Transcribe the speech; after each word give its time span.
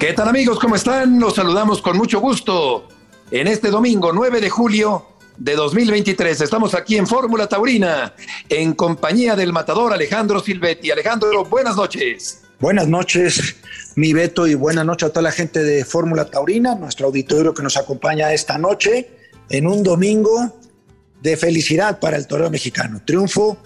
¿Qué 0.00 0.14
tal 0.14 0.28
amigos? 0.28 0.58
¿Cómo 0.58 0.76
están? 0.76 1.20
Los 1.20 1.34
saludamos 1.34 1.82
con 1.82 1.98
mucho 1.98 2.20
gusto 2.20 2.88
en 3.30 3.46
este 3.46 3.68
domingo 3.68 4.14
9 4.14 4.40
de 4.40 4.48
julio 4.48 5.08
de 5.36 5.54
2023. 5.54 6.40
Estamos 6.40 6.72
aquí 6.72 6.96
en 6.96 7.06
Fórmula 7.06 7.46
Taurina 7.46 8.14
en 8.48 8.72
compañía 8.72 9.36
del 9.36 9.52
matador 9.52 9.92
Alejandro 9.92 10.40
Silvetti. 10.40 10.90
Alejandro, 10.90 11.44
buenas 11.44 11.76
noches. 11.76 12.44
Buenas 12.60 12.88
noches, 12.88 13.56
mi 13.94 14.14
Beto, 14.14 14.46
y 14.46 14.54
buenas 14.54 14.86
noches 14.86 15.10
a 15.10 15.12
toda 15.12 15.24
la 15.24 15.32
gente 15.32 15.62
de 15.62 15.84
Fórmula 15.84 16.24
Taurina, 16.24 16.74
nuestro 16.76 17.08
auditorio 17.08 17.52
que 17.52 17.62
nos 17.62 17.76
acompaña 17.76 18.32
esta 18.32 18.56
noche 18.56 19.10
en 19.50 19.66
un 19.66 19.82
domingo 19.82 20.58
de 21.20 21.36
felicidad 21.36 22.00
para 22.00 22.16
el 22.16 22.26
toreo 22.26 22.48
mexicano. 22.48 23.02
Triunfo 23.04 23.58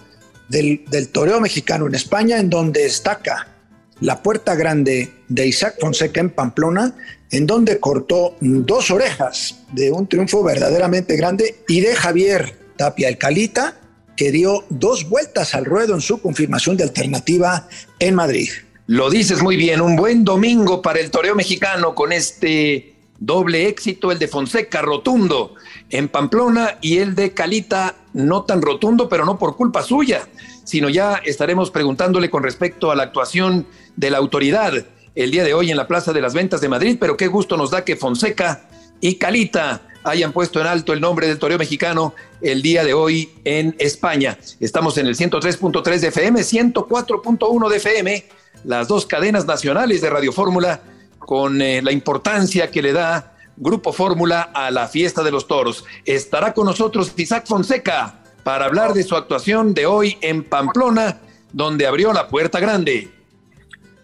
del, 0.49 0.83
del 0.89 1.07
toreo 1.07 1.39
mexicano 1.39 1.87
en 1.87 1.95
España, 1.95 2.39
en 2.39 2.49
donde 2.49 2.83
destaca 2.83 3.54
la 4.01 4.21
puerta 4.21 4.55
grande 4.55 5.13
de 5.27 5.47
Isaac 5.47 5.75
Fonseca 5.79 6.19
en 6.19 6.29
Pamplona, 6.29 6.95
en 7.31 7.47
donde 7.47 7.79
cortó 7.79 8.35
dos 8.41 8.91
orejas 8.91 9.63
de 9.71 9.91
un 9.91 10.07
triunfo 10.07 10.43
verdaderamente 10.43 11.15
grande, 11.15 11.63
y 11.67 11.81
de 11.81 11.95
Javier 11.95 12.57
Tapia 12.77 13.07
el 13.07 13.17
Calita, 13.17 13.79
que 14.15 14.31
dio 14.31 14.63
dos 14.69 15.09
vueltas 15.09 15.55
al 15.55 15.65
ruedo 15.65 15.93
en 15.93 16.01
su 16.01 16.21
confirmación 16.21 16.77
de 16.77 16.83
alternativa 16.83 17.67
en 17.99 18.15
Madrid. 18.15 18.49
Lo 18.87 19.09
dices 19.09 19.41
muy 19.41 19.57
bien, 19.57 19.81
un 19.81 19.95
buen 19.95 20.23
domingo 20.23 20.81
para 20.81 20.99
el 20.99 21.09
toreo 21.09 21.35
mexicano 21.35 21.95
con 21.95 22.11
este 22.11 22.95
doble 23.17 23.67
éxito, 23.67 24.11
el 24.11 24.19
de 24.19 24.27
Fonseca 24.27 24.81
rotundo 24.81 25.55
en 25.89 26.09
Pamplona 26.09 26.77
y 26.81 26.99
el 26.99 27.15
de 27.15 27.33
Calita 27.33 27.95
no 28.13 28.43
tan 28.43 28.61
rotundo, 28.61 29.09
pero 29.09 29.25
no 29.25 29.39
por 29.39 29.55
culpa 29.55 29.81
suya, 29.81 30.27
sino 30.63 30.89
ya 30.89 31.15
estaremos 31.25 31.71
preguntándole 31.71 32.29
con 32.29 32.43
respecto 32.43 32.91
a 32.91 32.95
la 32.95 33.03
actuación 33.03 33.65
de 33.95 34.09
la 34.09 34.17
autoridad 34.17 34.73
el 35.15 35.31
día 35.31 35.43
de 35.43 35.53
hoy 35.53 35.71
en 35.71 35.77
la 35.77 35.87
Plaza 35.87 36.11
de 36.11 36.21
las 36.21 36.33
Ventas 36.33 36.61
de 36.61 36.69
Madrid, 36.69 36.97
pero 36.99 37.15
qué 37.15 37.27
gusto 37.27 37.55
nos 37.55 37.71
da 37.71 37.85
que 37.85 37.95
Fonseca 37.95 38.67
y 38.99 39.15
Calita 39.15 39.81
hayan 40.03 40.31
puesto 40.31 40.61
en 40.61 40.67
alto 40.67 40.93
el 40.93 41.01
nombre 41.01 41.27
del 41.27 41.39
toreo 41.39 41.57
mexicano 41.57 42.13
el 42.41 42.61
día 42.61 42.83
de 42.83 42.93
hoy 42.93 43.31
en 43.43 43.75
España. 43.79 44.37
Estamos 44.59 44.97
en 44.97 45.07
el 45.07 45.15
103.3 45.15 45.99
de 45.99 46.07
FM, 46.07 46.41
104.1 46.41 47.69
de 47.69 47.77
FM, 47.77 48.25
las 48.65 48.87
dos 48.87 49.05
cadenas 49.05 49.45
nacionales 49.45 50.01
de 50.01 50.09
Radio 50.09 50.31
Fórmula, 50.31 50.81
con 51.17 51.61
eh, 51.61 51.81
la 51.81 51.91
importancia 51.91 52.69
que 52.69 52.81
le 52.81 52.93
da 52.93 53.35
Grupo 53.57 53.93
Fórmula 53.93 54.51
a 54.53 54.69
la 54.69 54.87
fiesta 54.87 55.23
de 55.23 55.31
los 55.31 55.47
toros. 55.47 55.85
Estará 56.05 56.53
con 56.53 56.65
nosotros 56.65 57.13
Isaac 57.15 57.45
Fonseca 57.47 58.19
para 58.43 58.65
hablar 58.65 58.93
de 58.93 59.03
su 59.03 59.15
actuación 59.15 59.73
de 59.73 59.85
hoy 59.85 60.17
en 60.21 60.43
Pamplona, 60.43 61.19
donde 61.51 61.87
abrió 61.87 62.13
la 62.13 62.27
puerta 62.27 62.59
grande. 62.59 63.14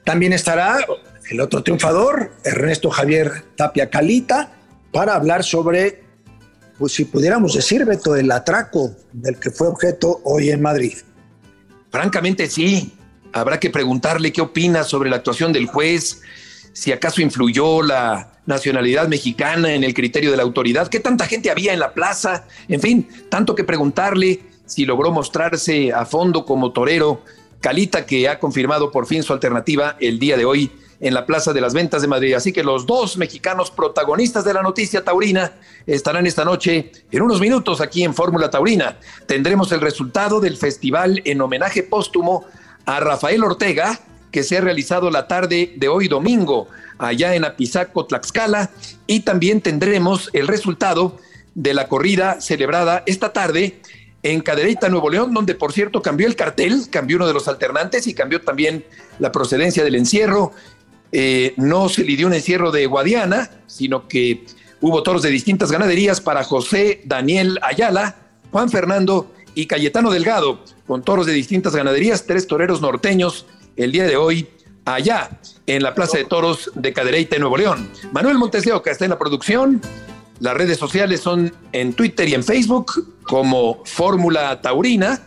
También 0.03 0.33
estará 0.33 0.79
el 1.29 1.39
otro 1.39 1.63
triunfador, 1.63 2.33
Ernesto 2.43 2.89
Javier 2.89 3.45
Tapia 3.55 3.89
Calita, 3.89 4.51
para 4.91 5.15
hablar 5.15 5.43
sobre, 5.43 6.03
pues 6.77 6.93
si 6.93 7.05
pudiéramos 7.05 7.53
decir, 7.53 7.85
Beto, 7.85 8.15
el 8.15 8.31
atraco 8.31 8.95
del 9.13 9.37
que 9.37 9.51
fue 9.51 9.67
objeto 9.67 10.21
hoy 10.23 10.49
en 10.49 10.61
Madrid. 10.61 10.97
Francamente 11.89 12.49
sí, 12.49 12.93
habrá 13.31 13.59
que 13.59 13.69
preguntarle 13.69 14.31
qué 14.31 14.41
opina 14.41 14.83
sobre 14.83 15.09
la 15.09 15.17
actuación 15.17 15.53
del 15.53 15.67
juez, 15.67 16.21
si 16.73 16.91
acaso 16.91 17.21
influyó 17.21 17.81
la 17.81 18.31
nacionalidad 18.45 19.07
mexicana 19.07 19.73
en 19.73 19.83
el 19.83 19.93
criterio 19.93 20.31
de 20.31 20.37
la 20.37 20.43
autoridad, 20.43 20.87
qué 20.87 20.99
tanta 20.99 21.27
gente 21.27 21.51
había 21.51 21.73
en 21.73 21.79
la 21.79 21.93
plaza, 21.93 22.45
en 22.67 22.81
fin, 22.81 23.07
tanto 23.29 23.55
que 23.55 23.63
preguntarle 23.63 24.41
si 24.65 24.85
logró 24.85 25.11
mostrarse 25.11 25.91
a 25.93 26.05
fondo 26.05 26.45
como 26.45 26.71
torero 26.71 27.23
Calita, 27.61 28.05
que 28.05 28.27
ha 28.27 28.39
confirmado 28.39 28.91
por 28.91 29.05
fin 29.05 29.23
su 29.23 29.31
alternativa 29.31 29.95
el 29.99 30.19
día 30.19 30.35
de 30.35 30.45
hoy 30.45 30.71
en 30.99 31.13
la 31.13 31.25
Plaza 31.25 31.53
de 31.53 31.61
las 31.61 31.73
Ventas 31.73 32.01
de 32.01 32.07
Madrid. 32.07 32.33
Así 32.33 32.51
que 32.51 32.63
los 32.63 32.85
dos 32.85 33.17
mexicanos 33.17 33.71
protagonistas 33.71 34.43
de 34.43 34.53
la 34.53 34.61
noticia 34.61 35.03
taurina 35.03 35.53
estarán 35.85 36.27
esta 36.27 36.45
noche 36.45 36.91
en 37.11 37.21
unos 37.21 37.39
minutos 37.39 37.81
aquí 37.81 38.03
en 38.03 38.13
Fórmula 38.13 38.49
Taurina. 38.49 38.99
Tendremos 39.27 39.71
el 39.71 39.81
resultado 39.81 40.39
del 40.39 40.57
festival 40.57 41.21
en 41.25 41.41
homenaje 41.41 41.83
póstumo 41.83 42.45
a 42.85 42.99
Rafael 42.99 43.43
Ortega, 43.43 43.99
que 44.31 44.43
se 44.43 44.57
ha 44.57 44.61
realizado 44.61 45.09
la 45.09 45.27
tarde 45.27 45.73
de 45.75 45.87
hoy 45.87 46.07
domingo 46.07 46.67
allá 46.97 47.35
en 47.35 47.45
Apizaco, 47.45 48.05
Tlaxcala, 48.05 48.69
y 49.07 49.21
también 49.21 49.61
tendremos 49.61 50.29
el 50.33 50.47
resultado 50.47 51.17
de 51.55 51.73
la 51.73 51.87
corrida 51.87 52.39
celebrada 52.41 53.03
esta 53.07 53.33
tarde 53.33 53.81
en 54.23 54.41
Cadereyta, 54.41 54.89
Nuevo 54.89 55.09
León, 55.09 55.33
donde 55.33 55.55
por 55.55 55.73
cierto 55.73 56.01
cambió 56.01 56.27
el 56.27 56.35
cartel, 56.35 56.83
cambió 56.89 57.17
uno 57.17 57.27
de 57.27 57.33
los 57.33 57.47
alternantes 57.47 58.07
y 58.07 58.13
cambió 58.13 58.41
también 58.41 58.85
la 59.19 59.31
procedencia 59.31 59.83
del 59.83 59.95
encierro. 59.95 60.53
Eh, 61.11 61.53
no 61.57 61.89
se 61.89 62.03
lidió 62.03 62.27
un 62.27 62.33
encierro 62.33 62.71
de 62.71 62.85
Guadiana, 62.85 63.49
sino 63.67 64.07
que 64.07 64.45
hubo 64.79 65.03
toros 65.03 65.23
de 65.23 65.29
distintas 65.29 65.71
ganaderías 65.71 66.21
para 66.21 66.43
José 66.43 67.01
Daniel 67.05 67.59
Ayala, 67.63 68.15
Juan 68.51 68.69
Fernando 68.69 69.33
y 69.55 69.65
Cayetano 69.65 70.11
Delgado, 70.11 70.63
con 70.87 71.03
toros 71.03 71.25
de 71.25 71.33
distintas 71.33 71.75
ganaderías, 71.75 72.25
tres 72.25 72.47
toreros 72.47 72.81
norteños 72.81 73.45
el 73.75 73.91
día 73.91 74.03
de 74.03 74.17
hoy 74.17 74.47
allá 74.85 75.39
en 75.67 75.83
la 75.83 75.93
Plaza 75.93 76.17
de 76.17 76.25
Toros 76.25 76.71
de 76.75 76.93
Cadereyta, 76.93 77.37
Nuevo 77.37 77.57
León. 77.57 77.89
Manuel 78.11 78.37
Montes 78.37 78.63
de 78.63 78.73
Oca 78.73 78.91
está 78.91 79.05
en 79.05 79.11
la 79.11 79.17
producción 79.17 79.81
las 80.41 80.55
redes 80.55 80.79
sociales 80.79 81.21
son 81.21 81.53
en 81.71 81.93
Twitter 81.93 82.27
y 82.27 82.33
en 82.33 82.43
Facebook 82.43 83.07
como 83.21 83.85
Fórmula 83.85 84.59
Taurina. 84.59 85.21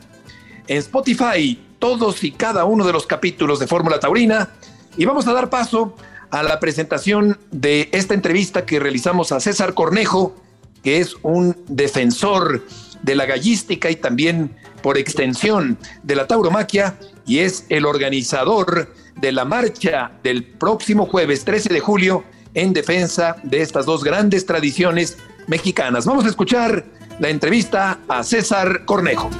En 0.66 0.78
Spotify, 0.78 1.56
todos 1.78 2.24
y 2.24 2.32
cada 2.32 2.64
uno 2.64 2.84
de 2.84 2.92
los 2.92 3.06
capítulos 3.06 3.60
de 3.60 3.68
Fórmula 3.68 4.00
Taurina. 4.00 4.50
Y 4.96 5.04
vamos 5.04 5.28
a 5.28 5.32
dar 5.32 5.50
paso 5.50 5.94
a 6.30 6.42
la 6.42 6.58
presentación 6.58 7.38
de 7.52 7.88
esta 7.92 8.12
entrevista 8.12 8.66
que 8.66 8.80
realizamos 8.80 9.30
a 9.30 9.38
César 9.38 9.74
Cornejo, 9.74 10.34
que 10.82 10.98
es 10.98 11.14
un 11.22 11.56
defensor 11.68 12.66
de 13.02 13.14
la 13.14 13.26
gallística 13.26 13.92
y 13.92 13.96
también 13.96 14.56
por 14.82 14.98
extensión 14.98 15.78
de 16.02 16.16
la 16.16 16.26
tauromaquia 16.26 16.98
y 17.24 17.38
es 17.38 17.66
el 17.68 17.86
organizador 17.86 18.92
de 19.14 19.30
la 19.30 19.44
marcha 19.44 20.10
del 20.24 20.42
próximo 20.42 21.06
jueves 21.06 21.44
13 21.44 21.72
de 21.72 21.78
julio 21.78 22.24
en 22.54 22.72
defensa 22.72 23.36
de 23.42 23.60
estas 23.60 23.84
dos 23.84 24.02
grandes 24.02 24.46
tradiciones 24.46 25.18
mexicanas. 25.46 26.06
Vamos 26.06 26.24
a 26.24 26.28
escuchar 26.28 26.84
la 27.18 27.28
entrevista 27.28 27.98
a 28.08 28.22
César 28.22 28.84
Cornejo. 28.84 29.30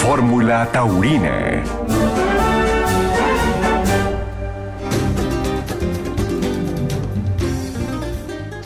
Fórmula 0.00 0.70
Taurina. 0.70 1.64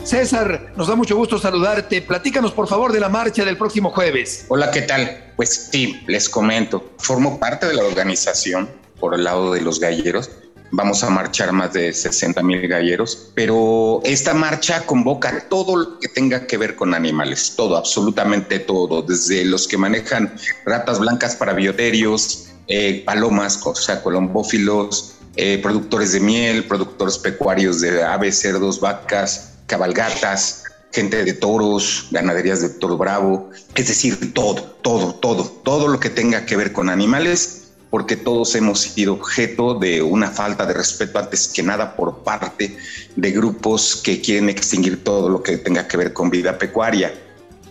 César, 0.03 0.73
nos 0.75 0.87
da 0.87 0.95
mucho 0.95 1.15
gusto 1.15 1.39
saludarte. 1.39 2.01
Platícanos, 2.01 2.51
por 2.51 2.67
favor, 2.67 2.91
de 2.91 2.99
la 2.99 3.07
marcha 3.07 3.45
del 3.45 3.57
próximo 3.57 3.91
jueves. 3.91 4.45
Hola, 4.49 4.69
¿qué 4.69 4.81
tal? 4.81 5.31
Pues 5.37 5.69
sí, 5.71 6.03
les 6.05 6.27
comento. 6.27 6.91
Formo 6.97 7.39
parte 7.39 7.65
de 7.65 7.73
la 7.73 7.83
organización 7.83 8.69
por 8.99 9.15
el 9.15 9.23
lado 9.23 9.53
de 9.53 9.61
los 9.61 9.79
galleros 9.79 10.29
vamos 10.71 11.03
a 11.03 11.09
marchar 11.09 11.51
más 11.51 11.73
de 11.73 11.93
60 11.93 12.41
mil 12.43 12.67
galleros, 12.67 13.31
pero 13.35 14.01
esta 14.03 14.33
marcha 14.33 14.85
convoca 14.85 15.47
todo 15.49 15.75
lo 15.75 15.99
que 15.99 16.07
tenga 16.07 16.47
que 16.47 16.57
ver 16.57 16.75
con 16.75 16.93
animales, 16.93 17.53
todo, 17.55 17.77
absolutamente 17.77 18.59
todo, 18.59 19.01
desde 19.01 19.45
los 19.45 19.67
que 19.67 19.77
manejan 19.77 20.33
ratas 20.65 20.99
blancas 20.99 21.35
para 21.35 21.53
bioterios, 21.53 22.47
eh, 22.67 23.03
palomas, 23.05 23.59
o 23.65 23.75
sea, 23.75 24.01
colombófilos, 24.01 25.15
eh, 25.35 25.59
productores 25.61 26.13
de 26.13 26.19
miel, 26.19 26.65
productores 26.65 27.17
pecuarios 27.17 27.81
de 27.81 28.03
aves, 28.03 28.39
cerdos, 28.39 28.79
vacas, 28.79 29.53
cabalgatas, 29.67 30.63
gente 30.91 31.23
de 31.23 31.33
toros, 31.33 32.07
ganaderías 32.11 32.61
de 32.61 32.69
toro 32.69 32.97
bravo, 32.97 33.49
es 33.75 33.87
decir, 33.87 34.33
todo, 34.33 34.61
todo, 34.81 35.15
todo, 35.15 35.45
todo 35.63 35.87
lo 35.87 35.99
que 35.99 36.09
tenga 36.09 36.45
que 36.45 36.57
ver 36.57 36.73
con 36.73 36.89
animales 36.89 37.60
porque 37.91 38.15
todos 38.15 38.55
hemos 38.55 38.79
sido 38.79 39.13
objeto 39.13 39.75
de 39.75 40.01
una 40.01 40.31
falta 40.31 40.65
de 40.65 40.73
respeto 40.73 41.19
antes 41.19 41.47
que 41.47 41.61
nada 41.61 41.95
por 41.95 42.23
parte 42.23 42.77
de 43.15 43.31
grupos 43.31 43.97
que 43.97 44.21
quieren 44.21 44.49
extinguir 44.49 45.03
todo 45.03 45.29
lo 45.29 45.43
que 45.43 45.57
tenga 45.57 45.87
que 45.87 45.97
ver 45.97 46.13
con 46.13 46.31
vida 46.31 46.57
pecuaria. 46.57 47.13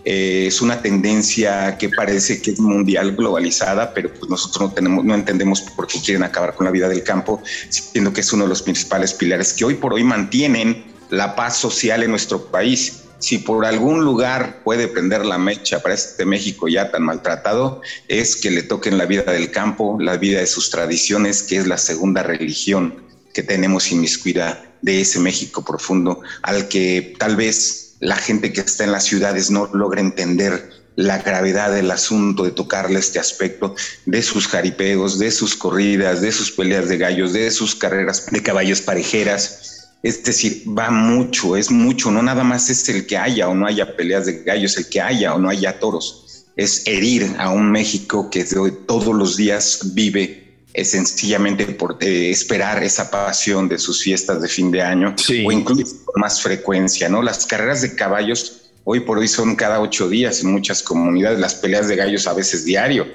Eh, 0.05 0.45
es 0.47 0.61
una 0.61 0.81
tendencia 0.81 1.77
que 1.77 1.89
parece 1.89 2.41
que 2.41 2.51
es 2.51 2.59
mundial, 2.59 3.15
globalizada, 3.15 3.93
pero 3.93 4.13
pues 4.13 4.29
nosotros 4.29 4.71
no, 4.81 5.03
no 5.03 5.15
entendemos 5.15 5.61
por 5.61 5.87
qué 5.87 5.99
quieren 5.99 6.23
acabar 6.23 6.55
con 6.55 6.65
la 6.65 6.71
vida 6.71 6.87
del 6.87 7.03
campo, 7.03 7.41
siendo 7.69 8.13
que 8.13 8.21
es 8.21 8.31
uno 8.31 8.43
de 8.43 8.49
los 8.49 8.61
principales 8.61 9.13
pilares 9.13 9.53
que 9.53 9.65
hoy 9.65 9.75
por 9.75 9.93
hoy 9.93 10.03
mantienen 10.03 10.85
la 11.09 11.35
paz 11.35 11.57
social 11.57 12.03
en 12.03 12.11
nuestro 12.11 12.45
país. 12.45 13.00
Si 13.21 13.37
por 13.37 13.65
algún 13.65 14.03
lugar 14.03 14.63
puede 14.63 14.87
prender 14.87 15.25
la 15.25 15.37
mecha 15.37 15.81
para 15.81 15.93
este 15.93 16.25
México 16.25 16.67
ya 16.67 16.91
tan 16.91 17.03
maltratado, 17.03 17.81
es 18.07 18.35
que 18.35 18.49
le 18.49 18.63
toquen 18.63 18.97
la 18.97 19.05
vida 19.05 19.31
del 19.31 19.51
campo, 19.51 19.97
la 19.99 20.17
vida 20.17 20.39
de 20.39 20.47
sus 20.47 20.71
tradiciones, 20.71 21.43
que 21.43 21.57
es 21.57 21.67
la 21.67 21.77
segunda 21.77 22.23
religión 22.23 23.03
que 23.33 23.43
tenemos 23.43 23.91
inmiscuida 23.91 24.75
de 24.81 25.01
ese 25.01 25.19
México 25.19 25.63
profundo, 25.63 26.21
al 26.41 26.67
que 26.67 27.15
tal 27.19 27.35
vez 27.35 27.95
la 27.99 28.15
gente 28.15 28.51
que 28.51 28.61
está 28.61 28.83
en 28.83 28.91
las 28.91 29.05
ciudades 29.05 29.51
no 29.51 29.69
logra 29.71 30.01
entender 30.01 30.81
la 30.95 31.19
gravedad 31.19 31.71
del 31.71 31.91
asunto 31.91 32.43
de 32.43 32.51
tocarle 32.51 32.99
este 32.99 33.19
aspecto 33.19 33.75
de 34.05 34.21
sus 34.21 34.47
jaripeos, 34.47 35.19
de 35.19 35.31
sus 35.31 35.55
corridas, 35.55 36.21
de 36.21 36.31
sus 36.31 36.51
peleas 36.51 36.89
de 36.89 36.97
gallos, 36.97 37.33
de 37.33 37.49
sus 37.51 37.75
carreras 37.75 38.25
de 38.25 38.43
caballos 38.43 38.81
parejeras. 38.81 39.70
Es 40.03 40.23
decir, 40.23 40.63
va 40.67 40.89
mucho, 40.89 41.55
es 41.55 41.69
mucho, 41.69 42.11
no 42.11 42.23
nada 42.23 42.43
más 42.43 42.69
es 42.69 42.89
el 42.89 43.05
que 43.05 43.17
haya 43.17 43.49
o 43.49 43.53
no 43.53 43.67
haya 43.67 43.95
peleas 43.95 44.25
de 44.25 44.43
gallos, 44.43 44.77
el 44.77 44.89
que 44.89 44.99
haya 44.99 45.35
o 45.35 45.39
no 45.39 45.49
haya 45.49 45.79
toros, 45.79 46.45
es 46.55 46.87
herir 46.87 47.35
a 47.37 47.49
un 47.51 47.71
México 47.71 48.29
que 48.29 48.43
todos 48.43 49.15
los 49.15 49.37
días 49.37 49.93
vive 49.93 50.41
es 50.73 50.91
sencillamente 50.91 51.65
por 51.65 51.97
eh, 51.99 52.29
esperar 52.29 52.81
esa 52.83 53.11
pasión 53.11 53.67
de 53.67 53.77
sus 53.77 54.03
fiestas 54.03 54.41
de 54.41 54.47
fin 54.47 54.71
de 54.71 54.81
año 54.81 55.15
o 55.45 55.51
incluso 55.51 56.05
con 56.05 56.21
más 56.21 56.41
frecuencia, 56.41 57.09
¿no? 57.09 57.21
Las 57.21 57.45
carreras 57.45 57.81
de 57.81 57.95
caballos 57.95 58.71
hoy 58.83 59.01
por 59.01 59.17
hoy 59.17 59.27
son 59.27 59.55
cada 59.55 59.81
ocho 59.81 60.07
días 60.09 60.41
en 60.41 60.51
muchas 60.51 60.81
comunidades, 60.81 61.39
las 61.39 61.55
peleas 61.55 61.87
de 61.87 61.95
gallos 61.95 62.27
a 62.27 62.33
veces 62.33 62.63
diario. 62.65 63.05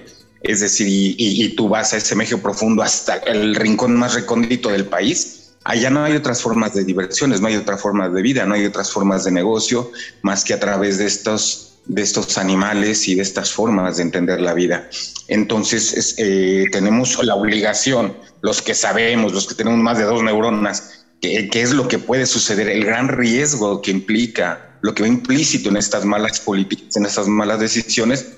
Es 0.43 0.61
decir, 0.61 0.87
y, 0.89 1.49
tú 1.57 1.69
vas 1.69 1.93
a 1.93 1.97
ese 1.97 2.15
México 2.15 2.41
profundo 2.41 2.83
hasta 2.83 3.17
el 3.17 3.55
rincón 3.55 3.97
más 3.97 4.15
recóndito 4.15 4.69
del 4.69 4.85
país. 4.85 5.46
Allá 5.69 5.91
no 5.91 6.05
hay 6.05 6.15
otras 6.15 6.43
formas 6.43 6.75
de 6.75 6.85
diversiones, 6.85 7.41
no 7.41 7.49
hay 7.49 7.57
otras 7.57 7.81
formas 7.81 8.15
de 8.15 8.23
vida, 8.23 8.47
no 8.47 8.55
hay 8.55 8.65
otras 8.67 8.93
formas 8.93 9.25
de 9.25 9.33
negocio 9.33 9.91
más 10.23 10.45
que 10.45 10.55
a 10.55 10.61
través 10.61 10.97
de 10.99 11.07
estos 11.07 11.81
de 11.87 12.03
estos 12.03 12.39
animales 12.39 13.09
y 13.09 13.17
de 13.17 13.23
estas 13.23 13.53
formas 13.53 13.97
de 13.97 14.05
entender 14.05 14.41
la 14.41 14.55
vida. 14.55 14.89
Entonces 15.27 16.15
eh, 16.19 16.67
tenemos 16.71 17.23
la 17.25 17.35
obligación, 17.35 18.17
los 18.43 18.63
que 18.63 18.75
sabemos, 18.75 19.33
los 19.33 19.49
que 19.49 19.57
tenemos 19.57 19.81
más 19.81 19.99
de 19.99 20.05
dos 20.05 20.23
neuronas, 20.23 21.05
qué 21.21 21.49
es 21.53 21.73
lo 21.73 21.89
que 21.89 21.99
puede 21.99 22.27
suceder, 22.27 22.69
el 22.69 22.85
gran 22.85 23.09
riesgo 23.09 23.83
que 23.83 23.91
implica, 23.91 24.79
lo 24.83 24.95
que 24.95 25.03
va 25.03 25.09
implícito 25.09 25.69
en 25.69 25.79
estas 25.79 26.05
malas 26.05 26.39
políticas, 26.39 26.97
en 26.97 27.07
estas 27.07 27.27
malas 27.27 27.59
decisiones. 27.59 28.35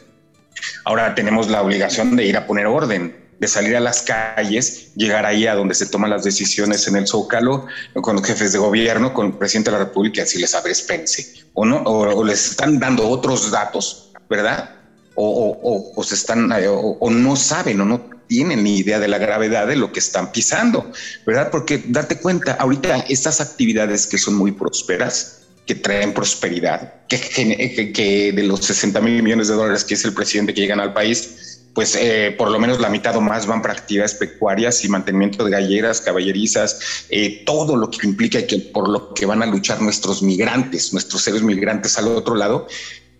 Ahora 0.86 1.14
tenemos 1.14 1.50
la 1.50 1.60
obligación 1.60 2.16
de 2.16 2.24
ir 2.24 2.38
a 2.38 2.46
poner 2.46 2.66
orden, 2.66 3.27
de 3.38 3.48
salir 3.48 3.76
a 3.76 3.80
las 3.80 4.02
calles, 4.02 4.92
llegar 4.96 5.24
ahí 5.24 5.46
a 5.46 5.54
donde 5.54 5.74
se 5.74 5.86
toman 5.86 6.10
las 6.10 6.24
decisiones 6.24 6.86
en 6.88 6.96
el 6.96 7.06
Zócalo, 7.06 7.66
con 7.94 8.16
los 8.16 8.26
jefes 8.26 8.52
de 8.52 8.58
gobierno, 8.58 9.14
con 9.14 9.26
el 9.26 9.32
presidente 9.34 9.70
de 9.70 9.78
la 9.78 9.84
República, 9.84 10.20
y 10.20 10.24
decirles, 10.24 10.54
a 10.54 10.60
ver, 10.60 10.72
espérense, 10.72 11.44
o 11.54 11.64
no, 11.64 11.82
o, 11.82 12.24
les 12.24 12.50
están 12.50 12.78
dando 12.78 13.08
otros 13.08 13.50
datos, 13.50 14.12
¿verdad? 14.28 14.74
O, 15.14 15.92
o 15.96 16.04
se 16.04 16.14
están, 16.14 16.52
eh, 16.52 16.68
o, 16.68 17.10
no 17.10 17.34
saben 17.34 17.80
o 17.80 17.84
no 17.84 18.08
tienen 18.28 18.62
ni 18.62 18.78
idea 18.78 19.00
de 19.00 19.08
la 19.08 19.18
gravedad 19.18 19.66
de 19.66 19.74
lo 19.74 19.90
que 19.90 19.98
están 19.98 20.30
pisando, 20.30 20.92
¿verdad? 21.26 21.50
Porque 21.50 21.82
date 21.86 22.18
cuenta, 22.18 22.52
ahorita 22.52 22.98
estas 23.08 23.40
actividades 23.40 24.06
que 24.06 24.18
son 24.18 24.34
muy 24.34 24.52
prósperas, 24.52 25.38
que 25.66 25.74
traen 25.74 26.14
prosperidad, 26.14 26.94
que, 27.08 27.20
que, 27.20 27.92
que 27.92 28.32
de 28.32 28.42
los 28.42 28.64
60 28.64 29.00
mil 29.00 29.22
millones 29.22 29.48
de 29.48 29.54
dólares 29.54 29.84
que 29.84 29.94
es 29.94 30.04
el 30.04 30.14
presidente 30.14 30.54
que 30.54 30.62
llegan 30.62 30.80
al 30.80 30.94
país, 30.94 31.47
pues 31.78 31.94
eh, 31.94 32.34
por 32.36 32.50
lo 32.50 32.58
menos 32.58 32.80
la 32.80 32.88
mitad 32.88 33.14
o 33.14 33.20
más 33.20 33.46
van 33.46 33.62
para 33.62 33.74
actividades 33.74 34.14
pecuarias 34.14 34.84
y 34.84 34.88
mantenimiento 34.88 35.44
de 35.44 35.52
galleras, 35.52 36.00
caballerizas, 36.00 37.06
eh, 37.08 37.44
todo 37.46 37.76
lo 37.76 37.88
que 37.88 38.04
implica 38.04 38.44
que 38.44 38.58
por 38.58 38.88
lo 38.88 39.14
que 39.14 39.26
van 39.26 39.44
a 39.44 39.46
luchar 39.46 39.80
nuestros 39.80 40.20
migrantes, 40.20 40.92
nuestros 40.92 41.22
seres 41.22 41.40
migrantes 41.40 41.96
al 41.96 42.08
otro 42.08 42.34
lado, 42.34 42.66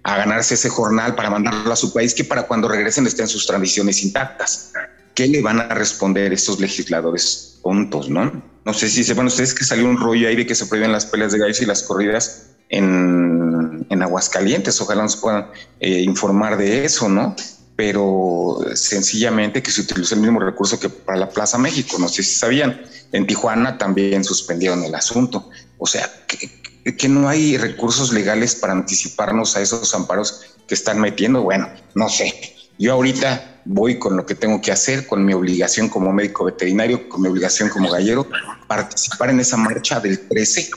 a 0.03 0.17
ganarse 0.17 0.55
ese 0.55 0.69
jornal 0.71 1.15
para 1.15 1.31
mandarlo 1.31 1.73
a 1.73 1.77
su 1.77 1.93
país, 1.93 2.13
que 2.15 2.25
para 2.25 2.49
cuando 2.49 2.67
regresen 2.67 3.07
estén 3.07 3.29
sus 3.29 3.47
tradiciones 3.47 4.03
intactas. 4.03 4.73
¿Qué 5.15 5.29
le 5.29 5.41
van 5.41 5.61
a 5.61 5.69
responder 5.69 6.33
estos 6.33 6.59
legisladores 6.59 7.61
tontos, 7.63 8.11
no? 8.11 8.43
No 8.65 8.75
sé 8.75 8.89
si 8.89 9.05
sepan 9.05 9.29
ustedes 9.29 9.55
que 9.55 9.65
salió 9.65 9.89
un 9.89 9.99
rollo 9.99 10.27
ahí 10.27 10.35
de 10.35 10.47
que 10.47 10.57
se 10.57 10.67
prohíben 10.67 10.91
las 10.91 11.07
peleas 11.07 11.31
de 11.31 11.39
gallos 11.39 11.63
y 11.63 11.65
las 11.65 11.85
corridas 11.85 12.57
en, 12.71 13.87
en 13.89 14.03
Aguascalientes. 14.03 14.81
Ojalá 14.81 15.03
nos 15.03 15.15
puedan 15.15 15.47
eh, 15.79 16.01
informar 16.01 16.57
de 16.57 16.85
eso, 16.85 17.09
¿no? 17.09 17.37
Pero 17.79 18.59
sencillamente 18.75 19.63
que 19.63 19.71
se 19.71 19.83
utilizó 19.83 20.17
el 20.17 20.21
mismo 20.21 20.41
recurso 20.41 20.81
que 20.81 20.89
para 20.89 21.17
la 21.17 21.29
Plaza 21.29 21.59
México. 21.59 21.97
No 22.01 22.09
sé 22.09 22.25
si 22.25 22.35
sabían, 22.35 22.83
en 23.13 23.25
Tijuana 23.25 23.79
también 23.79 24.25
suspendieron 24.25 24.83
el 24.83 24.93
asunto. 24.97 25.49
O 25.79 25.87
sea, 25.87 26.11
que, 26.27 26.97
que 26.97 27.09
no 27.09 27.29
hay 27.29 27.57
recursos 27.57 28.13
legales 28.13 28.57
para 28.57 28.73
anticiparnos 28.73 29.57
a 29.57 29.61
esos 29.61 29.95
amparos 29.95 30.57
que 30.67 30.75
están 30.75 31.01
metiendo. 31.01 31.43
Bueno, 31.43 31.69
no 31.95 32.09
sé. 32.09 32.57
Yo 32.81 32.95
ahorita 32.95 33.61
voy 33.65 34.01
con 34.01 34.17
lo 34.17 34.27
que 34.27 34.35
tengo 34.35 34.61
que 34.61 34.73
hacer, 34.73 35.07
con 35.07 35.25
mi 35.25 35.33
obligación 35.33 35.89
como 35.89 36.13
médico 36.13 36.47
veterinario, 36.47 37.09
con 37.09 37.23
mi 37.23 37.29
obligación 37.29 37.69
como 37.69 37.89
gallero, 37.93 38.29
participar 38.67 39.31
en 39.31 39.39
esa 39.39 39.57
marcha 39.57 40.01
del 40.01 40.27
13 40.27 40.69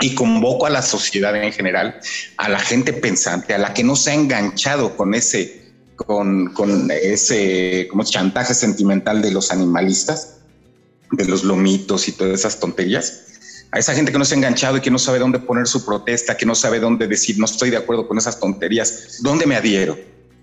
y 0.00 0.14
convoco 0.14 0.66
a 0.66 0.70
la 0.70 0.82
sociedad 0.82 1.34
en 1.34 1.50
general, 1.50 1.98
a 2.36 2.50
la 2.50 2.58
gente 2.58 2.92
pensante, 2.92 3.54
a 3.54 3.58
la 3.58 3.72
que 3.72 3.82
no 3.82 3.96
se 3.96 4.10
ha 4.10 4.14
enganchado 4.14 4.98
con 4.98 5.14
ese 5.14 5.55
con, 5.96 6.90
ese 6.90 7.88
como 7.90 8.04
chantaje 8.04 8.54
sentimental 8.54 9.22
de 9.22 9.30
los 9.30 9.50
animalistas, 9.50 10.38
de 11.10 11.24
los 11.24 11.44
lomitos 11.44 12.08
y 12.08 12.12
todas 12.12 12.40
esas 12.40 12.60
tonterías. 12.60 13.22
A 13.72 13.78
esa 13.78 13.94
gente 13.94 14.12
que 14.12 14.18
no 14.18 14.24
se 14.24 14.34
ha 14.34 14.38
enganchado 14.38 14.76
y 14.76 14.80
que 14.80 14.90
no 14.90 14.98
sabe 14.98 15.18
dónde 15.18 15.38
poner 15.38 15.66
su 15.66 15.84
protesta, 15.84 16.36
que 16.36 16.46
no 16.46 16.54
sabe 16.54 16.78
dónde 16.78 17.08
decir 17.08 17.38
no 17.38 17.46
estoy 17.46 17.70
de 17.70 17.76
acuerdo 17.76 18.06
con 18.06 18.18
esas 18.18 18.38
tonterías, 18.38 19.18
¿dónde 19.22 19.46
me 19.46 19.56
adhiero? 19.56 19.98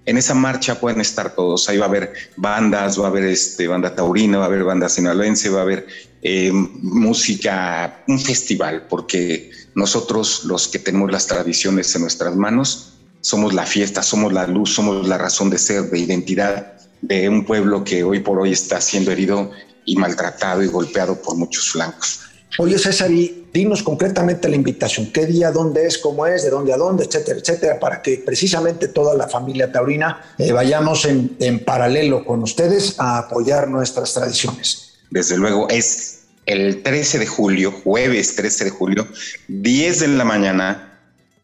En 0.06 0.18
esa 0.18 0.34
marcha 0.34 0.80
pueden 0.80 1.00
estar 1.00 1.34
todos. 1.34 1.70
Ahí 1.70 1.78
va 1.78 1.86
a 1.86 1.90
haber 1.90 2.14
bandas, 2.36 3.00
va 3.00 3.06
a 3.06 3.08
haber 3.08 3.24
este, 3.24 3.68
banda 3.68 3.96
taurina, 3.96 4.40
va 4.40 4.46
a 4.46 4.48
haber 4.48 4.66
banda 4.66 4.90
sinaloense, 4.90 5.50
va 5.50 5.60
a 5.60 5.64
haber 5.64 5.88
eh, 6.22 6.52
música, 6.52 8.04
un 8.08 8.20
festival, 8.20 8.88
porque 8.90 9.52
nosotros 9.76 10.44
los 10.44 10.68
que 10.68 10.80
tenemos 10.80 11.10
las 11.10 11.28
tradiciones 11.28 11.96
en 11.96 12.02
nuestras 12.02 12.36
manos, 12.36 12.94
somos 13.24 13.54
la 13.54 13.66
fiesta, 13.66 14.04
somos 14.04 14.34
la 14.34 14.46
luz, 14.46 14.76
somos 14.76 15.08
la 15.08 15.18
razón 15.18 15.50
de 15.50 15.58
ser, 15.58 15.90
de 15.90 15.98
identidad 15.98 16.74
de 17.02 17.30
un 17.30 17.46
pueblo 17.46 17.84
que 17.84 18.04
hoy 18.04 18.20
por 18.20 18.38
hoy 18.40 18.52
está 18.52 18.82
siendo 18.82 19.12
herido 19.12 19.50
y 19.86 19.96
maltratado 19.96 20.62
y 20.62 20.68
golpeado 20.68 21.22
por 21.22 21.36
muchos 21.36 21.72
flancos. 21.72 22.20
Oye, 22.60 22.78
César, 22.78 23.12
y 23.12 23.48
dinos 23.54 23.82
concretamente 23.82 24.50
la 24.50 24.58
invitación, 24.58 25.08
qué 25.12 25.26
día, 25.26 25.52
dónde 25.52 25.88
es, 25.88 25.98
cómo 25.98 26.28
es, 26.28 26.44
de 26.44 26.50
dónde 26.50 26.74
a 26.74 26.78
dónde, 26.78 27.06
etcétera, 27.06 27.40
etcétera, 27.40 27.80
para 27.80 28.02
que 28.02 28.22
precisamente 28.26 28.90
toda 28.90 29.16
la 29.16 29.28
familia 29.28 29.72
taurina 29.72 30.36
eh, 30.38 30.52
vayamos 30.52 31.06
en, 31.06 31.36
en 31.40 31.64
paralelo 31.64 32.26
con 32.26 32.44
ustedes 32.44 32.96
a 33.00 33.20
apoyar 33.20 33.70
nuestras 33.70 34.14
tradiciones. 34.14 34.96
Desde 35.10 35.38
luego, 35.38 35.68
es 35.70 36.26
el 36.46 36.84
13 36.84 37.20
de 37.20 37.28
julio, 37.28 37.72
jueves 37.72 38.36
13 38.36 38.66
de 38.66 38.70
julio, 38.70 39.08
10 39.48 40.00
de 40.02 40.08
la 40.10 40.26
mañana, 40.26 40.93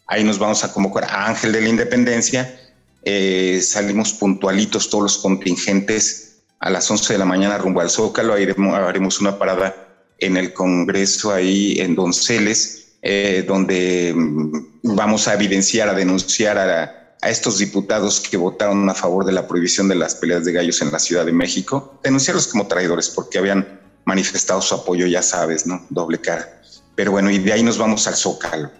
Ahí 0.09 0.23
nos 0.23 0.39
vamos 0.39 0.63
a 0.63 0.73
convocar 0.73 1.03
a 1.03 1.27
Ángel 1.27 1.51
de 1.51 1.61
la 1.61 1.69
Independencia. 1.69 2.59
Eh, 3.03 3.61
salimos 3.61 4.11
puntualitos 4.11 4.89
todos 4.89 5.03
los 5.03 5.17
contingentes 5.19 6.39
a 6.59 6.71
las 6.71 6.89
11 6.89 7.13
de 7.13 7.19
la 7.19 7.25
mañana 7.25 7.59
rumbo 7.59 7.79
al 7.79 7.91
Zócalo. 7.91 8.33
Ahí 8.33 8.47
haremos 8.73 9.21
una 9.21 9.37
parada 9.37 9.75
en 10.17 10.35
el 10.35 10.51
Congreso 10.51 11.31
ahí 11.31 11.75
en 11.79 11.93
Donceles, 11.93 12.93
eh, 13.03 13.45
donde 13.47 14.11
mm, 14.15 14.95
vamos 14.95 15.27
a 15.27 15.35
evidenciar, 15.35 15.87
a 15.89 15.93
denunciar 15.93 16.57
a, 16.57 17.15
a, 17.21 17.29
estos 17.29 17.59
diputados 17.59 18.19
que 18.19 18.35
votaron 18.35 18.89
a 18.89 18.95
favor 18.95 19.25
de 19.25 19.31
la 19.31 19.47
prohibición 19.47 19.87
de 19.87 19.95
las 19.95 20.15
peleas 20.15 20.43
de 20.43 20.53
gallos 20.53 20.81
en 20.81 20.91
la 20.91 20.97
Ciudad 20.97 21.23
de 21.23 21.33
México, 21.33 21.99
denunciarlos 22.03 22.47
como 22.47 22.65
traidores 22.65 23.09
porque 23.09 23.37
habían 23.37 23.79
manifestado 24.05 24.59
su 24.59 24.73
apoyo, 24.73 25.05
ya 25.05 25.21
sabes, 25.21 25.67
¿no? 25.67 25.85
Doble 25.91 26.19
cara. 26.19 26.61
Pero 26.95 27.11
bueno, 27.11 27.29
y 27.29 27.37
de 27.37 27.53
ahí 27.53 27.61
nos 27.61 27.77
vamos 27.77 28.07
al 28.07 28.15
Zócalo. 28.15 28.71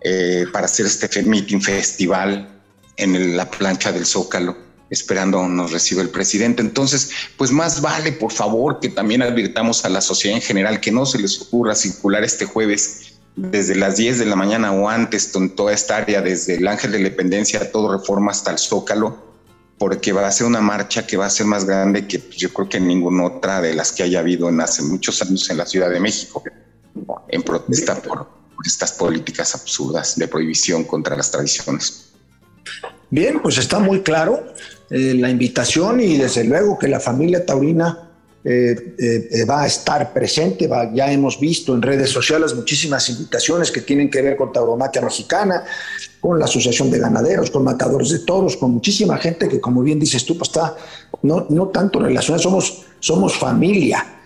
Eh, 0.00 0.46
para 0.52 0.66
hacer 0.66 0.86
este 0.86 1.22
meeting 1.24 1.60
festival 1.60 2.48
en 2.96 3.36
la 3.36 3.50
plancha 3.50 3.90
del 3.90 4.06
Zócalo, 4.06 4.56
esperando 4.90 5.46
nos 5.48 5.72
reciba 5.72 6.02
el 6.02 6.10
presidente. 6.10 6.62
Entonces, 6.62 7.10
pues 7.36 7.50
más 7.50 7.80
vale, 7.80 8.12
por 8.12 8.32
favor, 8.32 8.78
que 8.80 8.88
también 8.90 9.22
advirtamos 9.22 9.84
a 9.84 9.88
la 9.88 10.00
sociedad 10.00 10.36
en 10.36 10.42
general 10.42 10.80
que 10.80 10.92
no 10.92 11.04
se 11.04 11.18
les 11.18 11.40
ocurra 11.42 11.74
circular 11.74 12.22
este 12.22 12.44
jueves 12.44 13.14
desde 13.34 13.74
las 13.74 13.96
10 13.96 14.18
de 14.18 14.26
la 14.26 14.36
mañana 14.36 14.72
o 14.72 14.88
antes 14.88 15.34
en 15.34 15.54
toda 15.54 15.72
esta 15.72 15.96
área, 15.96 16.20
desde 16.22 16.56
el 16.56 16.66
Ángel 16.68 16.92
de 16.92 16.98
la 16.98 17.06
Independencia, 17.08 17.70
todo 17.72 17.92
reforma 17.92 18.30
hasta 18.30 18.52
el 18.52 18.58
Zócalo, 18.58 19.16
porque 19.78 20.12
va 20.12 20.26
a 20.26 20.32
ser 20.32 20.46
una 20.46 20.60
marcha 20.60 21.06
que 21.06 21.16
va 21.16 21.26
a 21.26 21.30
ser 21.30 21.46
más 21.46 21.64
grande 21.64 22.06
que 22.06 22.20
pues, 22.20 22.36
yo 22.36 22.52
creo 22.52 22.68
que 22.68 22.80
ninguna 22.80 23.24
otra 23.24 23.60
de 23.60 23.74
las 23.74 23.92
que 23.92 24.04
haya 24.04 24.20
habido 24.20 24.48
en 24.48 24.60
hace 24.60 24.82
muchos 24.82 25.22
años 25.22 25.48
en 25.50 25.56
la 25.56 25.66
Ciudad 25.66 25.90
de 25.90 26.00
México, 26.00 26.42
en 27.28 27.42
protesta 27.42 27.94
por, 27.96 28.37
estas 28.66 28.92
políticas 28.92 29.54
absurdas 29.54 30.16
de 30.16 30.28
prohibición 30.28 30.84
contra 30.84 31.16
las 31.16 31.30
tradiciones. 31.30 32.06
Bien, 33.10 33.40
pues 33.40 33.58
está 33.58 33.78
muy 33.78 34.02
claro 34.02 34.44
eh, 34.90 35.14
la 35.14 35.30
invitación 35.30 36.00
y 36.00 36.16
desde 36.16 36.44
luego 36.44 36.78
que 36.78 36.88
la 36.88 37.00
familia 37.00 37.44
taurina 37.46 38.08
eh, 38.44 38.94
eh, 38.98 39.44
va 39.44 39.62
a 39.62 39.66
estar 39.66 40.12
presente. 40.12 40.68
ya 40.94 41.10
hemos 41.10 41.40
visto 41.40 41.74
en 41.74 41.82
redes 41.82 42.10
sociales 42.10 42.54
muchísimas 42.54 43.08
invitaciones 43.10 43.70
que 43.70 43.80
tienen 43.80 44.10
que 44.10 44.22
ver 44.22 44.36
con 44.36 44.52
tauromaquia 44.52 45.02
mexicana, 45.02 45.64
con 46.20 46.38
la 46.38 46.44
Asociación 46.44 46.90
de 46.90 46.98
Ganaderos, 46.98 47.50
con 47.50 47.64
Matadores 47.64 48.10
de 48.10 48.20
Toros, 48.20 48.56
con 48.56 48.70
muchísima 48.70 49.18
gente 49.18 49.48
que, 49.48 49.60
como 49.60 49.82
bien 49.82 49.98
dices 49.98 50.24
tú, 50.24 50.38
pues 50.38 50.50
está 50.50 50.76
no, 51.22 51.46
no 51.50 51.68
tanto 51.68 51.98
relacionada, 52.00 52.42
somos, 52.42 52.84
somos 53.00 53.36
familia. 53.36 54.17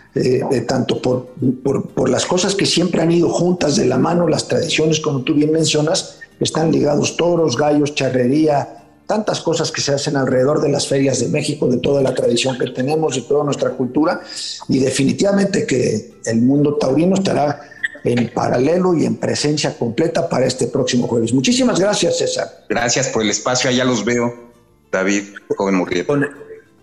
Tanto 0.67 1.01
por, 1.01 1.29
por, 1.63 1.89
por, 1.89 2.11
las 2.11 2.27
cosas 2.27 2.55
que 2.55 2.67
siempre 2.67 3.01
han 3.01 3.11
ido 3.11 3.31
juntas 3.31 3.77
de 3.77 3.87
la 3.87 3.97
mano, 3.97 4.29
las 4.29 4.47
tradiciones, 4.47 5.01
como 5.01 5.23
tú 5.23 5.35
bien 5.35 5.51
mencionas, 5.51 6.19
están 6.39 6.71
ligados 6.71 7.17
toros, 7.17 7.57
gallos, 7.57 7.95
charrería, 7.95 8.83
tantas 9.07 9.41
cosas 9.41 9.71
que 9.71 9.81
se 9.81 9.93
hacen 9.93 10.17
alrededor 10.17 10.61
de 10.61 10.69
las 10.71 10.87
ferias 10.87 11.21
de 11.21 11.29
México, 11.29 11.67
de 11.67 11.79
toda 11.79 12.03
la 12.03 12.15
tradición 12.15 12.59
que 12.59 12.69
tenemos 12.69 13.17
y 13.17 13.23
toda 13.23 13.45
nuestra 13.45 13.71
cultura, 13.71 14.21
y 14.69 14.79
definitivamente 14.79 15.67
que 15.67 16.15
el 16.25 16.43
mundo 16.43 16.77
taurino 16.77 17.15
estará 17.15 17.61
en 18.05 18.33
paralelo 18.33 18.95
y 18.95 19.05
en 19.05 19.17
presencia 19.17 19.77
completa 19.77 20.29
para 20.29 20.47
este 20.47 20.67
próximo 20.67 21.07
jueves. 21.07 21.33
Muchísimas 21.33 21.79
gracias, 21.79 22.19
César. 22.19 22.65
Gracias 22.69 23.09
por 23.09 23.23
el 23.23 23.31
espacio, 23.31 23.71
allá 23.71 23.85
los 23.85 24.05
veo, 24.05 24.51
David, 24.91 25.25
joven 25.57 25.77
Murrieta. 25.77 26.07
Con, 26.07 26.27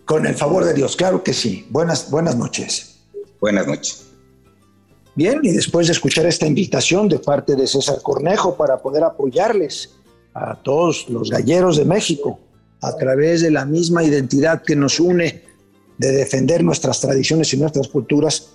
con, 0.05 0.25
el 0.25 0.35
favor 0.35 0.65
de 0.65 0.73
Dios, 0.73 0.95
claro 0.95 1.23
que 1.23 1.33
sí. 1.33 1.67
Buenas, 1.69 2.09
buenas 2.09 2.35
noches. 2.35 2.88
Buenas 3.39 3.67
noches. 3.67 4.05
Bien, 5.15 5.39
y 5.43 5.51
después 5.51 5.87
de 5.87 5.93
escuchar 5.93 6.25
esta 6.25 6.47
invitación 6.47 7.09
de 7.09 7.19
parte 7.19 7.55
de 7.55 7.67
César 7.67 8.01
Cornejo 8.01 8.55
para 8.55 8.77
poder 8.77 9.03
apoyarles 9.03 9.95
a 10.33 10.55
todos 10.55 11.09
los 11.09 11.29
galleros 11.29 11.77
de 11.77 11.85
México 11.85 12.39
a 12.81 12.95
través 12.95 13.41
de 13.41 13.51
la 13.51 13.65
misma 13.65 14.03
identidad 14.03 14.61
que 14.63 14.75
nos 14.75 14.99
une 14.99 15.43
de 15.97 16.11
defender 16.11 16.63
nuestras 16.63 17.01
tradiciones 17.01 17.53
y 17.53 17.57
nuestras 17.57 17.89
culturas, 17.89 18.51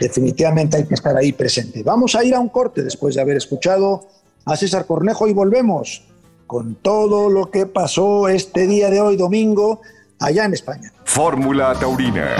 definitivamente 0.00 0.76
hay 0.76 0.86
que 0.86 0.94
estar 0.94 1.16
ahí 1.16 1.32
presente. 1.32 1.82
Vamos 1.84 2.14
a 2.16 2.24
ir 2.24 2.34
a 2.34 2.40
un 2.40 2.48
corte 2.48 2.82
después 2.82 3.14
de 3.14 3.20
haber 3.20 3.36
escuchado 3.36 4.08
a 4.44 4.56
César 4.56 4.86
Cornejo 4.86 5.28
y 5.28 5.32
volvemos 5.32 6.02
con 6.46 6.74
todo 6.76 7.30
lo 7.30 7.50
que 7.50 7.66
pasó 7.66 8.28
este 8.28 8.66
día 8.66 8.90
de 8.90 9.00
hoy, 9.00 9.16
domingo, 9.16 9.82
allá 10.18 10.46
en 10.46 10.54
España. 10.54 10.92
Fórmula 11.04 11.76
Taurina. 11.78 12.34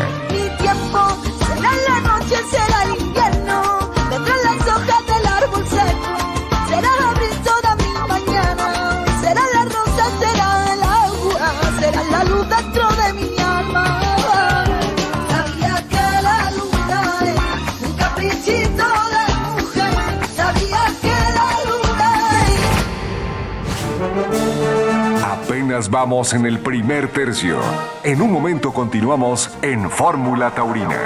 Vamos 25.87 26.32
en 26.35 26.44
el 26.44 26.58
primer 26.58 27.08
tercio. 27.08 27.61
En 28.02 28.20
un 28.20 28.32
momento 28.32 28.73
continuamos 28.73 29.50
en 29.62 29.88
Fórmula 29.88 30.50
Taurina. 30.50 30.99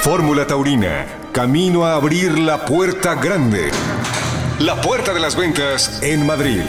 Fórmula 0.00 0.46
Taurina, 0.46 1.06
camino 1.32 1.84
a 1.84 1.94
abrir 1.94 2.38
la 2.38 2.64
puerta 2.64 3.16
grande. 3.16 3.70
La 4.60 4.80
puerta 4.80 5.12
de 5.12 5.18
las 5.18 5.34
ventas 5.34 6.00
en 6.02 6.24
Madrid. 6.24 6.62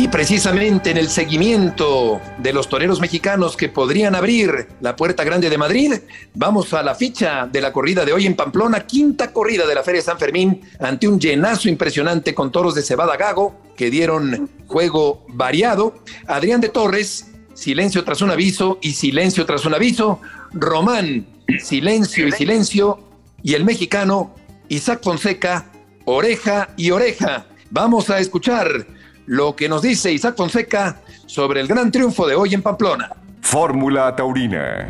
Y 0.00 0.06
precisamente 0.06 0.92
en 0.92 0.96
el 0.96 1.08
seguimiento 1.08 2.20
de 2.38 2.52
los 2.52 2.68
toreros 2.68 3.00
mexicanos 3.00 3.56
que 3.56 3.68
podrían 3.68 4.14
abrir 4.14 4.68
la 4.80 4.94
puerta 4.94 5.24
grande 5.24 5.50
de 5.50 5.58
Madrid, 5.58 5.92
vamos 6.34 6.72
a 6.72 6.84
la 6.84 6.94
ficha 6.94 7.48
de 7.50 7.60
la 7.60 7.72
corrida 7.72 8.04
de 8.04 8.12
hoy 8.12 8.24
en 8.24 8.36
Pamplona, 8.36 8.86
quinta 8.86 9.32
corrida 9.32 9.66
de 9.66 9.74
la 9.74 9.82
Feria 9.82 10.00
San 10.00 10.16
Fermín, 10.16 10.60
ante 10.78 11.08
un 11.08 11.18
llenazo 11.18 11.68
impresionante 11.68 12.32
con 12.32 12.52
toros 12.52 12.76
de 12.76 12.82
cebada 12.82 13.16
gago 13.16 13.60
que 13.76 13.90
dieron 13.90 14.48
juego 14.68 15.26
variado. 15.30 15.96
Adrián 16.28 16.60
de 16.60 16.68
Torres, 16.68 17.32
silencio 17.54 18.04
tras 18.04 18.22
un 18.22 18.30
aviso 18.30 18.78
y 18.80 18.92
silencio 18.92 19.46
tras 19.46 19.66
un 19.66 19.74
aviso. 19.74 20.20
Román, 20.52 21.26
silencio 21.58 22.28
y 22.28 22.30
silencio. 22.30 23.00
Y 23.42 23.54
el 23.54 23.64
mexicano, 23.64 24.32
Isaac 24.68 25.00
Fonseca, 25.02 25.72
oreja 26.04 26.68
y 26.76 26.92
oreja. 26.92 27.46
Vamos 27.72 28.10
a 28.10 28.20
escuchar 28.20 28.86
lo 29.28 29.54
que 29.54 29.68
nos 29.68 29.82
dice 29.82 30.10
Isaac 30.10 30.36
Fonseca 30.36 31.02
sobre 31.26 31.60
el 31.60 31.68
gran 31.68 31.92
triunfo 31.92 32.26
de 32.26 32.34
hoy 32.34 32.54
en 32.54 32.62
Pamplona. 32.62 33.10
Fórmula 33.42 34.16
Taurina. 34.16 34.88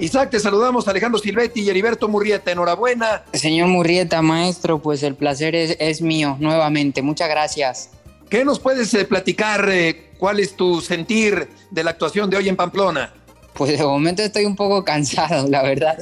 Isaac, 0.00 0.30
te 0.30 0.40
saludamos 0.40 0.88
Alejandro 0.88 1.20
Silvetti 1.20 1.60
y 1.60 1.70
Heriberto 1.70 2.08
Murrieta. 2.08 2.50
Enhorabuena. 2.50 3.22
Señor 3.32 3.68
Murrieta, 3.68 4.20
maestro, 4.22 4.82
pues 4.82 5.04
el 5.04 5.14
placer 5.14 5.54
es, 5.54 6.02
mío 6.02 6.36
nuevamente. 6.40 7.00
Muchas 7.00 7.28
gracias. 7.28 7.90
¿Qué 8.28 8.44
nos 8.44 8.58
puedes 8.58 8.92
eh, 8.94 9.04
platicar? 9.04 9.68
Eh, 9.70 10.10
¿Cuál 10.18 10.40
es 10.40 10.56
tu 10.56 10.80
sentir 10.80 11.48
de 11.70 11.84
la 11.84 11.92
actuación 11.92 12.28
de 12.28 12.38
hoy 12.38 12.48
en 12.48 12.56
Pamplona? 12.56 13.14
Pues 13.54 13.78
de 13.78 13.84
momento 13.84 14.22
estoy 14.22 14.46
un 14.46 14.56
poco 14.56 14.84
cansado, 14.84 15.48
la 15.48 15.62
verdad. 15.62 15.96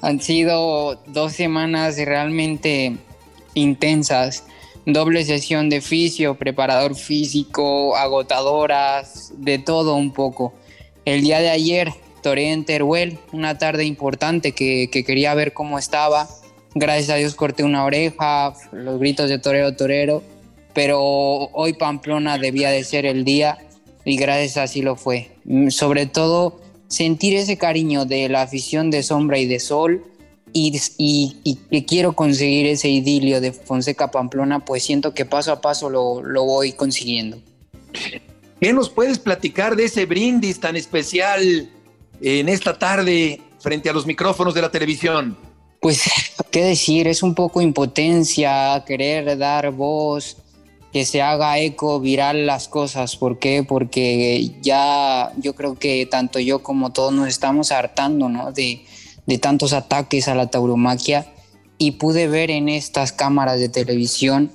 Han 0.00 0.22
sido 0.22 1.02
dos 1.06 1.34
semanas 1.34 1.98
realmente 1.98 2.96
intensas 3.52 4.44
doble 4.86 5.24
sesión 5.24 5.68
de 5.68 5.80
fisio, 5.80 6.36
preparador 6.36 6.94
físico, 6.94 7.96
agotadoras, 7.96 9.32
de 9.36 9.58
todo 9.58 9.96
un 9.96 10.12
poco. 10.12 10.54
El 11.04 11.22
día 11.22 11.40
de 11.40 11.50
ayer 11.50 11.92
toré 12.22 12.52
en 12.52 12.64
Teruel, 12.64 13.18
una 13.32 13.58
tarde 13.58 13.84
importante 13.84 14.52
que, 14.52 14.88
quería 14.90 15.34
ver 15.34 15.52
cómo 15.52 15.78
estaba. 15.78 16.28
Gracias 16.74 17.10
a 17.10 17.16
Dios 17.16 17.34
corté 17.34 17.64
una 17.64 17.84
oreja, 17.84 18.54
los 18.72 18.98
gritos 18.98 19.28
de 19.28 19.38
torero, 19.38 19.76
torero, 19.76 20.22
pero 20.72 21.00
hoy 21.00 21.72
Pamplona 21.72 22.38
debía 22.38 22.70
de 22.70 22.84
ser 22.84 23.06
el 23.06 23.24
día 23.24 23.58
y 24.04 24.16
gracias 24.16 24.56
así 24.56 24.82
lo 24.82 24.96
fue. 24.96 25.30
Mm, 25.44 25.70
sobre 25.70 26.06
todo 26.06 26.60
sentir 26.88 27.34
ese 27.36 27.56
cariño 27.56 28.04
de 28.04 28.28
la 28.28 28.42
afición 28.42 28.90
de 28.90 29.02
sombra 29.02 29.38
y 29.38 29.46
de 29.46 29.58
sol, 29.58 30.04
y, 30.56 31.58
y, 31.70 31.82
quiero 31.82 32.14
conseguir 32.14 32.66
ese 32.66 32.88
idilio 32.88 33.42
de 33.42 33.52
Fonseca 33.52 34.10
Pamplona, 34.10 34.64
pues 34.64 34.82
siento 34.82 35.12
que 35.12 35.26
paso 35.26 35.52
a 35.52 35.60
paso 35.60 35.90
lo, 35.90 36.22
lo 36.22 36.44
voy 36.44 36.72
consiguiendo. 36.72 37.38
¿Qué 38.60 38.72
nos 38.72 38.88
puedes 38.88 39.18
platicar 39.18 39.76
de 39.76 39.84
ese 39.84 40.06
brindis 40.06 40.58
tan 40.58 40.76
especial 40.76 41.68
en 42.22 42.48
esta 42.48 42.78
tarde 42.78 43.42
frente 43.60 43.90
a 43.90 43.92
los 43.92 44.06
micrófonos 44.06 44.54
de 44.54 44.62
la 44.62 44.70
televisión? 44.70 45.36
Pues, 45.80 46.02
¿qué 46.50 46.64
decir? 46.64 47.06
Es 47.06 47.22
un 47.22 47.34
poco 47.34 47.60
impotencia, 47.60 48.82
querer 48.86 49.36
dar 49.36 49.70
voz, 49.72 50.38
que 50.90 51.04
se 51.04 51.20
haga 51.20 51.58
eco 51.58 52.00
viral 52.00 52.46
las 52.46 52.66
cosas. 52.66 53.16
¿Por 53.16 53.38
qué? 53.38 53.62
Porque 53.62 54.52
ya 54.62 55.32
yo 55.36 55.54
creo 55.54 55.78
que 55.78 56.06
tanto 56.06 56.38
yo 56.38 56.62
como 56.62 56.92
todos 56.92 57.12
nos 57.12 57.28
estamos 57.28 57.72
hartando, 57.72 58.30
¿no? 58.30 58.52
De, 58.52 58.86
de 59.26 59.38
tantos 59.38 59.72
ataques 59.72 60.28
a 60.28 60.34
la 60.34 60.48
tauromaquia 60.48 61.26
y 61.78 61.92
pude 61.92 62.28
ver 62.28 62.50
en 62.50 62.68
estas 62.68 63.12
cámaras 63.12 63.60
de 63.60 63.68
televisión 63.68 64.50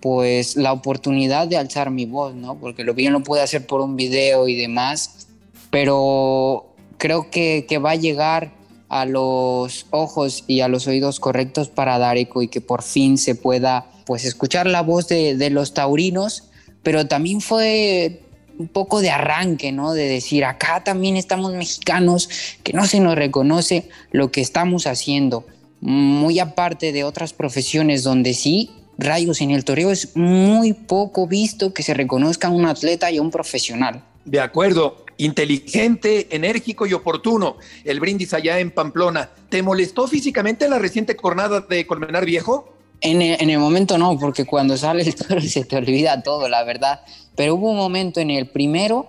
pues 0.00 0.56
la 0.56 0.72
oportunidad 0.72 1.46
de 1.46 1.56
alzar 1.56 1.90
mi 1.90 2.06
voz, 2.06 2.34
¿no? 2.34 2.58
Porque 2.58 2.82
lo 2.82 2.92
bien 2.92 3.12
lo 3.12 3.22
pude 3.22 3.40
hacer 3.40 3.66
por 3.66 3.80
un 3.80 3.94
video 3.94 4.48
y 4.48 4.56
demás, 4.56 5.28
pero 5.70 6.74
creo 6.98 7.30
que, 7.30 7.66
que 7.68 7.78
va 7.78 7.92
a 7.92 7.96
llegar 7.96 8.52
a 8.88 9.06
los 9.06 9.86
ojos 9.90 10.44
y 10.48 10.60
a 10.60 10.68
los 10.68 10.88
oídos 10.88 11.20
correctos 11.20 11.68
para 11.68 11.98
dar 11.98 12.16
eco 12.16 12.42
y 12.42 12.48
que 12.48 12.60
por 12.60 12.82
fin 12.82 13.16
se 13.16 13.36
pueda 13.36 13.86
pues 14.04 14.24
escuchar 14.24 14.66
la 14.66 14.82
voz 14.82 15.06
de, 15.06 15.36
de 15.36 15.50
los 15.50 15.72
taurinos, 15.72 16.50
pero 16.82 17.06
también 17.06 17.40
fue 17.40 18.22
un 18.58 18.68
poco 18.68 19.00
de 19.00 19.10
arranque, 19.10 19.72
¿no? 19.72 19.92
De 19.92 20.08
decir, 20.08 20.44
acá 20.44 20.84
también 20.84 21.16
estamos 21.16 21.52
mexicanos, 21.52 22.28
que 22.62 22.72
no 22.72 22.86
se 22.86 23.00
nos 23.00 23.14
reconoce 23.14 23.88
lo 24.10 24.30
que 24.30 24.40
estamos 24.40 24.86
haciendo. 24.86 25.46
Muy 25.80 26.38
aparte 26.38 26.92
de 26.92 27.04
otras 27.04 27.32
profesiones 27.32 28.02
donde 28.02 28.34
sí, 28.34 28.70
rayos 28.98 29.40
en 29.40 29.50
el 29.50 29.64
toreo 29.64 29.90
es 29.90 30.16
muy 30.16 30.72
poco 30.72 31.26
visto 31.26 31.74
que 31.74 31.82
se 31.82 31.94
reconozca 31.94 32.48
a 32.48 32.50
un 32.50 32.66
atleta 32.66 33.10
y 33.10 33.18
a 33.18 33.22
un 33.22 33.30
profesional. 33.30 34.04
De 34.24 34.40
acuerdo, 34.40 35.04
inteligente, 35.16 36.28
enérgico 36.30 36.86
y 36.86 36.92
oportuno. 36.92 37.56
El 37.84 38.00
brindis 38.00 38.34
allá 38.34 38.58
en 38.58 38.70
Pamplona. 38.70 39.30
¿Te 39.48 39.62
molestó 39.62 40.06
físicamente 40.06 40.68
la 40.68 40.78
reciente 40.78 41.16
jornada 41.20 41.60
de 41.60 41.86
Colmenar 41.86 42.24
Viejo? 42.24 42.72
En 43.02 43.20
el, 43.20 43.58
momento 43.58 43.98
no, 43.98 44.16
porque 44.16 44.46
cuando 44.46 44.76
sale 44.76 45.02
el 45.02 45.14
toro 45.14 45.40
se 45.42 45.64
te 45.64 45.76
olvida 45.76 46.22
todo, 46.22 46.48
la 46.48 46.62
verdad. 46.62 47.00
Pero 47.34 47.56
hubo 47.56 47.70
un 47.70 47.76
momento 47.76 48.20
en 48.20 48.30
el 48.30 48.46
primero 48.46 49.08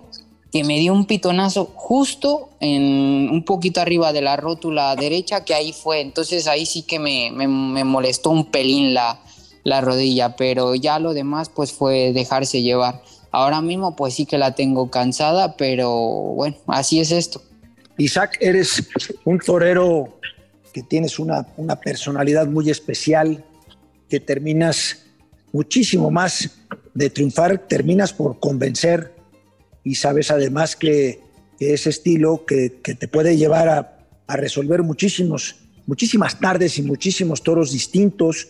que 0.52 0.64
me 0.64 0.78
dio 0.78 0.92
un 0.92 1.06
pitonazo 1.06 1.72
justo 1.74 2.50
en 2.60 3.28
un 3.30 3.44
poquito 3.44 3.80
arriba 3.80 4.12
de 4.12 4.22
la 4.22 4.36
rótula 4.36 4.94
derecha, 4.96 5.44
que 5.44 5.54
ahí 5.54 5.72
fue. 5.72 6.00
Entonces 6.00 6.46
ahí 6.46 6.66
sí 6.66 6.82
que 6.82 6.98
me, 6.98 7.30
molestó 7.84 8.30
un 8.30 8.50
pelín 8.50 8.94
la, 8.94 9.20
la 9.62 9.80
rodilla, 9.80 10.36
pero 10.36 10.74
ya 10.74 10.98
lo 10.98 11.12
demás 11.12 11.48
pues 11.48 11.72
fue 11.72 12.12
dejarse 12.12 12.62
llevar. 12.62 13.02
Ahora 13.30 13.60
mismo 13.60 13.96
pues 13.96 14.14
sí 14.14 14.26
que 14.26 14.38
la 14.38 14.54
tengo 14.54 14.90
cansada, 14.90 15.56
pero 15.56 15.90
bueno, 15.90 16.56
así 16.68 17.00
es 17.00 17.10
esto. 17.10 17.42
Isaac, 17.98 18.38
eres 18.40 18.88
un 19.24 19.38
torero 19.38 20.18
que 20.72 20.82
tienes 20.82 21.18
una, 21.18 21.46
una 21.56 21.76
personalidad 21.76 22.46
muy 22.46 22.70
especial, 22.70 23.44
terminas 24.20 25.04
muchísimo 25.52 26.10
más 26.10 26.50
de 26.94 27.10
triunfar, 27.10 27.58
terminas 27.68 28.12
por 28.12 28.40
convencer 28.40 29.14
y 29.82 29.96
sabes 29.96 30.30
además 30.30 30.76
que, 30.76 31.22
ese 31.60 31.88
estilo 31.88 32.44
que, 32.44 32.68
te 32.68 33.08
puede 33.08 33.38
llevar 33.38 33.68
a, 33.68 33.98
a, 34.26 34.36
resolver 34.36 34.82
muchísimos, 34.82 35.56
muchísimas 35.86 36.38
tardes 36.38 36.76
y 36.76 36.82
muchísimos 36.82 37.42
toros 37.42 37.72
distintos 37.72 38.48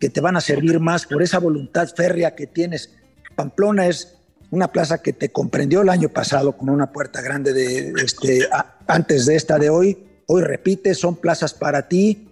que 0.00 0.08
te 0.08 0.20
van 0.20 0.36
a 0.36 0.40
servir 0.40 0.80
más 0.80 1.06
por 1.06 1.22
esa 1.22 1.38
voluntad 1.38 1.88
férrea 1.94 2.34
que 2.34 2.48
tienes. 2.48 2.90
Pamplona 3.36 3.86
es 3.86 4.18
una 4.50 4.72
plaza 4.72 5.02
que 5.02 5.12
te 5.12 5.30
comprendió 5.30 5.82
el 5.82 5.88
año 5.88 6.08
pasado 6.08 6.56
con 6.56 6.68
una 6.70 6.90
puerta 6.90 7.20
grande 7.20 7.52
de, 7.52 7.92
este, 8.02 8.48
antes 8.86 9.26
de 9.26 9.36
esta 9.36 9.58
de 9.58 9.70
hoy. 9.70 9.98
Hoy 10.26 10.42
repite, 10.42 10.94
son 10.94 11.16
plazas 11.16 11.54
para 11.54 11.88
ti. 11.88 12.27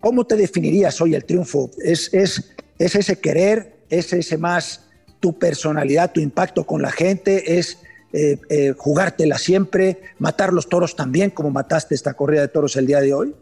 ¿Cómo 0.00 0.24
te 0.24 0.36
definirías 0.36 1.00
hoy 1.00 1.14
el 1.14 1.24
triunfo? 1.24 1.70
¿Es, 1.82 2.12
es, 2.14 2.54
es 2.78 2.94
ese 2.94 3.18
querer? 3.18 3.76
¿Es 3.88 4.12
ese 4.12 4.38
más 4.38 4.82
tu 5.20 5.38
personalidad, 5.38 6.12
tu 6.12 6.20
impacto 6.20 6.64
con 6.64 6.82
la 6.82 6.90
gente, 6.90 7.58
es 7.58 7.78
eh, 8.12 8.38
eh, 8.48 8.74
jugártela 8.76 9.38
siempre, 9.38 10.00
matar 10.18 10.52
los 10.52 10.68
toros 10.68 10.96
también, 10.96 11.30
como 11.30 11.50
mataste 11.50 11.94
esta 11.94 12.14
corrida 12.14 12.42
de 12.42 12.48
toros 12.48 12.76
el 12.76 12.86
día 12.86 13.00
de 13.00 13.12
hoy? 13.12 13.34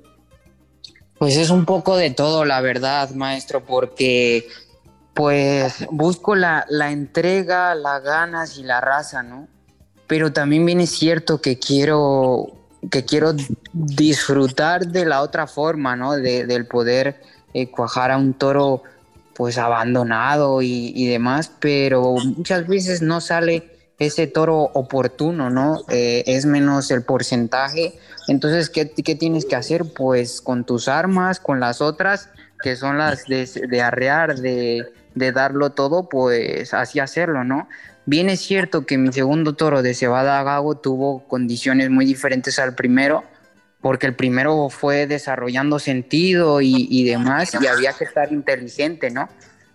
Pues 1.18 1.37
es 1.37 1.50
un 1.50 1.64
poco 1.64 1.96
de 1.96 2.11
todo, 2.11 2.44
la 2.44 2.61
verdad, 2.61 3.11
maestro, 3.11 3.64
porque 3.64 4.49
pues 5.14 5.87
busco 5.90 6.34
la, 6.34 6.66
la 6.68 6.90
entrega, 6.90 7.75
las 7.75 8.02
ganas 8.02 8.58
y 8.58 8.64
la 8.64 8.80
raza, 8.80 9.23
¿no? 9.23 9.46
Pero 10.06 10.32
también 10.32 10.66
viene 10.66 10.87
cierto 10.87 11.40
que 11.40 11.58
quiero, 11.58 12.63
que 12.91 13.05
quiero 13.05 13.35
disfrutar 13.73 14.87
de 14.87 15.05
la 15.05 15.23
otra 15.23 15.47
forma, 15.47 15.97
¿no? 15.97 16.12
De, 16.12 16.47
del 16.47 16.67
poder 16.67 17.21
eh, 17.53 17.71
cuajar 17.71 18.11
a 18.11 18.19
un 18.19 18.35
toro 18.35 18.83
pues 19.35 19.59
abandonado 19.59 20.62
y, 20.62 21.09
demás, 21.09 21.50
pero 21.59 22.14
muchas 22.14 22.67
veces 22.69 23.03
no 23.03 23.21
sale 23.21 23.69
ese 23.99 24.26
toro 24.26 24.59
oportuno, 24.75 25.50
¿no? 25.50 25.83
Eh, 25.88 26.23
es 26.26 26.47
menos 26.47 26.91
el 26.91 27.03
porcentaje. 27.03 27.99
Entonces, 28.29 28.71
¿qué, 28.71 28.85
tienes 28.87 29.45
que 29.45 29.57
hacer? 29.57 29.85
Pues 29.93 30.41
con 30.41 30.64
tus 30.64 30.87
armas, 30.88 31.41
con 31.41 31.59
las 31.59 31.81
otras, 31.81 32.29
que 32.62 32.76
son 32.76 32.97
las 32.97 33.25
de, 33.26 33.83
arrear, 33.83 34.37
de, 34.37 34.85
de, 35.14 35.33
darlo 35.33 35.71
todo, 35.71 36.09
pues 36.09 36.73
así 36.73 37.00
hacerlo, 37.00 37.43
¿no? 37.43 37.69
Bien 38.06 38.28
es 38.28 38.40
cierto 38.40 38.84
que 38.84 38.99
mi 38.99 39.12
segundo 39.12 39.54
toro 39.54 39.82
de 39.82 39.94
Cebada 39.94 40.42
Gago 40.42 40.76
tuvo 40.76 41.26
condiciones 41.26 41.88
muy 41.90 42.04
diferentes 42.04 42.58
al 42.58 42.75
primero, 42.75 43.25
porque 43.80 44.06
el 44.06 44.14
primero 44.14 44.68
fue 44.68 45.06
desarrollando 45.06 45.78
sentido 45.78 46.61
y, 46.61 47.04
demás, 47.04 47.56
y 47.61 47.66
había 47.66 47.92
que 47.94 48.04
estar 48.04 48.32
inteligente, 48.32 49.11
¿no? 49.11 49.28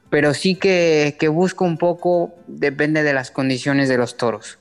Pero 0.09 0.33
sí 0.33 0.55
que, 0.55 1.15
que 1.19 1.27
busco 1.27 1.65
un 1.65 1.77
poco, 1.77 2.35
depende 2.47 3.03
de 3.03 3.13
las 3.13 3.31
condiciones 3.31 3.89
de 3.89 3.97
los 3.97 4.17
toros. 4.17 4.59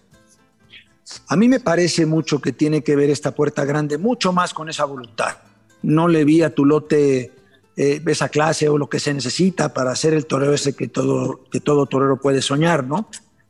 A 1.28 1.36
mí 1.36 1.48
me 1.48 1.60
parece 1.60 2.06
mucho 2.06 2.40
que 2.40 2.52
tiene 2.52 2.82
que 2.82 2.96
ver 2.96 3.10
esta 3.10 3.34
puerta 3.34 3.64
grande, 3.64 3.96
mucho 3.96 4.32
más 4.32 4.52
con 4.52 4.68
esa 4.68 4.84
voluntad. 4.84 5.38
No 5.82 6.08
le 6.08 6.24
vi 6.24 6.42
a 6.42 6.54
tu 6.54 6.64
lote 6.64 7.32
eh, 7.76 8.02
esa 8.06 8.28
clase 8.28 8.68
o 8.68 8.76
lo 8.76 8.88
que 8.88 8.98
se 8.98 9.14
necesita 9.14 9.72
para 9.72 9.92
hacer 9.92 10.12
el 10.12 10.26
torero 10.26 10.52
ese 10.52 10.74
que 10.74 10.88
todo, 10.88 11.44
que 11.50 11.60
todo 11.60 11.86
torero 11.86 12.20
puede 12.20 12.42
soñar, 12.42 12.84
¿no? 12.84 13.08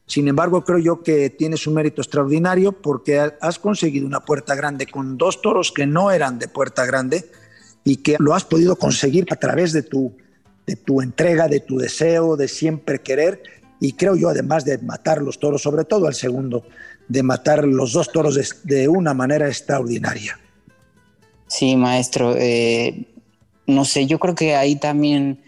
Sin 0.08 0.26
embargo, 0.26 0.64
creo 0.64 0.78
yo 0.78 1.02
que 1.02 1.28
tienes 1.28 1.66
un 1.66 1.74
mérito 1.74 2.00
extraordinario 2.00 2.72
porque 2.72 3.20
has 3.20 3.58
conseguido 3.58 4.06
una 4.06 4.24
puerta 4.24 4.54
grande 4.54 4.86
con 4.86 5.18
dos 5.18 5.42
toros 5.42 5.70
que 5.70 5.86
no 5.86 6.10
eran 6.10 6.38
de 6.38 6.48
puerta 6.48 6.86
grande 6.86 7.30
y 7.84 7.98
que 7.98 8.16
lo 8.18 8.34
has 8.34 8.44
podido 8.44 8.76
conseguir 8.76 9.26
a 9.30 9.36
través 9.36 9.74
de 9.74 9.82
tu, 9.82 10.16
de 10.66 10.76
tu 10.76 11.02
entrega, 11.02 11.46
de 11.46 11.60
tu 11.60 11.76
deseo, 11.76 12.38
de 12.38 12.48
siempre 12.48 13.00
querer. 13.00 13.42
Y 13.80 13.92
creo 13.92 14.16
yo, 14.16 14.30
además 14.30 14.64
de 14.64 14.78
matar 14.78 15.20
los 15.20 15.38
toros, 15.38 15.60
sobre 15.60 15.84
todo 15.84 16.08
el 16.08 16.14
segundo, 16.14 16.64
de 17.06 17.22
matar 17.22 17.66
los 17.66 17.92
dos 17.92 18.10
toros 18.10 18.62
de, 18.64 18.88
una 18.88 19.12
manera 19.12 19.46
extraordinaria. 19.46 20.40
Sí, 21.48 21.76
maestro. 21.76 22.34
Eh, 22.38 23.04
no 23.66 23.84
sé, 23.84 24.06
yo 24.06 24.18
creo 24.18 24.34
que 24.34 24.56
ahí 24.56 24.76
también 24.76 25.42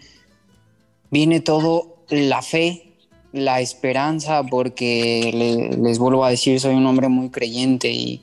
viene 1.09 1.39
todo 1.39 2.05
la 2.09 2.43
fe 2.43 2.90
la 3.33 3.61
esperanza, 3.61 4.43
porque 4.43 5.71
les 5.81 5.99
vuelvo 5.99 6.25
a 6.25 6.29
decir, 6.29 6.59
soy 6.59 6.75
un 6.75 6.85
hombre 6.85 7.07
muy 7.07 7.29
creyente 7.29 7.91
y, 7.91 8.21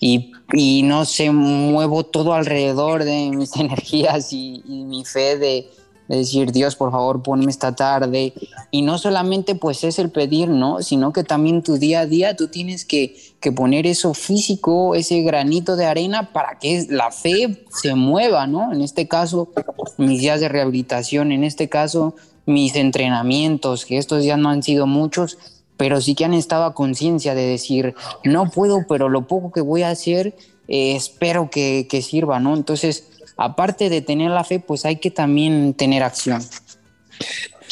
y, 0.00 0.82
no 0.82 1.04
sé, 1.04 1.30
muevo 1.30 2.04
todo 2.04 2.32
alrededor 2.34 3.04
de 3.04 3.30
mis 3.34 3.56
energías 3.56 4.32
y, 4.32 4.62
mi 4.66 5.04
fe 5.04 5.36
de, 5.38 5.68
decir, 6.08 6.52
Dios, 6.52 6.76
por 6.76 6.92
favor, 6.92 7.22
ponme 7.22 7.50
esta 7.50 7.74
tarde. 7.74 8.32
Y 8.70 8.82
no 8.82 8.96
solamente 8.96 9.56
pues 9.56 9.82
es 9.82 9.98
el 9.98 10.10
pedir, 10.10 10.48
¿no? 10.48 10.80
Sino 10.80 11.12
que 11.12 11.24
también 11.24 11.62
tu 11.62 11.78
día 11.78 12.00
a 12.00 12.06
día 12.06 12.36
tú 12.36 12.46
tienes 12.46 12.84
que, 12.84 13.16
que 13.40 13.50
poner 13.50 13.88
eso 13.88 14.14
físico, 14.14 14.94
ese 14.94 15.22
granito 15.22 15.74
de 15.74 15.86
arena 15.86 16.32
para 16.32 16.60
que 16.60 16.86
la 16.90 17.10
fe 17.10 17.64
se 17.70 17.96
mueva, 17.96 18.46
¿no? 18.46 18.72
En 18.72 18.82
este 18.82 19.08
caso, 19.08 19.48
mis 19.96 20.20
días 20.20 20.40
de 20.40 20.48
rehabilitación, 20.48 21.32
en 21.32 21.42
este 21.42 21.68
caso, 21.68 22.14
mis 22.46 22.76
entrenamientos, 22.76 23.84
que 23.84 23.98
estos 23.98 24.24
ya 24.24 24.36
no 24.36 24.48
han 24.48 24.62
sido 24.62 24.86
muchos, 24.86 25.38
pero 25.76 26.00
sí 26.00 26.14
que 26.14 26.24
han 26.24 26.34
estado 26.34 26.64
a 26.64 26.74
conciencia 26.74 27.34
de 27.34 27.46
decir, 27.46 27.94
no 28.24 28.50
puedo, 28.50 28.86
pero 28.88 29.08
lo 29.08 29.26
poco 29.26 29.52
que 29.52 29.60
voy 29.60 29.82
a 29.82 29.90
hacer, 29.90 30.36
eh, 30.68 30.96
espero 30.96 31.50
que, 31.50 31.86
que, 31.90 32.02
sirva, 32.02 32.40
¿no? 32.40 32.54
Entonces, 32.54 33.08
aparte 33.36 33.90
de 33.90 34.00
tener 34.00 34.30
la 34.30 34.44
fe, 34.44 34.60
pues 34.60 34.84
hay 34.84 34.96
que 34.96 35.10
también 35.10 35.74
tener 35.74 36.02
acción. 36.02 36.42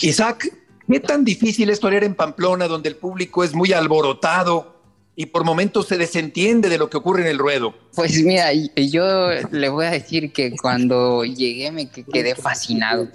Isaac, 0.02 0.52
¿qué 0.87 1.00
tan 1.00 1.24
difícil 1.24 1.70
es 1.70 1.80
torear 1.80 2.04
en 2.04 2.14
Pamplona, 2.14 2.68
donde 2.68 2.90
el 2.90 2.96
público 2.96 3.44
es 3.44 3.54
muy 3.54 3.72
alborotado? 3.72 4.73
Y 5.16 5.27
por 5.27 5.44
momentos 5.44 5.87
se 5.87 5.96
desentiende 5.96 6.68
de 6.68 6.79
lo 6.79 6.90
que 6.90 6.96
ocurre 6.96 7.22
en 7.22 7.29
el 7.29 7.38
ruedo. 7.38 7.74
Pues 7.94 8.22
mira, 8.24 8.53
yo 8.53 9.31
le 9.53 9.68
voy 9.68 9.87
a 9.87 9.90
decir 9.90 10.33
que 10.33 10.57
cuando 10.57 11.24
llegué 11.24 11.70
me 11.70 11.88
quedé 11.88 12.35
fascinado. 12.35 13.09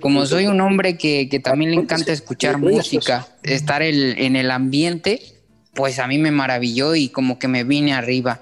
Como 0.00 0.26
soy 0.26 0.46
un 0.46 0.60
hombre 0.60 0.98
que, 0.98 1.40
también 1.42 1.70
le 1.70 1.76
encanta 1.76 2.12
escuchar 2.12 2.58
música, 2.58 3.28
estar 3.42 3.82
en 3.82 4.36
el 4.36 4.50
ambiente, 4.50 5.22
pues 5.74 5.98
a 5.98 6.06
mí 6.06 6.18
me 6.18 6.30
maravilló 6.30 6.94
y 6.94 7.08
como 7.08 7.38
que 7.38 7.48
me 7.48 7.62
vine 7.64 7.94
arriba. 7.94 8.40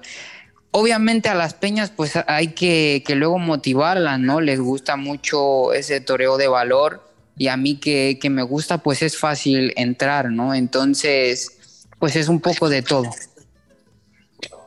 Obviamente 0.71 1.29
a 1.29 1.35
las 1.35 1.53
peñas 1.53 1.91
pues 1.91 2.13
hay 2.25 2.49
que, 2.49 3.03
que 3.05 3.13
luego 3.13 3.37
motivarlas, 3.37 4.19
¿no? 4.19 4.41
Les 4.41 4.59
gusta 4.59 4.95
mucho 4.95 5.71
ese 5.73 6.01
toreo 6.01 6.37
de 6.37 6.47
valor 6.47 7.07
y 7.37 7.47
a 7.49 7.57
mí 7.57 7.75
que, 7.75 8.17
que 8.19 8.31
me 8.31 8.41
gusta 8.41 8.79
pues 8.79 9.03
es 9.03 9.17
fácil 9.17 9.71
entrar, 9.75 10.31
¿no? 10.31 10.55
Entonces 10.55 11.59
pues 12.03 12.17
es 12.17 12.27
un 12.27 12.41
poco 12.41 12.67
de 12.67 12.81
todo. 12.81 13.09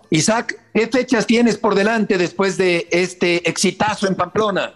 Isaac, 0.08 0.58
¿qué 0.72 0.86
fechas 0.86 1.26
tienes 1.26 1.58
por 1.58 1.74
delante 1.74 2.16
después 2.16 2.56
de 2.56 2.88
este 2.90 3.46
exitazo 3.46 4.06
en 4.06 4.14
Pamplona? 4.14 4.72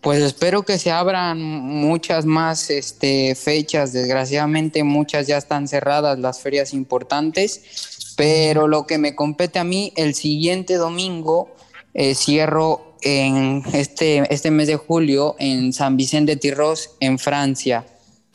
Pues 0.00 0.22
espero 0.22 0.62
que 0.62 0.78
se 0.78 0.92
abran 0.92 1.40
muchas 1.40 2.26
más 2.26 2.70
este, 2.70 3.34
fechas. 3.34 3.92
Desgraciadamente 3.92 4.84
muchas 4.84 5.26
ya 5.26 5.36
están 5.36 5.66
cerradas 5.66 6.16
las 6.20 6.40
ferias 6.40 6.72
importantes, 6.72 8.14
pero 8.16 8.68
lo 8.68 8.86
que 8.86 8.98
me 8.98 9.16
compete 9.16 9.58
a 9.58 9.64
mí, 9.64 9.92
el 9.96 10.14
siguiente 10.14 10.74
domingo 10.74 11.56
eh, 11.92 12.14
cierro 12.14 12.94
en 13.02 13.64
este, 13.72 14.32
este 14.32 14.52
mes 14.52 14.68
de 14.68 14.76
julio 14.76 15.34
en 15.40 15.72
San 15.72 15.96
Vicente 15.96 16.36
de 16.36 16.40
Tirros, 16.40 16.90
en 17.00 17.18
Francia. 17.18 17.84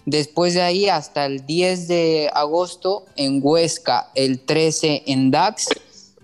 Después 0.05 0.53
de 0.53 0.61
ahí 0.61 0.89
hasta 0.89 1.25
el 1.25 1.45
10 1.45 1.87
de 1.87 2.29
agosto 2.33 3.05
en 3.15 3.39
Huesca, 3.41 4.09
el 4.15 4.39
13 4.41 5.03
en 5.07 5.31
Dax 5.31 5.69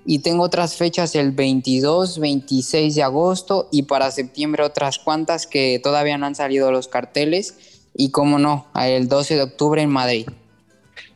y 0.05 0.19
tengo 0.19 0.43
otras 0.43 0.75
fechas 0.75 1.15
el 1.15 1.31
22, 1.31 2.19
26 2.19 2.95
de 2.95 3.03
agosto 3.03 3.69
y 3.71 3.83
para 3.83 4.11
septiembre 4.11 4.63
otras 4.63 4.99
cuantas 4.99 5.47
que 5.47 5.79
todavía 5.81 6.17
no 6.17 6.25
han 6.25 6.35
salido 6.35 6.71
los 6.71 6.87
carteles 6.87 7.55
y 7.95 8.11
como 8.11 8.39
no, 8.39 8.67
el 8.75 9.07
12 9.07 9.35
de 9.35 9.41
octubre 9.43 9.81
en 9.81 9.89
Madrid. 9.89 10.27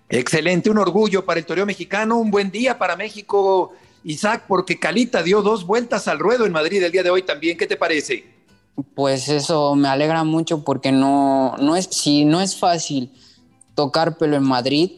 Excelente, 0.09 0.69
un 0.69 0.77
orgullo 0.77 1.25
para 1.25 1.39
el 1.39 1.45
toreo 1.45 1.65
mexicano, 1.65 2.17
un 2.17 2.29
buen 2.29 2.51
día 2.51 2.77
para 2.77 2.95
México, 2.95 3.73
Isaac, 4.03 4.45
porque 4.47 4.79
Calita 4.79 5.23
dio 5.23 5.41
dos 5.41 5.65
vueltas 5.65 6.07
al 6.07 6.19
ruedo 6.19 6.45
en 6.45 6.51
Madrid 6.51 6.83
el 6.83 6.91
día 6.91 7.03
de 7.03 7.09
hoy 7.09 7.23
también. 7.23 7.57
¿Qué 7.57 7.67
te 7.67 7.77
parece? 7.77 8.32
Pues 8.95 9.29
eso 9.29 9.75
me 9.75 9.87
alegra 9.87 10.23
mucho 10.23 10.63
porque 10.63 10.91
no, 10.91 11.55
no 11.59 11.75
es, 11.75 11.85
si 11.91 12.25
no 12.25 12.41
es 12.41 12.57
fácil 12.57 13.11
tocar 13.75 14.17
pelo 14.17 14.35
en 14.35 14.43
Madrid, 14.43 14.91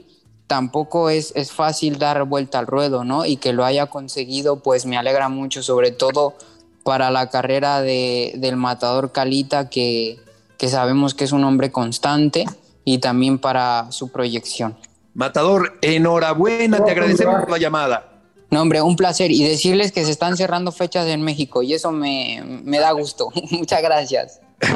tampoco 0.47 1.09
es, 1.09 1.33
es 1.35 1.51
fácil 1.51 1.97
dar 1.97 2.23
vuelta 2.25 2.59
al 2.59 2.67
ruedo, 2.67 3.03
¿no? 3.03 3.25
Y 3.25 3.37
que 3.37 3.53
lo 3.53 3.65
haya 3.65 3.87
conseguido, 3.87 4.61
pues 4.61 4.85
me 4.85 4.97
alegra 4.97 5.29
mucho, 5.29 5.61
sobre 5.63 5.91
todo 5.91 6.35
para 6.83 7.09
la 7.09 7.29
carrera 7.29 7.81
de, 7.81 8.33
del 8.37 8.55
matador 8.55 9.11
Calita, 9.11 9.69
que, 9.69 10.19
que 10.57 10.67
sabemos 10.69 11.13
que 11.13 11.23
es 11.23 11.31
un 11.31 11.43
hombre 11.43 11.71
constante, 11.71 12.45
y 12.85 12.99
también 12.99 13.39
para 13.39 13.91
su 13.91 14.11
proyección. 14.11 14.77
Matador, 15.15 15.77
enhorabuena, 15.81 16.83
te 16.83 16.91
agradecemos 16.91 17.41
por 17.41 17.51
la 17.51 17.57
llamada. 17.57 18.14
No, 18.51 18.61
hombre, 18.61 18.81
un 18.81 18.95
placer. 18.95 19.31
Y 19.31 19.43
decirles 19.43 19.91
que 19.91 20.05
se 20.05 20.11
están 20.11 20.37
cerrando 20.37 20.71
fechas 20.71 21.07
en 21.07 21.21
México 21.21 21.63
y 21.63 21.73
eso 21.73 21.91
me, 21.91 22.41
me 22.63 22.79
da 22.79 22.91
gusto. 22.91 23.29
Muchas 23.51 23.81
gracias. 23.81 24.39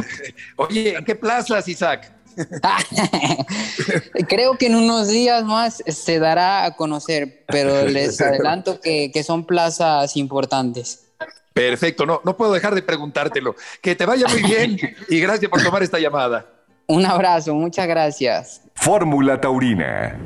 Oye, 0.57 0.95
¿en 0.95 1.05
qué 1.05 1.15
plazas, 1.15 1.67
Isaac? 1.67 2.11
Creo 4.29 4.57
que 4.57 4.67
en 4.67 4.75
unos 4.75 5.09
días 5.09 5.43
más 5.43 5.83
se 5.85 6.19
dará 6.19 6.65
a 6.65 6.75
conocer, 6.75 7.43
pero 7.47 7.85
les 7.85 8.19
adelanto 8.21 8.79
que, 8.79 9.11
que 9.11 9.23
son 9.23 9.45
plazas 9.45 10.15
importantes. 10.15 11.05
Perfecto, 11.53 12.05
no, 12.05 12.21
no 12.23 12.37
puedo 12.37 12.53
dejar 12.53 12.75
de 12.75 12.81
preguntártelo. 12.81 13.55
Que 13.81 13.95
te 13.95 14.05
vaya 14.05 14.27
muy 14.27 14.43
bien 14.43 14.77
y 15.09 15.19
gracias 15.19 15.49
por 15.49 15.61
tomar 15.61 15.83
esta 15.83 15.99
llamada. 15.99 16.45
Un 16.87 17.05
abrazo, 17.05 17.53
muchas 17.53 17.87
gracias. 17.87 18.61
Fórmula 18.73 19.39
Taurina. 19.41 20.17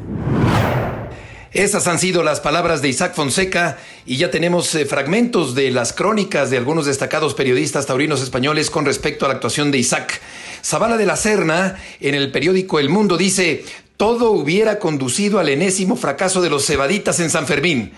Esas 1.54 1.86
han 1.86 2.00
sido 2.00 2.24
las 2.24 2.40
palabras 2.40 2.82
de 2.82 2.90
Isaac 2.90 3.14
Fonseca 3.14 3.78
y 4.08 4.18
ya 4.18 4.32
tenemos 4.32 4.74
eh, 4.74 4.88
fragmentos 4.88 5.54
de 5.54 5.70
las 5.70 5.94
crónicas 5.94 6.50
de 6.50 6.58
algunos 6.58 6.88
destacados 6.88 7.36
periodistas 7.36 7.86
taurinos 7.86 8.24
españoles 8.24 8.72
con 8.72 8.86
respecto 8.86 9.26
a 9.26 9.28
la 9.28 9.36
actuación 9.36 9.70
de 9.70 9.78
Isaac. 9.78 10.20
Zavala 10.66 10.98
de 10.98 11.06
la 11.06 11.16
Serna, 11.16 11.80
en 12.00 12.16
el 12.16 12.32
periódico 12.32 12.80
El 12.80 12.90
Mundo, 12.90 13.18
dice, 13.18 13.66
todo 13.98 14.32
hubiera 14.32 14.80
conducido 14.80 15.38
al 15.38 15.48
enésimo 15.48 15.96
fracaso 15.96 16.42
de 16.42 16.50
los 16.50 16.66
cebaditas 16.66 17.20
en 17.20 17.30
San 17.30 17.46
Fermín. 17.46 17.94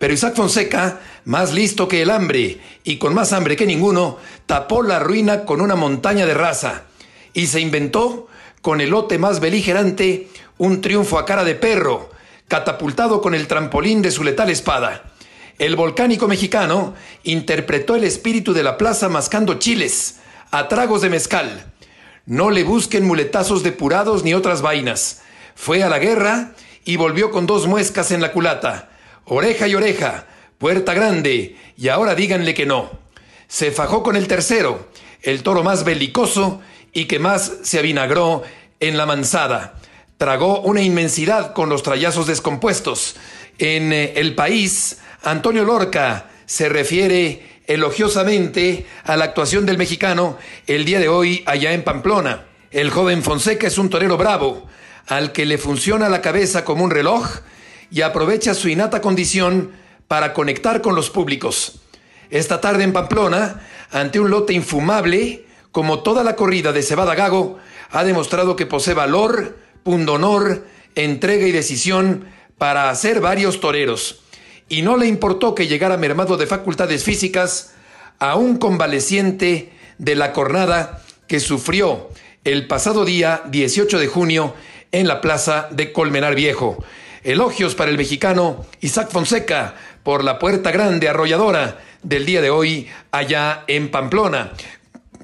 Pero 0.00 0.12
Isaac 0.12 0.34
Fonseca, 0.34 0.98
más 1.26 1.52
listo 1.52 1.86
que 1.86 2.02
el 2.02 2.10
hambre 2.10 2.58
y 2.82 2.96
con 2.96 3.14
más 3.14 3.32
hambre 3.32 3.54
que 3.54 3.66
ninguno, 3.66 4.18
tapó 4.46 4.82
la 4.82 4.98
ruina 4.98 5.44
con 5.44 5.60
una 5.60 5.76
montaña 5.76 6.26
de 6.26 6.34
raza 6.34 6.82
y 7.32 7.46
se 7.46 7.60
inventó, 7.60 8.26
con 8.62 8.80
el 8.80 8.90
lote 8.90 9.16
más 9.16 9.38
beligerante, 9.38 10.26
un 10.58 10.80
triunfo 10.80 11.20
a 11.20 11.24
cara 11.24 11.44
de 11.44 11.54
perro, 11.54 12.15
catapultado 12.48 13.20
con 13.20 13.34
el 13.34 13.46
trampolín 13.46 14.02
de 14.02 14.10
su 14.10 14.24
letal 14.24 14.50
espada. 14.50 15.12
El 15.58 15.74
volcánico 15.74 16.28
mexicano 16.28 16.94
interpretó 17.24 17.96
el 17.96 18.04
espíritu 18.04 18.52
de 18.52 18.62
la 18.62 18.76
plaza 18.76 19.08
mascando 19.08 19.54
chiles, 19.54 20.16
a 20.50 20.68
tragos 20.68 21.02
de 21.02 21.10
mezcal. 21.10 21.72
No 22.26 22.50
le 22.50 22.62
busquen 22.62 23.06
muletazos 23.06 23.62
depurados 23.62 24.22
ni 24.22 24.34
otras 24.34 24.60
vainas. 24.62 25.22
Fue 25.54 25.82
a 25.82 25.88
la 25.88 25.98
guerra 25.98 26.52
y 26.84 26.96
volvió 26.96 27.30
con 27.30 27.46
dos 27.46 27.66
muescas 27.66 28.10
en 28.10 28.20
la 28.20 28.32
culata. 28.32 28.90
Oreja 29.24 29.66
y 29.66 29.74
oreja, 29.74 30.26
puerta 30.58 30.94
grande, 30.94 31.56
y 31.76 31.88
ahora 31.88 32.14
díganle 32.14 32.54
que 32.54 32.66
no. 32.66 32.90
Se 33.48 33.70
fajó 33.70 34.02
con 34.02 34.16
el 34.16 34.28
tercero, 34.28 34.88
el 35.22 35.42
toro 35.42 35.62
más 35.62 35.84
belicoso 35.84 36.60
y 36.92 37.06
que 37.06 37.18
más 37.18 37.52
se 37.62 37.78
avinagró 37.78 38.42
en 38.80 38.96
la 38.96 39.06
mansada. 39.06 39.74
Tragó 40.18 40.60
una 40.62 40.80
inmensidad 40.80 41.52
con 41.52 41.68
los 41.68 41.82
trayazos 41.82 42.26
descompuestos. 42.26 43.16
En 43.58 43.92
eh, 43.92 44.14
el 44.16 44.34
país, 44.34 44.98
Antonio 45.22 45.64
Lorca 45.64 46.30
se 46.46 46.70
refiere 46.70 47.60
elogiosamente 47.66 48.86
a 49.04 49.16
la 49.16 49.26
actuación 49.26 49.66
del 49.66 49.76
mexicano 49.76 50.38
el 50.66 50.86
día 50.86 51.00
de 51.00 51.08
hoy 51.08 51.42
allá 51.46 51.72
en 51.72 51.84
Pamplona. 51.84 52.46
El 52.70 52.90
joven 52.90 53.22
Fonseca 53.22 53.66
es 53.66 53.76
un 53.76 53.90
torero 53.90 54.16
bravo, 54.16 54.66
al 55.06 55.32
que 55.32 55.44
le 55.44 55.58
funciona 55.58 56.08
la 56.08 56.22
cabeza 56.22 56.64
como 56.64 56.84
un 56.84 56.90
reloj 56.90 57.40
y 57.90 58.00
aprovecha 58.00 58.54
su 58.54 58.68
innata 58.68 59.02
condición 59.02 59.72
para 60.08 60.32
conectar 60.32 60.80
con 60.80 60.94
los 60.94 61.10
públicos. 61.10 61.80
Esta 62.30 62.60
tarde 62.60 62.84
en 62.84 62.92
Pamplona, 62.92 63.60
ante 63.90 64.18
un 64.18 64.30
lote 64.30 64.54
infumable, 64.54 65.44
como 65.72 66.00
toda 66.00 66.24
la 66.24 66.36
corrida 66.36 66.72
de 66.72 66.82
Cebada 66.82 67.14
Gago, 67.14 67.58
ha 67.90 68.02
demostrado 68.02 68.56
que 68.56 68.66
posee 68.66 68.94
valor, 68.94 69.56
pundonor, 69.86 70.66
entrega 70.96 71.46
y 71.46 71.52
decisión 71.52 72.24
para 72.58 72.90
hacer 72.90 73.20
varios 73.20 73.60
toreros. 73.60 74.18
Y 74.68 74.82
no 74.82 74.96
le 74.96 75.06
importó 75.06 75.54
que 75.54 75.68
llegara 75.68 75.96
mermado 75.96 76.36
de 76.36 76.48
facultades 76.48 77.04
físicas 77.04 77.72
a 78.18 78.34
un 78.34 78.56
convaleciente 78.56 79.70
de 79.98 80.16
la 80.16 80.32
cornada 80.32 81.04
que 81.28 81.38
sufrió 81.38 82.10
el 82.42 82.66
pasado 82.66 83.04
día 83.04 83.42
18 83.46 84.00
de 84.00 84.08
junio 84.08 84.54
en 84.90 85.06
la 85.06 85.20
plaza 85.20 85.68
de 85.70 85.92
Colmenar 85.92 86.34
Viejo. 86.34 86.82
Elogios 87.22 87.76
para 87.76 87.92
el 87.92 87.96
mexicano 87.96 88.66
Isaac 88.80 89.10
Fonseca 89.12 89.76
por 90.02 90.24
la 90.24 90.40
puerta 90.40 90.72
grande 90.72 91.08
arrolladora 91.08 91.78
del 92.02 92.26
día 92.26 92.42
de 92.42 92.50
hoy 92.50 92.88
allá 93.12 93.62
en 93.68 93.92
Pamplona. 93.92 94.50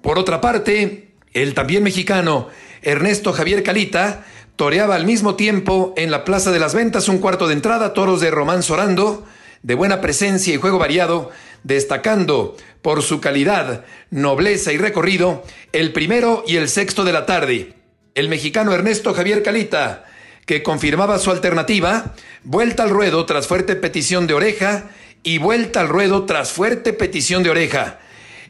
Por 0.02 0.20
otra 0.20 0.40
parte, 0.40 1.08
el 1.32 1.52
también 1.52 1.82
mexicano 1.82 2.46
Ernesto 2.80 3.32
Javier 3.32 3.64
Calita 3.64 4.24
toreaba 4.56 4.94
al 4.94 5.06
mismo 5.06 5.34
tiempo 5.34 5.94
en 5.96 6.10
la 6.10 6.24
Plaza 6.24 6.50
de 6.50 6.58
las 6.58 6.74
Ventas 6.74 7.08
un 7.08 7.18
cuarto 7.18 7.48
de 7.48 7.54
entrada, 7.54 7.92
toros 7.92 8.20
de 8.20 8.30
Román 8.30 8.62
Sorando, 8.62 9.24
de 9.62 9.74
buena 9.74 10.00
presencia 10.00 10.54
y 10.54 10.58
juego 10.58 10.78
variado, 10.78 11.30
destacando 11.62 12.56
por 12.82 13.02
su 13.02 13.20
calidad, 13.20 13.84
nobleza 14.10 14.72
y 14.72 14.78
recorrido 14.78 15.44
el 15.72 15.92
primero 15.92 16.44
y 16.46 16.56
el 16.56 16.68
sexto 16.68 17.04
de 17.04 17.12
la 17.12 17.26
tarde. 17.26 17.74
El 18.14 18.28
mexicano 18.28 18.74
Ernesto 18.74 19.14
Javier 19.14 19.42
Calita, 19.42 20.04
que 20.46 20.62
confirmaba 20.62 21.18
su 21.18 21.30
alternativa, 21.30 22.14
vuelta 22.42 22.82
al 22.82 22.90
ruedo 22.90 23.24
tras 23.24 23.46
fuerte 23.46 23.76
petición 23.76 24.26
de 24.26 24.34
oreja 24.34 24.90
y 25.22 25.38
vuelta 25.38 25.80
al 25.80 25.88
ruedo 25.88 26.24
tras 26.24 26.52
fuerte 26.52 26.92
petición 26.92 27.42
de 27.42 27.50
oreja. 27.50 28.00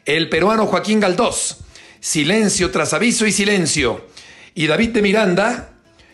El 0.05 0.29
peruano 0.29 0.65
Joaquín 0.65 0.99
Galdós, 0.99 1.59
silencio 1.99 2.71
tras 2.71 2.93
aviso 2.93 3.27
y 3.27 3.31
silencio. 3.31 4.07
Y 4.55 4.67
David 4.67 4.89
de 4.89 5.01
Miranda, 5.01 5.72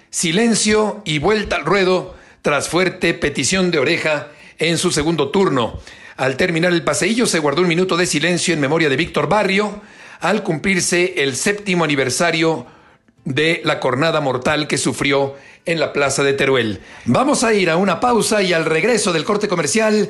silencio 0.10 1.02
y 1.06 1.19
vuelta 1.19 1.56
al 1.56 1.65
ruedo 1.65 2.15
tras 2.41 2.69
fuerte 2.69 3.13
petición 3.13 3.72
de 3.72 3.80
oreja 3.80 4.28
en 4.58 4.78
su 4.78 4.91
segundo 4.91 5.30
turno. 5.30 5.80
Al 6.17 6.36
terminar 6.36 6.74
el 6.74 6.84
paseillo 6.84 7.26
se 7.26 7.39
guardó 7.39 7.62
un 7.62 7.67
minuto 7.67 7.95
de 7.95 8.06
silencio 8.06 8.54
en 8.54 8.60
memoria 8.60 8.89
de 8.89 8.98
Víctor 8.98 9.30
Barrio 9.30 9.82
al 10.19 10.43
cumplirse 10.43 11.24
el 11.24 11.36
séptimo 11.36 11.84
aniversario 11.84 12.65
de 13.24 13.62
la 13.63 13.80
cornada 13.80 14.19
mortal 14.19 14.67
que 14.67 14.78
sufrió 14.78 15.36
en 15.65 15.80
la 15.80 15.93
plaza 15.93 16.24
de 16.24 16.34
Teruel. 16.34 16.82
Vamos 17.06 17.43
a 17.43 17.54
ir 17.54 17.69
a 17.69 17.78
una 17.78 18.00
pausa 18.00 18.41
y 18.41 18.54
al 18.54 18.65
regreso 18.65 19.13
del 19.13 19.24
corte 19.24 19.48
comercial, 19.48 20.10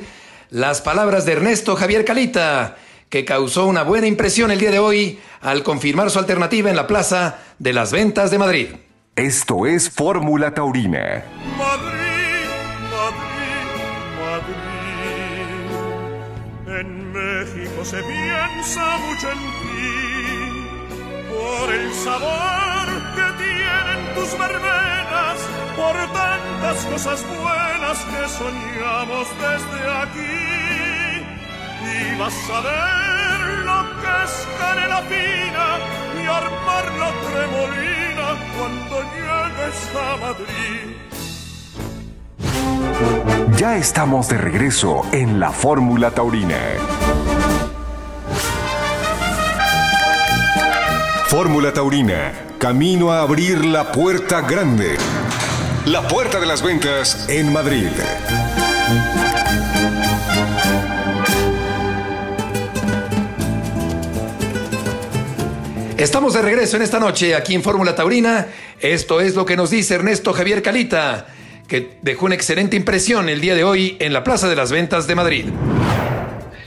las 0.50 0.80
palabras 0.80 1.26
de 1.26 1.32
Ernesto 1.32 1.76
Javier 1.76 2.04
Calita, 2.04 2.76
que 3.08 3.24
causó 3.24 3.66
una 3.66 3.82
buena 3.82 4.06
impresión 4.06 4.50
el 4.50 4.58
día 4.58 4.70
de 4.70 4.78
hoy 4.78 5.18
al 5.40 5.62
confirmar 5.62 6.10
su 6.10 6.18
alternativa 6.18 6.70
en 6.70 6.76
la 6.76 6.86
plaza 6.86 7.38
de 7.58 7.72
las 7.72 7.92
ventas 7.92 8.30
de 8.30 8.38
Madrid. 8.38 8.66
Esto 9.20 9.66
es 9.66 9.90
Fórmula 9.90 10.54
Taurina. 10.54 11.22
Madrid, 11.58 12.48
Madrid, 12.96 13.68
Madrid. 14.18 15.68
En 16.80 17.12
México 17.12 17.84
se 17.84 18.02
piensa 18.02 18.96
mucho 18.96 19.30
en 19.30 19.40
ti 19.60 19.92
por 21.28 21.70
el 21.70 21.92
sabor 21.92 22.86
que 23.14 23.26
tienen 23.44 24.00
tus 24.14 24.30
verbenas, 24.38 25.38
por 25.76 25.96
tantas 26.14 26.78
cosas 26.86 27.22
buenas 27.28 27.98
que 27.98 28.26
soñamos 28.26 29.28
desde 29.44 29.80
aquí. 30.00 30.40
Y 31.92 32.18
vas 32.18 32.38
a 32.54 32.60
ver 32.62 33.40
lo 33.68 33.80
que 34.00 34.12
es 34.24 34.32
canela 34.58 35.00
fina 35.02 35.66
y 36.16 36.24
armar 36.26 36.86
la 36.98 37.10
tremolina 37.28 37.99
cuando 38.56 39.02
llegues 39.02 39.90
a 39.96 40.16
Madrid. 40.16 40.96
Ya 43.56 43.76
estamos 43.76 44.28
de 44.28 44.38
regreso 44.38 45.02
en 45.12 45.38
la 45.38 45.50
Fórmula 45.50 46.10
Taurina. 46.12 46.58
Fórmula 51.28 51.72
Taurina, 51.72 52.32
camino 52.58 53.12
a 53.12 53.20
abrir 53.22 53.64
la 53.64 53.92
puerta 53.92 54.40
grande. 54.40 54.96
La 55.86 56.08
puerta 56.08 56.40
de 56.40 56.46
las 56.46 56.62
ventas 56.62 57.28
en 57.28 57.52
Madrid. 57.52 57.88
Estamos 66.00 66.32
de 66.32 66.40
regreso 66.40 66.78
en 66.78 66.82
esta 66.82 66.98
noche 66.98 67.34
aquí 67.34 67.54
en 67.54 67.62
Fórmula 67.62 67.94
Taurina. 67.94 68.46
Esto 68.80 69.20
es 69.20 69.34
lo 69.34 69.44
que 69.44 69.54
nos 69.54 69.68
dice 69.68 69.96
Ernesto 69.96 70.32
Javier 70.32 70.62
Calita, 70.62 71.26
que 71.68 71.98
dejó 72.00 72.24
una 72.24 72.34
excelente 72.34 72.74
impresión 72.74 73.28
el 73.28 73.42
día 73.42 73.54
de 73.54 73.64
hoy 73.64 73.98
en 74.00 74.14
la 74.14 74.24
Plaza 74.24 74.48
de 74.48 74.56
las 74.56 74.72
Ventas 74.72 75.06
de 75.06 75.14
Madrid. 75.14 75.44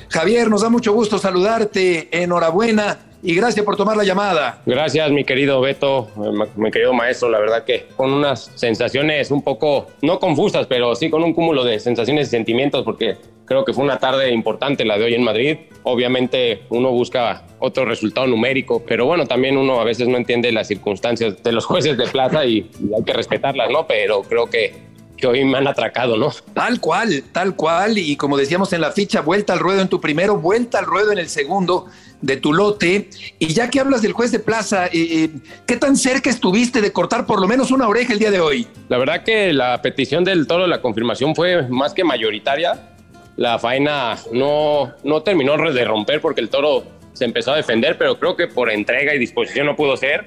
Javier, 0.10 0.52
nos 0.52 0.62
da 0.62 0.70
mucho 0.70 0.94
gusto 0.94 1.18
saludarte. 1.18 2.10
Enhorabuena. 2.12 3.00
Y 3.24 3.36
gracias 3.36 3.66
por 3.66 3.78
tomar 3.78 3.96
la 3.96 4.04
llamada. 4.04 4.62
Gracias, 4.66 5.10
mi 5.10 5.24
querido 5.24 5.62
Beto, 5.62 6.10
eh, 6.18 6.50
mi 6.58 6.70
querido 6.72 6.94
maestro. 6.94 7.30
La 7.30 7.40
verdad 7.40 7.64
que 7.64 7.88
con 7.96 8.12
unas 8.12 8.52
sensaciones 8.56 9.32
un 9.32 9.42
poco, 9.42 9.88
no 10.02 10.20
confusas, 10.20 10.68
pero 10.68 10.94
sí 10.94 11.10
con 11.10 11.24
un 11.24 11.34
cúmulo 11.34 11.64
de 11.64 11.80
sensaciones 11.80 12.28
y 12.28 12.32
sentimientos, 12.32 12.84
porque 12.84 13.16
creo 13.46 13.64
que 13.64 13.72
fue 13.72 13.86
una 13.86 13.98
tarde 13.98 14.32
importante 14.32 14.84
la 14.84 14.98
de 14.98 15.06
hoy 15.06 15.14
en 15.16 15.24
Madrid. 15.24 15.58
Obviamente 15.84 16.64
uno 16.70 16.92
busca 16.92 17.44
otro 17.60 17.86
resultado 17.86 18.28
numérico, 18.28 18.84
pero 18.86 19.06
bueno, 19.06 19.26
también 19.26 19.58
uno 19.58 19.80
a 19.80 19.86
veces 19.86 20.10
no 20.10 20.18
entiende 20.18 20.52
las 20.52 20.68
circunstancias 20.68 21.42
de 21.42 21.52
los 21.54 21.66
jueces 21.66 21.98
de 21.98 22.08
plaza 22.08 22.46
y, 22.46 22.70
y 22.80 22.94
hay 22.94 23.04
que 23.06 23.14
respetarlas, 23.14 23.70
¿no? 23.70 23.88
Pero 23.88 24.24
creo 24.24 24.50
que 24.50 24.94
que 25.16 25.28
hoy 25.28 25.46
me 25.46 25.58
han 25.58 25.68
atracado, 25.68 26.18
¿no? 26.18 26.32
Tal 26.54 26.82
cual, 26.82 27.24
tal 27.32 27.56
cual. 27.56 27.98
Y 27.98 28.18
como 28.18 28.36
decíamos 28.36 28.74
en 28.74 28.82
la 28.82 28.92
ficha, 28.92 29.22
vuelta 29.22 29.54
al 29.54 29.60
ruedo 29.60 29.82
en 29.82 29.88
tu 29.88 30.02
primero, 30.02 30.38
vuelta 30.38 30.80
al 30.80 30.86
ruedo 30.86 31.14
en 31.14 31.18
el 31.18 31.30
segundo 31.30 31.86
de 32.24 32.38
tu 32.38 32.54
lote. 32.54 33.10
Y 33.38 33.54
ya 33.54 33.70
que 33.70 33.80
hablas 33.80 34.02
del 34.02 34.14
juez 34.14 34.32
de 34.32 34.40
plaza, 34.40 34.88
eh, 34.88 34.92
eh, 34.94 35.30
¿qué 35.68 35.78
tan 35.78 35.96
cerca 35.96 36.30
estuviste 36.30 36.82
de 36.82 36.92
cortar 36.92 37.28
por 37.28 37.40
lo 37.40 37.48
menos 37.48 37.70
una 37.70 37.88
oreja 37.88 38.14
el 38.14 38.20
día 38.20 38.32
de 38.32 38.40
hoy? 38.40 38.68
La 38.90 38.98
verdad 38.98 39.24
que 39.24 39.54
la 39.54 39.82
petición 39.82 40.24
del 40.24 40.48
toro, 40.48 40.66
la 40.66 40.82
confirmación 40.82 41.36
fue 41.36 41.68
más 41.70 41.94
que 41.94 42.04
mayoritaria. 42.04 42.90
La 43.36 43.60
faena 43.60 44.18
no, 44.32 44.94
no 45.04 45.22
terminó 45.22 45.58
de 45.58 45.86
romper 45.86 46.22
porque 46.22 46.42
el 46.42 46.50
toro 46.50 46.84
se 47.14 47.26
empezó 47.26 47.52
a 47.52 47.58
defender, 47.58 47.98
pero 47.98 48.18
creo 48.18 48.36
que 48.36 48.48
por 48.48 48.72
entrega 48.72 49.14
y 49.14 49.20
disposición 49.20 49.66
no 49.66 49.76
pudo 49.76 49.98
ser 49.98 50.24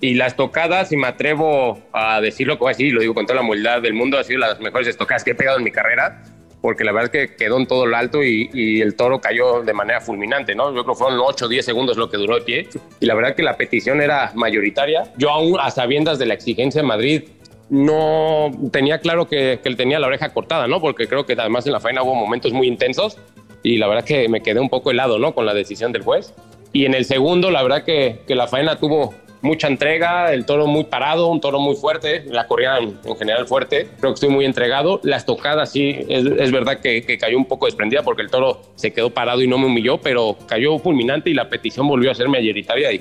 y 0.00 0.14
las 0.14 0.34
tocadas, 0.34 0.92
y 0.92 0.96
me 0.96 1.08
atrevo 1.08 1.78
a 1.92 2.20
decirlo 2.22 2.58
así, 2.66 2.90
lo 2.90 3.02
digo 3.02 3.12
con 3.12 3.26
toda 3.26 3.36
la 3.36 3.46
humildad 3.46 3.82
del 3.82 3.92
mundo, 3.92 4.16
han 4.16 4.24
sido 4.24 4.38
las 4.38 4.58
mejores 4.58 4.88
estocadas 4.88 5.24
que 5.24 5.32
he 5.32 5.34
pegado 5.34 5.58
en 5.58 5.64
mi 5.64 5.70
carrera, 5.70 6.22
porque 6.60 6.84
la 6.84 6.92
verdad 6.92 7.14
es 7.14 7.28
que 7.28 7.36
quedó 7.36 7.58
en 7.58 7.66
todo 7.66 7.86
lo 7.86 7.96
alto 7.96 8.22
y, 8.22 8.80
el 8.80 8.94
toro 8.94 9.20
cayó 9.20 9.62
de 9.62 9.72
manera 9.72 10.00
fulminante, 10.00 10.54
¿no? 10.54 10.74
Yo 10.74 10.84
creo 10.84 10.94
que 10.94 10.98
fueron 10.98 11.20
8 11.20 11.44
o 11.44 11.48
10 11.48 11.64
segundos 11.64 11.96
lo 11.96 12.10
que 12.10 12.16
duró 12.16 12.36
de 12.36 12.42
pie, 12.42 12.68
y 13.00 13.06
la 13.06 13.14
verdad 13.14 13.34
que 13.34 13.42
la 13.42 13.56
petición 13.56 14.00
era 14.00 14.32
mayoritaria. 14.34 15.12
Yo 15.16 15.30
aún 15.30 15.58
a 15.60 15.70
sabiendas 15.70 16.18
de 16.18 16.26
la 16.26 16.34
exigencia 16.34 16.82
de 16.82 16.86
Madrid, 16.86 17.22
no 17.68 18.50
tenía 18.72 18.98
claro 18.98 19.28
que, 19.28 19.60
que 19.62 19.68
él 19.68 19.76
tenía 19.76 19.98
la 20.00 20.08
oreja 20.08 20.30
cortada, 20.30 20.66
¿no? 20.66 20.80
Porque 20.80 21.06
creo 21.06 21.24
que 21.24 21.34
además 21.34 21.66
en 21.66 21.72
la 21.72 21.80
faena 21.80 22.02
hubo 22.02 22.14
momentos 22.14 22.52
muy 22.52 22.66
intensos 22.66 23.16
y 23.62 23.76
la 23.76 23.86
verdad 23.86 24.04
que 24.04 24.28
me 24.28 24.42
quedé 24.42 24.60
un 24.60 24.68
poco 24.68 24.90
helado, 24.90 25.18
¿no? 25.18 25.34
Con 25.34 25.46
la 25.46 25.54
decisión 25.54 25.92
del 25.92 26.02
juez. 26.02 26.34
Y 26.72 26.84
en 26.84 26.94
el 26.94 27.04
segundo, 27.04 27.50
la 27.50 27.62
verdad 27.62 27.84
que, 27.84 28.20
que 28.26 28.34
la 28.34 28.46
faena 28.46 28.76
tuvo 28.76 29.14
mucha 29.42 29.68
entrega, 29.68 30.32
el 30.32 30.44
toro 30.44 30.66
muy 30.66 30.84
parado, 30.84 31.28
un 31.28 31.40
toro 31.40 31.60
muy 31.60 31.74
fuerte, 31.76 32.24
la 32.26 32.46
corrida 32.46 32.78
en, 32.78 32.98
general 33.16 33.46
fuerte, 33.46 33.88
creo 33.98 34.12
que 34.12 34.14
estoy 34.14 34.28
muy 34.28 34.44
entregado. 34.44 35.00
Las 35.02 35.24
tocadas 35.24 35.72
sí, 35.72 36.04
es, 36.08 36.52
verdad 36.52 36.80
que, 36.80 37.18
cayó 37.18 37.36
un 37.36 37.46
poco 37.46 37.66
desprendida 37.66 38.02
porque 38.02 38.22
el 38.22 38.30
toro 38.30 38.60
se 38.74 38.92
quedó 38.92 39.10
parado 39.10 39.42
y 39.42 39.48
no 39.48 39.58
me 39.58 39.66
humilló, 39.66 39.98
pero 39.98 40.36
cayó 40.46 40.78
fulminante 40.78 41.30
y 41.30 41.34
la 41.34 41.48
petición 41.48 41.88
volvió 41.88 42.10
a 42.10 42.14
ser 42.14 42.28
mayoritaria 42.28 42.92
y, 42.92 43.00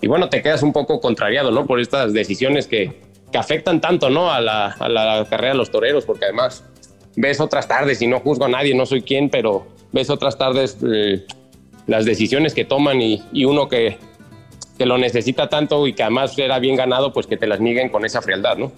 y 0.00 0.06
bueno, 0.06 0.28
te 0.28 0.42
quedas 0.42 0.62
un 0.62 0.72
poco 0.72 1.00
contrariado, 1.00 1.50
¿no? 1.50 1.66
Por 1.66 1.80
estas 1.80 2.12
decisiones 2.12 2.66
que, 2.66 3.00
que 3.32 3.38
afectan 3.38 3.80
tanto, 3.80 4.10
¿no? 4.10 4.30
A 4.30 4.40
la, 4.40 4.66
a 4.68 4.88
la, 4.88 5.26
carrera 5.28 5.52
de 5.52 5.58
los 5.58 5.70
toreros, 5.70 6.04
porque 6.04 6.26
además 6.26 6.64
ves 7.16 7.40
otras 7.40 7.66
tardes 7.66 8.00
y 8.00 8.06
no 8.06 8.20
juzgo 8.20 8.44
a 8.44 8.48
nadie, 8.48 8.74
no 8.74 8.86
soy 8.86 9.02
quien, 9.02 9.28
pero 9.28 9.66
ves 9.92 10.08
otras 10.10 10.38
tardes 10.38 10.78
eh, 10.86 11.24
las 11.86 12.04
decisiones 12.04 12.54
que 12.54 12.64
toman 12.64 13.02
y 13.02 13.44
uno 13.44 13.68
que, 13.68 13.98
que 14.80 14.86
lo 14.86 14.96
necesita 14.96 15.50
tanto 15.50 15.86
y 15.86 15.92
que 15.92 16.02
además 16.02 16.38
era 16.38 16.58
bien 16.58 16.74
ganado, 16.74 17.12
pues 17.12 17.26
que 17.26 17.36
te 17.36 17.46
las 17.46 17.60
nieguen 17.60 17.90
con 17.90 18.06
esa 18.06 18.22
frialdad, 18.22 18.56
¿no? 18.56 18.72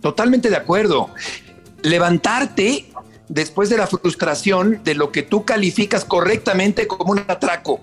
Totalmente 0.00 0.48
de 0.48 0.56
acuerdo. 0.56 1.10
Levantarte 1.82 2.86
después 3.28 3.68
de 3.68 3.76
la 3.76 3.86
frustración 3.86 4.82
de 4.82 4.94
lo 4.94 5.12
que 5.12 5.22
tú 5.22 5.44
calificas 5.44 6.06
correctamente 6.06 6.86
como 6.86 7.12
un 7.12 7.18
atraco. 7.28 7.80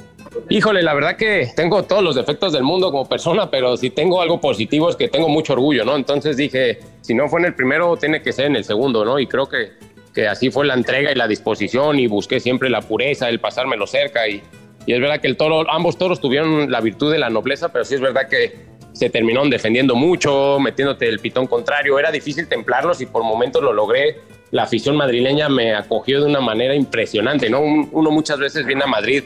Híjole, 0.49 0.81
la 0.81 0.95
verdad 0.95 1.15
que 1.15 1.51
tengo 1.55 1.83
todos 1.83 2.01
los 2.03 2.15
defectos 2.15 2.53
del 2.53 2.63
mundo 2.63 2.89
como 2.89 3.07
persona, 3.07 3.51
pero 3.51 3.77
si 3.77 3.91
tengo 3.91 4.19
algo 4.19 4.41
positivo 4.41 4.89
es 4.89 4.95
que 4.95 5.07
tengo 5.07 5.29
mucho 5.29 5.53
orgullo, 5.53 5.85
¿no? 5.85 5.95
Entonces 5.95 6.35
dije, 6.35 6.79
si 7.01 7.13
no 7.13 7.29
fue 7.29 7.41
en 7.41 7.45
el 7.45 7.53
primero, 7.53 7.97
tiene 7.97 8.23
que 8.23 8.33
ser 8.33 8.47
en 8.47 8.55
el 8.55 8.63
segundo, 8.63 9.05
¿no? 9.05 9.19
Y 9.19 9.27
creo 9.27 9.47
que, 9.47 9.73
que 10.11 10.27
así 10.27 10.49
fue 10.49 10.65
la 10.65 10.73
entrega 10.73 11.11
y 11.11 11.15
la 11.15 11.27
disposición 11.27 11.99
y 11.99 12.07
busqué 12.07 12.39
siempre 12.39 12.67
la 12.71 12.81
pureza, 12.81 13.29
el 13.29 13.39
pasármelo 13.39 13.85
cerca 13.85 14.27
y, 14.27 14.41
y 14.85 14.93
es 14.93 14.99
verdad 14.99 15.19
que 15.19 15.27
el 15.27 15.37
toro, 15.37 15.69
ambos 15.69 15.97
toros 15.97 16.19
tuvieron 16.19 16.71
la 16.71 16.81
virtud 16.81 17.11
de 17.11 17.19
la 17.19 17.29
nobleza, 17.29 17.69
pero 17.71 17.85
sí 17.85 17.95
es 17.95 18.01
verdad 18.01 18.27
que 18.27 18.71
se 18.93 19.09
terminaron 19.09 19.49
defendiendo 19.49 19.95
mucho, 19.95 20.59
metiéndote 20.59 21.07
el 21.07 21.19
pitón 21.19 21.47
contrario. 21.47 21.97
Era 21.99 22.11
difícil 22.11 22.47
templarlos 22.47 23.01
y 23.01 23.05
por 23.05 23.23
momentos 23.23 23.63
lo 23.63 23.73
logré. 23.73 24.17
La 24.51 24.63
afición 24.63 24.97
madrileña 24.97 25.49
me 25.49 25.73
acogió 25.73 26.19
de 26.21 26.27
una 26.27 26.41
manera 26.41 26.75
impresionante, 26.75 27.49
¿no? 27.49 27.61
Uno 27.61 28.11
muchas 28.11 28.37
veces 28.37 28.65
viene 28.65 28.83
a 28.83 28.87
Madrid 28.87 29.23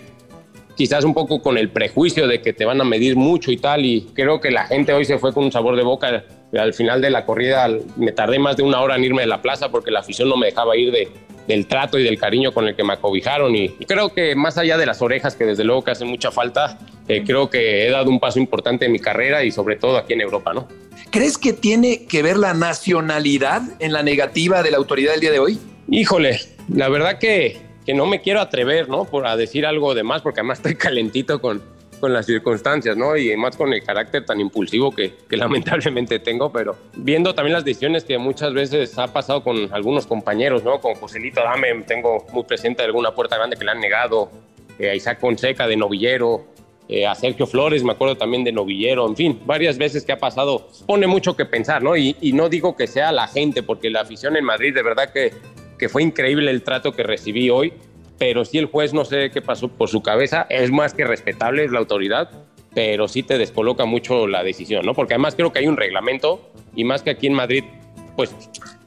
quizás 0.76 1.06
un 1.06 1.14
poco 1.14 1.42
con 1.42 1.58
el 1.58 1.70
prejuicio 1.70 2.28
de 2.28 2.42
que 2.42 2.54
te 2.54 2.66
van 2.66 2.82
a 2.82 2.84
medir 2.84 3.16
mucho 3.16 3.52
y 3.52 3.58
tal, 3.58 3.86
y 3.86 4.08
creo 4.14 4.42
que 4.42 4.52
la 4.52 4.66
gente 4.66 4.94
hoy 4.94 5.06
se 5.06 5.18
fue 5.18 5.34
con 5.34 5.46
un 5.46 5.52
sabor 5.52 5.78
de 5.78 5.84
boca. 5.84 6.26
Al 6.54 6.74
final 6.74 7.02
de 7.02 7.10
la 7.10 7.26
corrida 7.26 7.70
me 7.96 8.12
tardé 8.12 8.40
más 8.40 8.58
de 8.58 8.64
una 8.64 8.82
hora 8.82 8.96
en 8.98 9.04
irme 9.04 9.22
de 9.22 9.28
la 9.28 9.42
plaza 9.42 9.70
porque 9.70 9.90
la 9.90 10.02
afición 10.02 10.30
no 10.30 10.38
me 10.38 10.48
dejaba 10.48 10.76
ir 10.76 10.92
de, 10.92 11.10
del 11.48 11.68
trato 11.68 12.00
y 12.00 12.04
del 12.04 12.18
cariño 12.18 12.52
con 12.52 12.68
el 12.68 12.76
que 12.76 12.84
me 12.84 12.94
acobijaron 12.94 13.56
y, 13.56 13.70
creo 13.88 14.14
que 14.14 14.36
más 14.36 14.58
allá 14.58 14.78
de 14.78 14.86
las 14.86 15.02
orejas 15.02 15.36
que 15.36 15.46
desde 15.46 15.64
luego 15.64 15.84
que 15.84 15.92
hacen 15.92 16.08
mucha 16.08 16.32
falta, 16.32 16.78
eh, 17.08 17.24
creo 17.26 17.50
que 17.50 17.88
he 17.88 17.92
dado 17.92 18.10
un 18.10 18.20
paso 18.20 18.40
importante 18.40 18.86
en 18.86 18.92
mi 18.92 19.00
carrera 19.00 19.44
y 19.44 19.52
sobre 19.52 19.76
todo 19.76 19.98
aquí 19.98 20.14
en 20.14 20.22
Europa, 20.22 20.54
¿no? 20.54 20.68
¿Crees 21.12 21.38
que 21.38 21.54
tiene 21.54 22.06
que 22.06 22.24
ver 22.24 22.38
la 22.38 22.54
nacionalidad 22.54 23.62
en 23.80 23.94
la 23.94 24.04
negativa 24.04 24.64
de 24.64 24.72
la 24.72 24.78
autoridad 24.78 25.12
del 25.12 25.22
día 25.22 25.32
de 25.32 25.40
hoy? 25.40 25.60
Híjole, 25.90 26.40
la 26.68 26.90
verdad 26.90 27.20
que, 27.20 27.58
que 27.86 27.94
no 27.94 28.06
me 28.06 28.22
quiero 28.22 28.42
atrever, 28.42 28.90
¿no? 28.90 29.06
Por 29.06 29.28
a 29.28 29.38
decir 29.38 29.66
algo 29.66 29.94
de 29.94 30.04
más, 30.04 30.22
porque 30.22 30.40
además 30.40 30.60
estoy 30.60 30.76
calentito 30.78 31.40
con, 31.40 31.62
con 32.06 32.14
las 32.14 32.28
circunstancias, 32.28 32.96
¿no? 32.96 33.18
Y 33.18 33.36
más 33.36 33.58
con 33.58 33.74
el 33.74 33.84
carácter 33.84 34.24
tan 34.24 34.40
impulsivo 34.40 34.92
que, 34.92 35.16
que, 35.28 35.38
lamentablemente 35.38 36.20
tengo, 36.20 36.52
pero 36.52 36.78
viendo 36.94 37.34
también 37.34 37.54
las 37.54 37.66
decisiones 37.66 38.04
que 38.04 38.20
muchas 38.20 38.54
veces 38.54 38.96
ha 39.00 39.08
pasado 39.08 39.44
con 39.44 39.74
algunos 39.74 40.06
compañeros, 40.06 40.64
¿no? 40.64 40.80
Con 40.80 40.94
Joselito 40.94 41.42
Dame, 41.42 41.74
tengo 41.88 42.24
muy 42.32 42.44
presente 42.44 42.84
alguna 42.84 43.16
puerta 43.16 43.38
grande 43.38 43.58
que 43.58 43.66
le 43.66 43.72
han 43.72 43.80
negado, 43.80 44.30
eh, 44.78 44.92
a 44.92 44.94
Isaac 44.94 45.20
Fonseca 45.20 45.66
de 45.66 45.78
Novillero, 45.78 46.46
eh, 46.88 47.08
a 47.08 47.16
Sergio 47.16 47.48
Flores, 47.48 47.84
me 47.84 47.94
acuerdo 47.94 48.18
también 48.18 48.44
de 48.44 48.52
Novillero, 48.52 49.08
en 49.08 49.16
fin, 49.16 49.42
varias 49.44 49.80
veces 49.80 50.06
que 50.06 50.12
ha 50.12 50.20
pasado, 50.20 50.68
pone 50.86 51.08
mucho 51.08 51.36
que 51.36 51.46
pensar, 51.46 51.82
¿no? 51.82 51.98
Y, 51.98 52.16
y 52.22 52.34
no 52.34 52.50
digo 52.50 52.76
que 52.76 52.86
sea 52.86 53.12
la 53.12 53.28
gente, 53.28 53.64
porque 53.64 53.90
la 53.90 54.02
afición 54.02 54.38
en 54.38 54.46
Madrid, 54.46 54.76
de 54.76 54.84
verdad 54.84 55.12
que, 55.12 55.34
que 55.80 55.90
fue 55.90 56.04
increíble 56.04 56.52
el 56.52 56.62
trato 56.62 56.92
que 56.92 57.02
recibí 57.02 57.50
hoy 57.50 57.74
pero 58.18 58.46
si 58.46 58.58
el 58.58 58.66
juez 58.66 58.94
no 58.94 59.06
sé 59.06 59.30
qué 59.32 59.42
pasó 59.42 59.68
por 59.68 59.90
su 59.90 60.02
cabeza, 60.02 60.48
es 60.50 60.72
más 60.72 60.94
que 60.94 61.06
respetable, 61.06 61.66
es 61.66 61.72
la 61.72 61.80
autoridad, 61.80 62.30
pero 62.74 63.08
sí 63.08 63.24
te 63.24 63.38
descoloca 63.38 63.86
mucho 63.86 64.28
la 64.28 64.44
decisión, 64.44 64.86
¿no? 64.86 64.94
Porque 64.94 65.14
además 65.14 65.36
creo 65.36 65.52
que 65.52 65.60
hay 65.60 65.68
un 65.68 65.78
reglamento 65.78 66.52
y 66.76 66.84
más 66.84 67.02
que 67.02 67.10
aquí 67.10 67.28
en 67.28 67.34
Madrid, 67.34 67.64
pues 68.16 68.36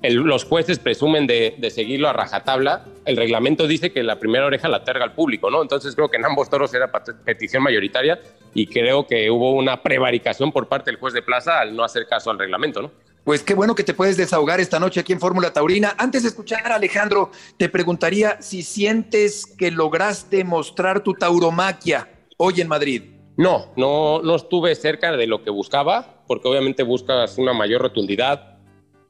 los 0.02 0.44
jueces 0.44 0.78
presumen 0.78 1.26
de, 1.26 1.56
seguirlo 1.70 2.08
a 2.08 2.12
rajatabla. 2.12 2.84
El 3.04 3.16
reglamento 3.16 3.66
dice 3.66 3.90
que 3.90 4.02
la 4.02 4.18
primera 4.18 4.46
oreja 4.46 4.68
la 4.68 4.84
terga 4.84 5.04
al 5.04 5.14
público, 5.14 5.50
¿no? 5.50 5.62
Entonces 5.62 5.94
creo 5.94 6.08
que 6.08 6.18
en 6.18 6.24
ambos 6.24 6.48
toros 6.48 6.72
era 6.74 6.90
petición 7.24 7.62
mayoritaria 7.62 8.20
y 8.54 8.66
creo 8.66 9.06
que 9.06 9.30
hubo 9.30 9.52
una 9.52 9.82
prevaricación 9.82 10.52
por 10.52 10.68
parte 10.68 10.90
del 10.90 11.00
juez 11.00 11.14
de 11.14 11.22
plaza 11.22 11.60
al 11.60 11.74
no 11.74 11.84
hacer 11.84 12.06
caso 12.06 12.30
al 12.30 12.38
reglamento, 12.38 12.82
¿no? 12.82 12.90
Pues 13.28 13.42
qué 13.42 13.52
bueno 13.52 13.74
que 13.74 13.84
te 13.84 13.92
puedes 13.92 14.16
desahogar 14.16 14.58
esta 14.58 14.80
noche 14.80 15.00
aquí 15.00 15.12
en 15.12 15.20
Fórmula 15.20 15.52
Taurina. 15.52 15.94
Antes 15.98 16.22
de 16.22 16.30
escuchar 16.30 16.72
Alejandro, 16.72 17.30
te 17.58 17.68
preguntaría 17.68 18.40
si 18.40 18.62
sientes 18.62 19.44
que 19.44 19.70
lograste 19.70 20.44
mostrar 20.44 21.02
tu 21.02 21.12
tauromaquia 21.12 22.08
hoy 22.38 22.62
en 22.62 22.68
Madrid. 22.68 23.02
No, 23.36 23.66
no, 23.76 24.22
no 24.22 24.34
estuve 24.34 24.74
cerca 24.76 25.14
de 25.14 25.26
lo 25.26 25.44
que 25.44 25.50
buscaba, 25.50 26.24
porque 26.26 26.48
obviamente 26.48 26.82
buscas 26.84 27.36
una 27.36 27.52
mayor 27.52 27.82
rotundidad, 27.82 28.60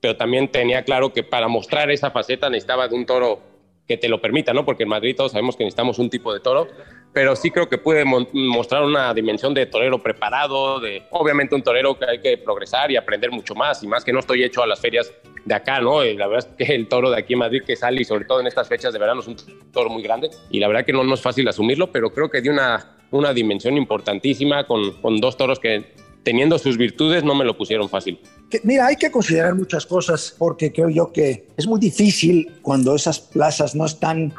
pero 0.01 0.17
también 0.17 0.51
tenía 0.51 0.83
claro 0.83 1.13
que 1.13 1.23
para 1.23 1.47
mostrar 1.47 1.89
esa 1.93 2.11
faceta 2.11 2.51
necesitaba 2.51 2.89
de 2.89 2.97
un 2.97 3.07
toro 3.07 3.39
que 3.87 3.99
te 3.99 4.09
lo 4.09 4.21
permita, 4.21 4.53
¿no? 4.53 4.65
Porque 4.65 4.83
en 4.83 4.89
Madrid 4.89 5.15
todos 5.17 5.31
sabemos 5.31 5.57
que 5.57 5.63
necesitamos 5.63 6.01
un 6.01 6.11
tipo 6.11 6.35
de 6.35 6.41
toro 6.41 6.67
pero 7.13 7.35
sí 7.35 7.51
creo 7.51 7.69
que 7.69 7.79
pude 7.79 8.05
mostrar 8.05 8.83
una 8.83 9.13
dimensión 9.15 9.55
de 9.55 9.67
torero 9.67 10.03
preparado, 10.03 10.81
de 10.81 11.03
obviamente 11.11 11.55
un 11.55 11.63
torero 11.63 11.99
que 11.99 12.05
hay 12.05 12.21
que 12.21 12.39
progresar 12.39 12.91
y 12.91 12.97
aprender 12.97 13.31
mucho 13.31 13.55
más, 13.55 13.83
y 13.83 13.87
más 13.87 14.05
que 14.05 14.13
no 14.13 14.21
estoy 14.21 14.45
hecho 14.45 14.63
a 14.63 14.67
las 14.67 14.81
ferias 14.81 15.13
de 15.45 15.55
acá, 15.55 15.81
¿no? 15.81 16.05
Y 16.05 16.17
la 16.17 16.27
verdad 16.27 16.49
es 16.51 16.67
que 16.67 16.75
el 16.75 16.89
toro 16.89 17.11
de 17.11 17.19
aquí 17.19 17.33
en 17.33 17.41
Madrid 17.41 17.63
que 17.67 17.77
sale, 17.77 18.03
y 18.03 18.05
sobre 18.05 18.25
todo 18.25 18.41
en 18.41 18.47
estas 18.47 18.69
fechas 18.69 18.93
de 18.93 18.99
verano, 18.99 19.21
es 19.21 19.27
un 19.27 19.37
toro 19.73 19.89
muy 19.91 20.03
grande, 20.03 20.31
y 20.51 20.61
la 20.61 20.69
verdad 20.69 20.85
que 20.85 20.93
no, 20.93 21.03
no 21.05 21.15
es 21.15 21.21
fácil 21.21 21.49
asumirlo, 21.49 21.91
pero 21.91 22.11
creo 22.11 22.31
que 22.31 22.41
dio 22.41 22.53
una, 22.53 22.99
una 23.11 23.33
dimensión 23.33 23.77
importantísima 23.77 24.67
con, 24.67 25.01
con 25.01 25.21
dos 25.21 25.37
toros 25.37 25.59
que 25.59 25.95
teniendo 26.23 26.59
sus 26.59 26.77
virtudes 26.77 27.25
no 27.25 27.35
me 27.35 27.45
lo 27.45 27.57
pusieron 27.57 27.89
fácil. 27.89 28.21
Mira, 28.63 28.87
hay 28.87 28.97
que 28.97 29.11
considerar 29.11 29.55
muchas 29.55 29.87
cosas 29.87 30.35
porque 30.37 30.73
creo 30.73 30.91
yo 30.91 31.11
que 31.11 31.49
es 31.57 31.67
muy 31.67 31.81
difícil 31.81 32.59
cuando 32.61 32.95
esas 32.95 33.19
plazas 33.19 33.75
no 33.75 33.87
están 33.87 34.35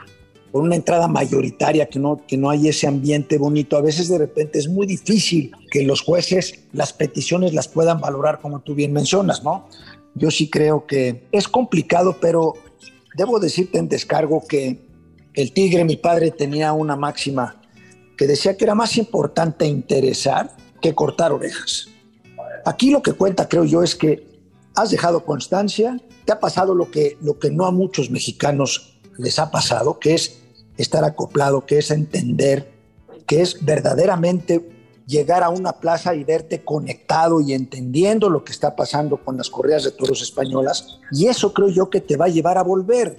por 0.52 0.64
una 0.64 0.76
entrada 0.76 1.08
mayoritaria, 1.08 1.88
que 1.88 2.00
no, 2.00 2.22
que 2.28 2.38
no 2.38 2.50
hay 2.50 2.68
ese 2.68 2.88
ambiente 2.88 3.38
bonito. 3.38 3.78
A 3.78 3.82
veces 3.82 4.08
de 4.10 4.18
repente 4.18 4.60
es 4.60 4.68
muy 4.68 4.88
difícil 4.88 5.52
que 5.72 5.84
los 5.84 6.02
jueces 6.02 6.60
las 6.74 6.94
peticiones 6.94 7.54
las 7.54 7.68
puedan 7.68 8.00
valorar 8.00 8.40
como 8.42 8.62
tú 8.62 8.76
bien 8.76 8.94
mencionas, 8.94 9.44
¿no? 9.44 9.68
Yo 10.16 10.32
sí 10.32 10.50
creo 10.50 10.86
que 10.86 11.28
es 11.32 11.48
complicado, 11.48 12.18
pero 12.20 12.54
debo 13.16 13.40
decirte 13.40 13.78
en 13.78 13.88
descargo 13.88 14.46
que 14.48 14.80
el 15.34 15.54
tigre, 15.54 15.84
mi 15.84 15.98
padre, 15.98 16.32
tenía 16.32 16.74
una 16.74 16.96
máxima 16.96 17.62
que 18.18 18.28
decía 18.28 18.58
que 18.58 18.66
era 18.66 18.76
más 18.76 18.98
importante 18.98 19.66
interesar 19.66 20.56
que 20.82 20.94
cortar 20.94 21.32
orejas. 21.32 21.88
Aquí 22.66 22.90
lo 22.90 23.02
que 23.02 23.14
cuenta, 23.14 23.48
creo 23.48 23.66
yo, 23.66 23.84
es 23.84 23.96
que 23.96 24.28
has 24.76 24.92
dejado 24.92 25.26
constancia, 25.26 25.98
te 26.26 26.34
ha 26.34 26.40
pasado 26.40 26.76
lo 26.76 26.92
que, 26.92 27.18
lo 27.22 27.40
que 27.40 27.52
no 27.52 27.66
a 27.66 27.72
muchos 27.72 28.10
mexicanos 28.10 28.89
les 29.20 29.38
ha 29.38 29.52
pasado, 29.52 30.00
que 30.00 30.16
es 30.16 30.40
estar 30.78 31.04
acoplado, 31.04 31.66
que 31.66 31.78
es 31.78 31.92
entender, 31.92 32.72
que 33.28 33.42
es 33.42 33.64
verdaderamente 33.64 34.68
llegar 35.06 35.44
a 35.44 35.50
una 35.50 35.74
plaza 35.74 36.16
y 36.16 36.24
verte 36.24 36.64
conectado 36.64 37.42
y 37.42 37.54
entendiendo 37.54 38.30
lo 38.30 38.44
que 38.44 38.52
está 38.52 38.76
pasando 38.76 39.18
con 39.18 39.38
las 39.38 39.50
correas 39.50 39.84
de 39.84 39.92
toros 39.92 40.22
españolas. 40.22 41.00
Y 41.12 41.28
eso 41.28 41.54
creo 41.54 41.70
yo 41.70 41.90
que 41.90 42.00
te 42.00 42.16
va 42.16 42.26
a 42.26 42.30
llevar 42.30 42.58
a 42.58 42.64
volver. 42.64 43.18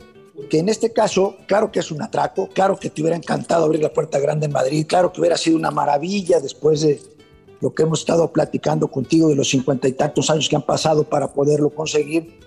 Que 0.48 0.58
en 0.58 0.70
este 0.70 0.92
caso, 0.92 1.36
claro 1.46 1.70
que 1.70 1.80
es 1.80 1.90
un 1.90 2.00
atraco, 2.00 2.48
claro 2.48 2.78
que 2.78 2.88
te 2.88 3.02
hubiera 3.02 3.16
encantado 3.16 3.64
abrir 3.66 3.82
la 3.82 3.92
puerta 3.92 4.18
grande 4.18 4.46
en 4.46 4.52
Madrid, 4.52 4.86
claro 4.88 5.12
que 5.12 5.20
hubiera 5.20 5.36
sido 5.36 5.56
una 5.56 5.70
maravilla 5.70 6.40
después 6.40 6.80
de 6.80 7.02
lo 7.60 7.74
que 7.74 7.82
hemos 7.82 8.00
estado 8.00 8.32
platicando 8.32 8.88
contigo 8.88 9.28
de 9.28 9.34
los 9.34 9.50
cincuenta 9.50 9.86
y 9.86 9.92
tantos 9.92 10.30
años 10.30 10.48
que 10.48 10.56
han 10.56 10.62
pasado 10.62 11.04
para 11.04 11.32
poderlo 11.32 11.68
conseguir. 11.70 12.38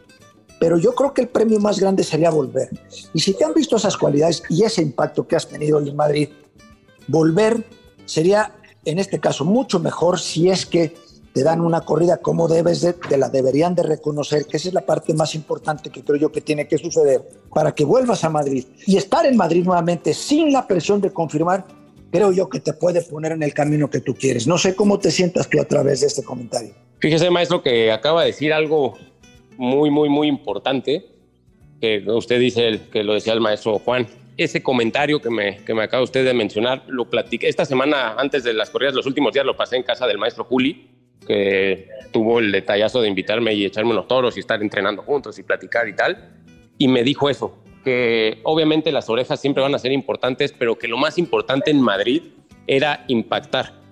Pero 0.63 0.77
yo 0.77 0.95
creo 0.95 1.13
que 1.13 1.19
el 1.19 1.27
premio 1.27 1.59
más 1.59 1.77
grande 1.77 2.05
sería 2.05 2.29
volver. 2.29 2.69
Y 3.13 3.19
si 3.19 3.33
te 3.33 3.43
han 3.43 3.53
visto 3.53 3.75
esas 3.75 3.97
cualidades 3.97 4.41
y 4.47 4.63
ese 4.63 4.81
impacto 4.81 5.27
que 5.27 5.35
has 5.35 5.45
tenido 5.45 5.77
en 5.77 5.93
Madrid, 5.93 6.29
volver 7.05 7.65
sería 8.05 8.55
en 8.85 8.97
este 8.97 9.19
caso 9.19 9.43
mucho 9.43 9.81
mejor 9.81 10.21
si 10.21 10.49
es 10.49 10.65
que 10.65 10.95
te 11.33 11.43
dan 11.43 11.59
una 11.59 11.81
corrida 11.81 12.15
como 12.15 12.47
debes 12.47 12.79
de, 12.79 12.93
te 12.93 13.17
la 13.17 13.27
deberían 13.27 13.75
de 13.75 13.83
reconocer, 13.83 14.45
que 14.45 14.55
esa 14.55 14.69
es 14.69 14.73
la 14.73 14.85
parte 14.85 15.13
más 15.13 15.35
importante 15.35 15.89
que 15.89 16.01
creo 16.01 16.15
yo 16.17 16.31
que 16.31 16.39
tiene 16.39 16.65
que 16.65 16.77
suceder 16.77 17.27
para 17.53 17.75
que 17.75 17.83
vuelvas 17.83 18.23
a 18.23 18.29
Madrid 18.29 18.65
y 18.87 18.95
estar 18.95 19.25
en 19.25 19.35
Madrid 19.35 19.65
nuevamente 19.65 20.13
sin 20.13 20.53
la 20.53 20.65
presión 20.65 21.01
de 21.01 21.11
confirmar, 21.11 21.65
creo 22.09 22.31
yo 22.31 22.47
que 22.47 22.61
te 22.61 22.71
puede 22.71 23.01
poner 23.01 23.33
en 23.33 23.43
el 23.43 23.53
camino 23.53 23.89
que 23.89 23.99
tú 23.99 24.15
quieres. 24.15 24.47
No 24.47 24.57
sé 24.57 24.75
cómo 24.75 24.97
te 24.97 25.11
sientas 25.11 25.49
tú 25.49 25.59
a 25.59 25.65
través 25.65 25.99
de 25.99 26.07
este 26.07 26.23
comentario. 26.23 26.73
Fíjese, 26.99 27.29
maestro, 27.29 27.61
que 27.61 27.91
acaba 27.91 28.21
de 28.21 28.27
decir 28.27 28.53
algo 28.53 28.93
muy, 29.57 29.89
muy, 29.89 30.09
muy 30.09 30.27
importante, 30.27 31.05
que 31.79 32.03
usted 32.07 32.39
dice 32.39 32.81
que 32.91 33.03
lo 33.03 33.13
decía 33.13 33.33
el 33.33 33.41
maestro 33.41 33.79
Juan, 33.79 34.07
ese 34.37 34.63
comentario 34.63 35.19
que 35.19 35.29
me, 35.29 35.57
que 35.57 35.73
me 35.73 35.83
acaba 35.83 36.03
usted 36.03 36.25
de 36.25 36.33
mencionar, 36.33 36.83
lo 36.87 37.09
platiqué 37.09 37.47
esta 37.47 37.65
semana 37.65 38.15
antes 38.17 38.43
de 38.43 38.53
las 38.53 38.69
corridas, 38.69 38.95
los 38.95 39.05
últimos 39.05 39.33
días 39.33 39.45
lo 39.45 39.55
pasé 39.55 39.75
en 39.75 39.83
casa 39.83 40.07
del 40.07 40.17
maestro 40.17 40.43
Juli, 40.43 40.89
que 41.25 41.87
tuvo 42.11 42.39
el 42.39 42.51
detallazo 42.51 43.01
de 43.01 43.07
invitarme 43.07 43.53
y 43.53 43.65
echarme 43.65 43.91
unos 43.91 44.07
toros 44.07 44.35
y 44.37 44.39
estar 44.39 44.61
entrenando 44.61 45.01
juntos 45.03 45.37
y 45.39 45.43
platicar 45.43 45.87
y 45.87 45.95
tal. 45.95 46.31
Y 46.77 46.87
me 46.87 47.03
dijo 47.03 47.29
eso, 47.29 47.57
que 47.83 48.39
obviamente 48.43 48.91
las 48.91 49.09
orejas 49.09 49.39
siempre 49.39 49.61
van 49.61 49.75
a 49.75 49.79
ser 49.79 49.91
importantes, 49.91 50.53
pero 50.57 50.77
que 50.77 50.87
lo 50.87 50.97
más 50.97 51.17
importante 51.17 51.71
en 51.71 51.81
Madrid 51.81 52.23
era 52.67 53.05
impactar 53.07 53.82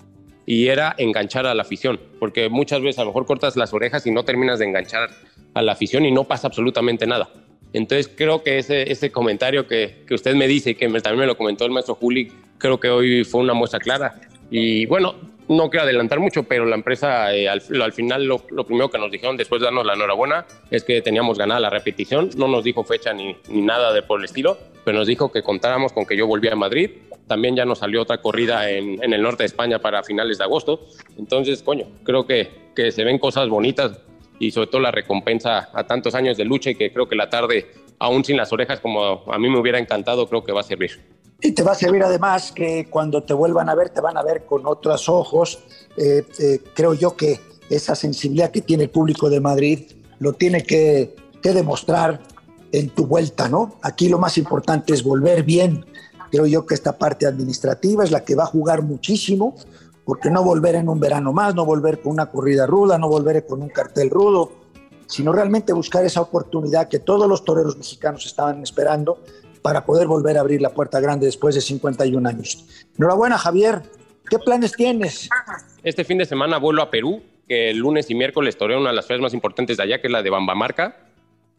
y 0.51 0.67
era 0.67 0.93
enganchar 0.97 1.45
a 1.45 1.55
la 1.55 1.61
afición, 1.61 1.97
porque 2.19 2.49
muchas 2.49 2.81
veces 2.81 2.99
a 2.99 3.03
lo 3.03 3.11
mejor 3.11 3.25
cortas 3.25 3.55
las 3.55 3.73
orejas 3.73 4.05
y 4.05 4.11
no 4.11 4.25
terminas 4.25 4.59
de 4.59 4.65
enganchar 4.65 5.09
a 5.53 5.61
la 5.61 5.71
afición 5.71 6.03
y 6.03 6.11
no 6.11 6.25
pasa 6.25 6.47
absolutamente 6.47 7.07
nada. 7.07 7.29
Entonces 7.71 8.11
creo 8.13 8.43
que 8.43 8.57
ese, 8.57 8.91
ese 8.91 9.13
comentario 9.13 9.65
que, 9.65 10.03
que 10.05 10.13
usted 10.13 10.35
me 10.35 10.49
dice 10.49 10.71
y 10.71 10.75
que 10.75 10.89
también 10.89 11.19
me 11.19 11.25
lo 11.25 11.37
comentó 11.37 11.63
el 11.63 11.71
maestro 11.71 11.95
Juli, 11.95 12.33
creo 12.57 12.81
que 12.81 12.89
hoy 12.89 13.23
fue 13.23 13.39
una 13.39 13.53
muestra 13.53 13.79
clara. 13.79 14.19
Y 14.49 14.85
bueno, 14.87 15.15
no 15.51 15.69
quiero 15.69 15.83
adelantar 15.83 16.19
mucho, 16.19 16.43
pero 16.43 16.65
la 16.65 16.75
empresa 16.75 17.33
eh, 17.33 17.49
al, 17.49 17.61
al, 17.81 17.93
final 17.93 18.25
lo, 18.25 18.43
lo, 18.49 18.65
primero 18.65 18.89
que 18.89 18.97
nos 18.97 19.11
dijeron 19.11 19.35
después 19.35 19.59
de 19.59 19.65
darnos 19.65 19.85
la 19.85 19.93
enhorabuena 19.93 20.45
es 20.69 20.83
que 20.83 21.01
teníamos 21.01 21.37
ganada 21.37 21.59
la 21.59 21.69
repetición. 21.69 22.29
No 22.37 22.47
nos 22.47 22.63
dijo 22.63 22.83
fecha 22.83 23.13
ni, 23.13 23.35
ni 23.49 23.61
nada 23.61 23.91
de 23.91 24.01
por 24.01 24.19
el 24.19 24.25
estilo, 24.25 24.57
pero 24.85 24.97
nos 24.97 25.07
dijo 25.07 25.31
que 25.31 25.43
contáramos 25.43 25.91
con 25.91 26.05
que 26.05 26.15
yo 26.15 26.25
volvía 26.25 26.53
a 26.53 26.55
Madrid. 26.55 26.91
También 27.27 27.55
ya 27.55 27.65
nos 27.65 27.79
salió 27.79 28.01
otra 28.01 28.19
corrida 28.19 28.69
en, 28.69 29.03
en 29.03 29.13
el 29.13 29.21
norte 29.21 29.43
de 29.43 29.47
España 29.47 29.79
para 29.79 30.03
finales 30.03 30.37
de 30.37 30.43
agosto. 30.45 30.85
Entonces, 31.17 31.61
coño, 31.63 31.87
creo 32.03 32.25
que, 32.25 32.49
que 32.75 32.91
se 32.91 33.03
ven 33.03 33.19
cosas 33.19 33.49
bonitas 33.49 33.99
y 34.39 34.51
sobre 34.51 34.67
todo 34.67 34.81
la 34.81 34.91
recompensa 34.91 35.69
a 35.73 35.85
tantos 35.85 36.15
años 36.15 36.37
de 36.37 36.45
lucha 36.45 36.71
y 36.71 36.75
que 36.75 36.91
creo 36.91 37.07
que 37.07 37.15
la 37.15 37.29
tarde, 37.29 37.71
aún 37.99 38.23
sin 38.23 38.37
las 38.37 38.51
orejas 38.53 38.79
como 38.79 39.23
a 39.31 39.37
mí 39.37 39.49
me 39.49 39.59
hubiera 39.59 39.79
encantado, 39.79 40.27
creo 40.27 40.43
que 40.43 40.51
va 40.51 40.61
a 40.61 40.63
servir. 40.63 40.99
Y 41.41 41.53
te 41.53 41.63
va 41.63 41.71
a 41.71 41.75
servir 41.75 42.03
además 42.03 42.51
que 42.51 42.87
cuando 42.89 43.23
te 43.23 43.33
vuelvan 43.33 43.67
a 43.67 43.75
ver, 43.75 43.89
te 43.89 43.99
van 43.99 44.15
a 44.15 44.23
ver 44.23 44.45
con 44.45 44.65
otros 44.67 45.09
ojos. 45.09 45.59
Eh, 45.97 46.23
eh, 46.39 46.61
creo 46.75 46.93
yo 46.93 47.15
que 47.15 47.39
esa 47.69 47.95
sensibilidad 47.95 48.51
que 48.51 48.61
tiene 48.61 48.83
el 48.83 48.89
público 48.91 49.29
de 49.29 49.39
Madrid 49.39 49.91
lo 50.19 50.33
tiene 50.33 50.63
que, 50.63 51.15
que 51.41 51.53
demostrar 51.53 52.21
en 52.71 52.89
tu 52.89 53.07
vuelta, 53.07 53.49
¿no? 53.49 53.75
Aquí 53.81 54.07
lo 54.07 54.19
más 54.19 54.37
importante 54.37 54.93
es 54.93 55.03
volver 55.03 55.43
bien. 55.43 55.83
Creo 56.29 56.45
yo 56.45 56.65
que 56.65 56.75
esta 56.75 56.97
parte 56.97 57.25
administrativa 57.25 58.03
es 58.03 58.11
la 58.11 58.23
que 58.23 58.35
va 58.35 58.43
a 58.43 58.47
jugar 58.47 58.83
muchísimo, 58.83 59.55
porque 60.05 60.29
no 60.29 60.43
volver 60.43 60.75
en 60.75 60.89
un 60.89 60.99
verano 60.99 61.33
más, 61.33 61.55
no 61.55 61.65
volver 61.65 62.01
con 62.01 62.13
una 62.13 62.27
corrida 62.27 62.67
ruda, 62.67 62.99
no 62.99 63.09
volver 63.09 63.45
con 63.47 63.61
un 63.63 63.69
cartel 63.69 64.09
rudo, 64.09 64.51
sino 65.07 65.33
realmente 65.33 65.73
buscar 65.73 66.05
esa 66.05 66.21
oportunidad 66.21 66.87
que 66.87 66.99
todos 66.99 67.27
los 67.27 67.43
toreros 67.43 67.77
mexicanos 67.77 68.25
estaban 68.25 68.61
esperando 68.61 69.19
para 69.61 69.85
poder 69.85 70.07
volver 70.07 70.37
a 70.37 70.41
abrir 70.41 70.61
la 70.61 70.69
puerta 70.69 70.99
grande 70.99 71.25
después 71.25 71.55
de 71.55 71.61
51 71.61 72.27
años. 72.27 72.65
Enhorabuena, 72.97 73.37
Javier. 73.37 73.81
¿Qué 74.29 74.39
planes 74.39 74.71
tienes? 74.73 75.29
Este 75.83 76.03
fin 76.03 76.17
de 76.17 76.25
semana 76.25 76.57
vuelo 76.57 76.81
a 76.81 76.89
Perú, 76.89 77.21
que 77.47 77.71
el 77.71 77.77
lunes 77.77 78.09
y 78.09 78.15
miércoles 78.15 78.57
toreo 78.57 78.79
una 78.79 78.89
de 78.89 78.95
las 78.95 79.05
ferias 79.05 79.21
más 79.21 79.33
importantes 79.33 79.77
de 79.77 79.83
allá, 79.83 79.99
que 79.99 80.07
es 80.07 80.13
la 80.13 80.23
de 80.23 80.29
Bambamarca. 80.29 80.97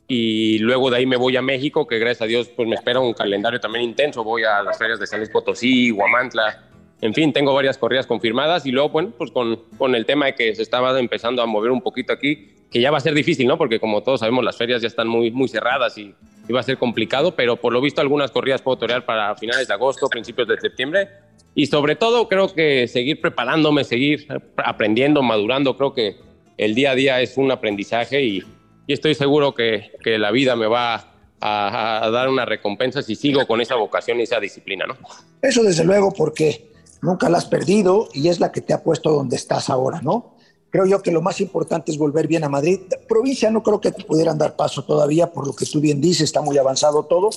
Y 0.08 0.58
luego 0.58 0.90
de 0.90 0.98
ahí 0.98 1.06
me 1.06 1.16
voy 1.16 1.36
a 1.36 1.42
México, 1.42 1.86
que 1.86 1.98
gracias 1.98 2.22
a 2.22 2.26
Dios 2.26 2.48
pues 2.48 2.68
me 2.68 2.74
espera 2.74 3.00
un 3.00 3.12
calendario 3.12 3.60
también 3.60 3.84
intenso. 3.84 4.24
Voy 4.24 4.44
a 4.44 4.62
las 4.62 4.78
ferias 4.78 4.98
de 4.98 5.06
San 5.06 5.20
Luis 5.20 5.30
Potosí, 5.30 5.92
Huamantla, 5.92 6.71
en 7.02 7.14
fin, 7.14 7.32
tengo 7.32 7.52
varias 7.52 7.78
corridas 7.78 8.06
confirmadas 8.06 8.64
y 8.64 8.70
luego, 8.70 8.90
bueno, 8.90 9.12
pues 9.18 9.32
con, 9.32 9.56
con, 9.76 9.96
el 9.96 10.06
tema 10.06 10.26
de 10.26 10.34
que 10.36 10.54
se 10.54 10.62
estaba 10.62 10.98
empezando 11.00 11.42
a 11.42 11.46
mover 11.46 11.72
un 11.72 11.82
poquito 11.82 12.12
aquí, 12.12 12.52
que 12.70 12.80
ya 12.80 12.92
va 12.92 12.98
a 12.98 13.00
ser 13.00 13.12
difícil, 13.12 13.48
¿no? 13.48 13.58
Porque 13.58 13.80
como 13.80 14.04
todos 14.04 14.20
sabemos, 14.20 14.44
las 14.44 14.56
ferias 14.56 14.80
ya 14.80 14.86
están 14.86 15.08
muy, 15.08 15.32
muy 15.32 15.48
cerradas 15.48 15.98
y, 15.98 16.14
y 16.48 16.52
va 16.52 16.60
a 16.60 16.62
ser 16.62 16.78
complicado, 16.78 17.34
pero 17.34 17.56
por 17.56 17.72
lo 17.72 17.80
visto 17.80 18.00
algunas 18.00 18.30
corridas 18.30 18.62
puedo 18.62 18.78
torear 18.78 19.04
para 19.04 19.34
finales 19.34 19.66
de 19.66 19.74
agosto, 19.74 20.08
principios 20.08 20.46
de 20.46 20.60
septiembre. 20.60 21.08
Y 21.56 21.66
sobre 21.66 21.96
todo 21.96 22.28
creo 22.28 22.54
que 22.54 22.86
seguir 22.86 23.20
preparándome, 23.20 23.82
seguir 23.82 24.28
aprendiendo, 24.56 25.22
madurando, 25.22 25.76
creo 25.76 25.94
que 25.94 26.16
el 26.56 26.76
día 26.76 26.92
a 26.92 26.94
día 26.94 27.20
es 27.20 27.36
un 27.36 27.50
aprendizaje 27.50 28.22
y, 28.22 28.44
y 28.86 28.92
estoy 28.92 29.16
seguro 29.16 29.54
que, 29.54 29.90
que 30.04 30.18
la 30.18 30.30
vida 30.30 30.54
me 30.54 30.68
va 30.68 30.94
a, 31.40 32.04
a, 32.06 32.10
dar 32.10 32.28
una 32.28 32.44
recompensa 32.44 33.02
si 33.02 33.16
sigo 33.16 33.44
con 33.48 33.60
esa 33.60 33.74
vocación 33.74 34.20
y 34.20 34.22
esa 34.22 34.38
disciplina, 34.38 34.86
¿no? 34.86 34.96
Eso 35.42 35.64
desde 35.64 35.84
luego, 35.84 36.12
porque 36.16 36.71
nunca 37.02 37.28
la 37.28 37.38
has 37.38 37.44
perdido 37.44 38.08
y 38.14 38.28
es 38.28 38.40
la 38.40 38.50
que 38.50 38.62
te 38.62 38.72
ha 38.72 38.82
puesto 38.82 39.10
donde 39.10 39.36
estás 39.36 39.68
ahora, 39.68 40.00
¿no? 40.00 40.36
Creo 40.70 40.86
yo 40.86 41.02
que 41.02 41.10
lo 41.10 41.20
más 41.20 41.40
importante 41.42 41.92
es 41.92 41.98
volver 41.98 42.26
bien 42.26 42.44
a 42.44 42.48
Madrid. 42.48 42.80
Provincia 43.06 43.50
no 43.50 43.62
creo 43.62 43.78
que 43.78 43.92
te 43.92 44.04
pudieran 44.04 44.38
dar 44.38 44.56
paso 44.56 44.84
todavía, 44.84 45.30
por 45.30 45.46
lo 45.46 45.52
que 45.52 45.66
tú 45.66 45.80
bien 45.80 46.00
dices, 46.00 46.22
está 46.22 46.40
muy 46.40 46.56
avanzado 46.56 47.04
todo, 47.04 47.28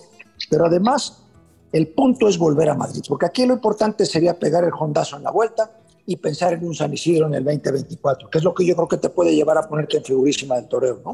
pero 0.50 0.68
además 0.68 1.24
el 1.74 1.90
punto 1.90 2.30
es 2.30 2.38
volver 2.38 2.70
a 2.70 2.76
Madrid, 2.76 3.02
porque 3.10 3.26
aquí 3.26 3.46
lo 3.46 3.56
importante 3.56 4.06
sería 4.06 4.40
pegar 4.40 4.64
el 4.64 4.72
hondazo 4.80 5.18
en 5.18 5.24
la 5.24 5.32
vuelta 5.32 5.70
y 6.06 6.16
pensar 6.16 6.54
en 6.54 6.66
un 6.66 6.74
San 6.74 6.94
Isidro 6.94 7.26
en 7.26 7.34
el 7.34 7.44
2024, 7.44 8.30
que 8.30 8.38
es 8.38 8.44
lo 8.44 8.54
que 8.54 8.66
yo 8.66 8.76
creo 8.76 8.88
que 8.88 8.98
te 8.98 9.10
puede 9.10 9.36
llevar 9.36 9.58
a 9.58 9.68
ponerte 9.68 9.98
en 9.98 10.04
figurísima 10.06 10.56
del 10.56 10.68
toreo, 10.68 11.02
¿no? 11.04 11.12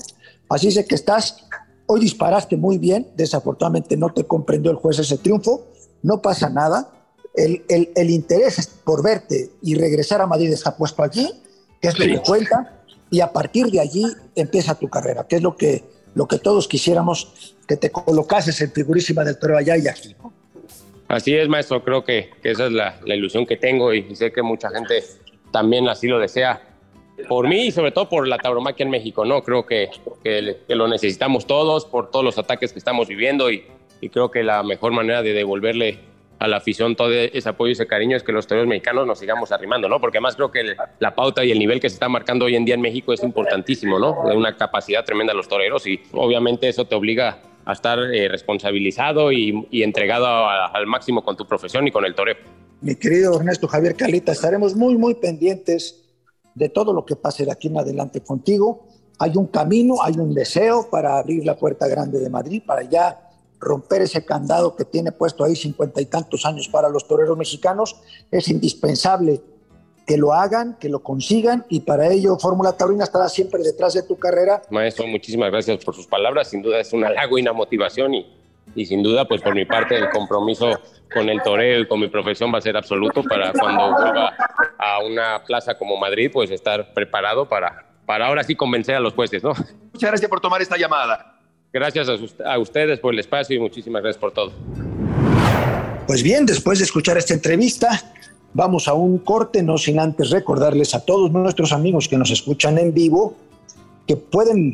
Así 0.49 0.67
es 0.67 0.85
que 0.85 0.95
estás, 0.95 1.47
hoy 1.87 2.01
disparaste 2.01 2.57
muy 2.57 2.77
bien, 2.77 3.11
desafortunadamente 3.15 3.97
no 3.97 4.13
te 4.13 4.25
comprendió 4.25 4.69
el 4.69 4.77
juez 4.77 4.99
ese 4.99 5.17
triunfo, 5.17 5.69
no 6.03 6.21
pasa 6.21 6.49
nada, 6.49 7.00
el, 7.33 7.63
el, 7.69 7.89
el, 7.95 8.09
interés 8.09 8.67
por 8.83 9.03
verte 9.03 9.51
y 9.61 9.75
regresar 9.75 10.21
a 10.21 10.27
Madrid 10.27 10.51
está 10.51 10.75
puesto 10.75 11.03
allí, 11.03 11.29
que 11.81 11.87
es 11.87 11.97
lo 11.97 12.05
que 12.05 12.21
cuenta, 12.21 12.81
y 13.09 13.21
a 13.21 13.31
partir 13.31 13.67
de 13.67 13.79
allí 13.79 14.05
empieza 14.35 14.77
tu 14.77 14.89
carrera, 14.89 15.25
que 15.27 15.37
es 15.37 15.41
lo 15.41 15.55
que, 15.55 15.83
lo 16.15 16.27
que 16.27 16.39
todos 16.39 16.67
quisiéramos 16.67 17.55
que 17.67 17.77
te 17.77 17.89
colocases 17.89 18.59
en 18.61 18.71
figurísima 18.71 19.23
del 19.23 19.37
toreo 19.37 19.57
allá 19.57 19.77
y 19.77 19.87
aquí. 19.87 20.15
¿no? 20.21 20.33
Así 21.07 21.35
es, 21.35 21.47
maestro, 21.49 21.83
creo 21.83 22.03
que, 22.03 22.29
que 22.41 22.51
esa 22.51 22.67
es 22.67 22.71
la, 22.71 22.99
la, 23.05 23.15
ilusión 23.15 23.45
que 23.45 23.57
tengo 23.57 23.93
y 23.93 24.15
sé 24.15 24.31
que 24.31 24.41
mucha 24.41 24.69
gente 24.69 25.03
también 25.51 25.87
así 25.89 26.07
lo 26.07 26.19
desea. 26.19 26.61
Por 27.27 27.47
mí 27.47 27.67
y 27.67 27.71
sobre 27.71 27.91
todo 27.91 28.09
por 28.09 28.27
la 28.27 28.37
tauromaquia 28.37 28.85
en 28.85 28.89
México, 28.89 29.25
¿no? 29.25 29.43
Creo 29.43 29.65
que, 29.65 29.89
que, 30.23 30.57
que 30.65 30.75
lo 30.75 30.87
necesitamos 30.87 31.45
todos 31.45 31.85
por 31.85 32.09
todos 32.09 32.25
los 32.25 32.37
ataques 32.37 32.71
que 32.71 32.79
estamos 32.79 33.07
viviendo 33.09 33.51
y, 33.51 33.65
y 33.99 34.09
creo 34.09 34.31
que 34.31 34.41
la 34.43 34.63
mejor 34.63 34.93
manera 34.93 35.21
de 35.21 35.33
devolverle 35.33 35.99
a 36.41 36.47
la 36.47 36.57
afición 36.57 36.95
todo 36.95 37.13
ese 37.13 37.47
apoyo 37.47 37.69
y 37.69 37.73
ese 37.73 37.85
cariño 37.85 38.17
es 38.17 38.23
que 38.23 38.31
los 38.31 38.47
toreros 38.47 38.67
mexicanos 38.67 39.05
nos 39.05 39.19
sigamos 39.19 39.51
arrimando, 39.51 39.87
¿no? 39.87 40.01
Porque 40.01 40.17
además 40.17 40.35
creo 40.35 40.51
que 40.51 40.75
la 40.97 41.13
pauta 41.13 41.45
y 41.45 41.51
el 41.51 41.59
nivel 41.59 41.79
que 41.79 41.87
se 41.87 41.93
está 41.93 42.09
marcando 42.09 42.45
hoy 42.45 42.55
en 42.55 42.65
día 42.65 42.73
en 42.73 42.81
México 42.81 43.13
es 43.13 43.21
importantísimo, 43.21 43.99
¿no? 43.99 44.27
De 44.27 44.35
una 44.35 44.57
capacidad 44.57 45.05
tremenda 45.05 45.35
los 45.35 45.47
toreros 45.47 45.85
y 45.85 46.01
obviamente 46.13 46.67
eso 46.67 46.85
te 46.85 46.95
obliga 46.95 47.37
a 47.63 47.73
estar 47.73 47.99
eh, 47.99 48.27
responsabilizado 48.27 49.31
y, 49.31 49.67
entregado 49.83 50.25
a, 50.25 50.65
al 50.65 50.87
máximo 50.87 51.23
con 51.23 51.37
tu 51.37 51.45
profesión 51.45 51.87
y 51.87 51.91
con 51.91 52.05
el 52.05 52.15
toreo. 52.15 52.37
Mi 52.81 52.95
querido 52.95 53.35
Ernesto 53.35 53.67
Javier 53.67 53.95
Calita, 53.95 54.31
estaremos 54.31 54.75
muy, 54.75 54.97
muy 54.97 55.13
pendientes 55.13 56.09
de 56.55 56.69
todo 56.69 56.91
lo 56.91 57.05
que 57.05 57.15
pase 57.15 57.45
de 57.45 57.51
aquí 57.51 57.67
en 57.67 57.77
adelante 57.77 58.21
contigo. 58.21 58.87
Hay 59.19 59.33
un 59.35 59.45
camino, 59.45 60.01
hay 60.01 60.15
un 60.15 60.33
deseo 60.33 60.89
para 60.89 61.19
abrir 61.19 61.45
la 61.45 61.55
puerta 61.55 61.87
grande 61.87 62.19
de 62.19 62.31
Madrid, 62.31 62.63
para 62.65 62.81
ya 62.81 63.27
romper 63.61 64.01
ese 64.01 64.25
candado 64.25 64.75
que 64.75 64.83
tiene 64.83 65.11
puesto 65.11 65.43
ahí 65.43 65.55
cincuenta 65.55 66.01
y 66.01 66.07
tantos 66.07 66.45
años 66.45 66.67
para 66.67 66.89
los 66.89 67.07
toreros 67.07 67.37
mexicanos. 67.37 68.01
Es 68.31 68.49
indispensable 68.49 69.41
que 70.05 70.17
lo 70.17 70.33
hagan, 70.33 70.77
que 70.79 70.89
lo 70.89 71.01
consigan 71.01 71.65
y 71.69 71.81
para 71.81 72.07
ello 72.07 72.37
Fórmula 72.39 72.73
Taurina 72.73 73.03
estará 73.03 73.29
siempre 73.29 73.61
detrás 73.61 73.93
de 73.93 74.03
tu 74.03 74.17
carrera. 74.17 74.63
Maestro, 74.71 75.05
muchísimas 75.07 75.51
gracias 75.51 75.85
por 75.85 75.95
sus 75.95 76.07
palabras. 76.07 76.49
Sin 76.49 76.61
duda 76.61 76.79
es 76.79 76.91
un 76.91 77.05
halago 77.05 77.37
y 77.37 77.41
una 77.43 77.53
motivación 77.53 78.15
y, 78.15 78.35
y 78.75 78.85
sin 78.87 79.03
duda, 79.03 79.25
pues 79.25 79.41
por 79.41 79.53
mi 79.53 79.65
parte, 79.65 79.95
el 79.95 80.09
compromiso 80.09 80.71
con 81.13 81.29
el 81.29 81.41
toreo 81.43 81.81
y 81.81 81.87
con 81.87 81.99
mi 81.99 82.07
profesión 82.07 82.51
va 82.53 82.57
a 82.57 82.61
ser 82.61 82.75
absoluto 82.75 83.21
para 83.23 83.53
cuando 83.53 83.91
vuelva 83.91 84.33
a 84.77 85.03
una 85.03 85.43
plaza 85.45 85.77
como 85.77 85.97
Madrid, 85.97 86.31
pues 86.33 86.49
estar 86.49 86.93
preparado 86.93 87.47
para, 87.47 87.85
para 88.05 88.25
ahora 88.25 88.43
sí 88.43 88.55
convencer 88.55 88.95
a 88.95 88.99
los 88.99 89.13
jueces, 89.13 89.43
¿no? 89.43 89.53
Muchas 89.93 90.09
gracias 90.09 90.29
por 90.29 90.41
tomar 90.41 90.61
esta 90.61 90.77
llamada. 90.77 91.37
Gracias 91.73 92.09
a, 92.43 92.59
ustedes 92.59 92.99
por 92.99 93.13
el 93.13 93.19
espacio 93.19 93.55
y 93.55 93.59
muchísimas 93.59 94.01
gracias 94.01 94.19
por 94.19 94.33
todo. 94.33 94.51
Pues 96.05 96.21
bien, 96.21 96.45
después 96.45 96.79
de 96.79 96.85
escuchar 96.85 97.17
esta 97.17 97.33
entrevista, 97.33 98.13
vamos 98.53 98.89
a 98.89 98.93
un 98.93 99.19
corte, 99.19 99.63
no 99.63 99.77
sin 99.77 99.97
antes 99.97 100.31
recordarles 100.31 100.93
a 100.95 101.05
todos 101.05 101.31
nuestros 101.31 101.71
amigos 101.71 102.09
que 102.09 102.17
nos 102.17 102.29
escuchan 102.29 102.77
en 102.77 102.93
vivo 102.93 103.35
que 104.05 104.17
pueden 104.17 104.73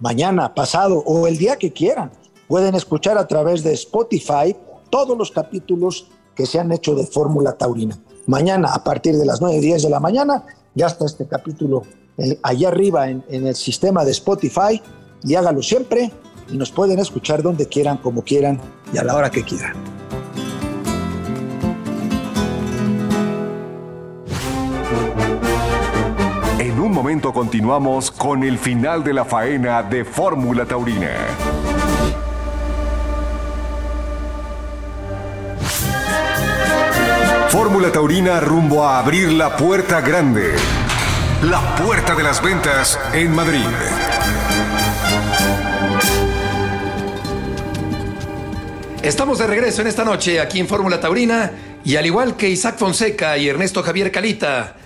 mañana, 0.00 0.54
pasado 0.54 1.02
o 1.04 1.26
el 1.26 1.36
día 1.36 1.56
que 1.56 1.70
quieran, 1.70 2.10
pueden 2.48 2.74
escuchar 2.76 3.18
a 3.18 3.28
través 3.28 3.62
de 3.62 3.74
Spotify 3.74 4.56
todos 4.88 5.18
los 5.18 5.30
capítulos 5.30 6.08
que 6.34 6.46
se 6.46 6.58
han 6.58 6.72
hecho 6.72 6.94
de 6.94 7.06
Fórmula 7.06 7.52
Taurina. 7.58 7.98
Mañana, 8.26 8.72
a 8.72 8.82
partir 8.82 9.16
de 9.16 9.26
las 9.26 9.42
9 9.42 9.58
y 9.58 9.60
10 9.60 9.82
de 9.82 9.90
la 9.90 10.00
mañana, 10.00 10.46
ya 10.74 10.86
está 10.86 11.04
este 11.04 11.28
capítulo 11.28 11.82
eh, 12.16 12.38
allá 12.42 12.68
arriba 12.68 13.10
en 13.10 13.24
el 13.28 13.54
sistema 13.54 14.02
de 14.04 14.12
Spotify 14.12 14.80
y 15.24 15.34
hágalo 15.34 15.62
siempre 15.62 16.12
y 16.48 16.56
nos 16.56 16.70
pueden 16.70 16.98
escuchar 16.98 17.42
donde 17.42 17.66
quieran, 17.66 17.98
como 17.98 18.22
quieran 18.22 18.60
y 18.92 18.98
a 18.98 19.04
la 19.04 19.14
hora 19.14 19.30
que 19.30 19.42
quieran. 19.42 19.74
En 26.58 26.78
un 26.80 26.92
momento 26.92 27.32
continuamos 27.32 28.10
con 28.10 28.42
el 28.42 28.58
final 28.58 29.02
de 29.04 29.14
la 29.14 29.24
faena 29.24 29.82
de 29.82 30.04
Fórmula 30.04 30.64
Taurina. 30.64 31.10
Fórmula 37.48 37.92
Taurina 37.92 38.40
rumbo 38.40 38.84
a 38.84 38.98
abrir 38.98 39.30
la 39.32 39.56
puerta 39.56 40.00
grande. 40.00 40.54
La 41.42 41.76
puerta 41.76 42.14
de 42.14 42.22
las 42.22 42.42
ventas 42.42 42.98
en 43.12 43.34
Madrid. 43.34 43.66
Estamos 49.02 49.40
de 49.40 49.48
regreso 49.48 49.80
en 49.82 49.88
esta 49.88 50.04
noche 50.04 50.38
aquí 50.38 50.60
en 50.60 50.68
Fórmula 50.68 51.00
Taurina 51.00 51.50
y 51.84 51.96
al 51.96 52.06
igual 52.06 52.36
que 52.36 52.48
Isaac 52.48 52.78
Fonseca 52.78 53.36
y 53.36 53.48
Ernesto 53.48 53.82
Javier 53.82 54.12
Calita, 54.12 54.76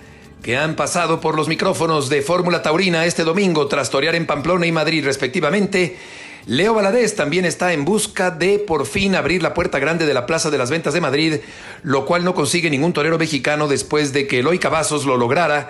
que 0.43 0.57
han 0.57 0.75
pasado 0.75 1.21
por 1.21 1.37
los 1.37 1.49
micrófonos 1.49 2.09
de 2.09 2.23
Fórmula 2.23 2.62
Taurina 2.62 3.05
este 3.05 3.25
domingo 3.25 3.67
tras 3.69 3.91
torear 3.91 4.14
en 4.14 4.25
Pamplona 4.25 4.67
y 4.67 4.73
Madrid 4.73 5.05
respectivamente, 5.05 5.99
Leo 6.47 6.73
Valadez 6.73 7.14
también 7.14 7.45
está 7.45 7.75
en 7.75 7.85
busca 7.85 8.31
de 8.31 8.59
por 8.59 8.87
fin 8.87 9.17
abrir 9.17 9.43
la 9.43 9.53
puerta 9.53 9.79
grande 9.79 10.07
de 10.07 10.14
la 10.14 10.25
Plaza 10.25 10.51
de 10.51 10.57
las 10.57 10.71
Ventas 10.71 10.95
de 10.95 11.03
Madrid, 11.03 11.35
lo 11.83 12.07
cual 12.07 12.25
no 12.25 12.35
consigue 12.35 12.71
ningún 12.71 12.95
torero 12.95 13.19
mexicano 13.19 13.69
después 13.69 14.14
de 14.14 14.27
que 14.27 14.39
Eloy 14.39 14.59
Cavazos 14.59 15.05
lo 15.05 15.19
lograra 15.19 15.69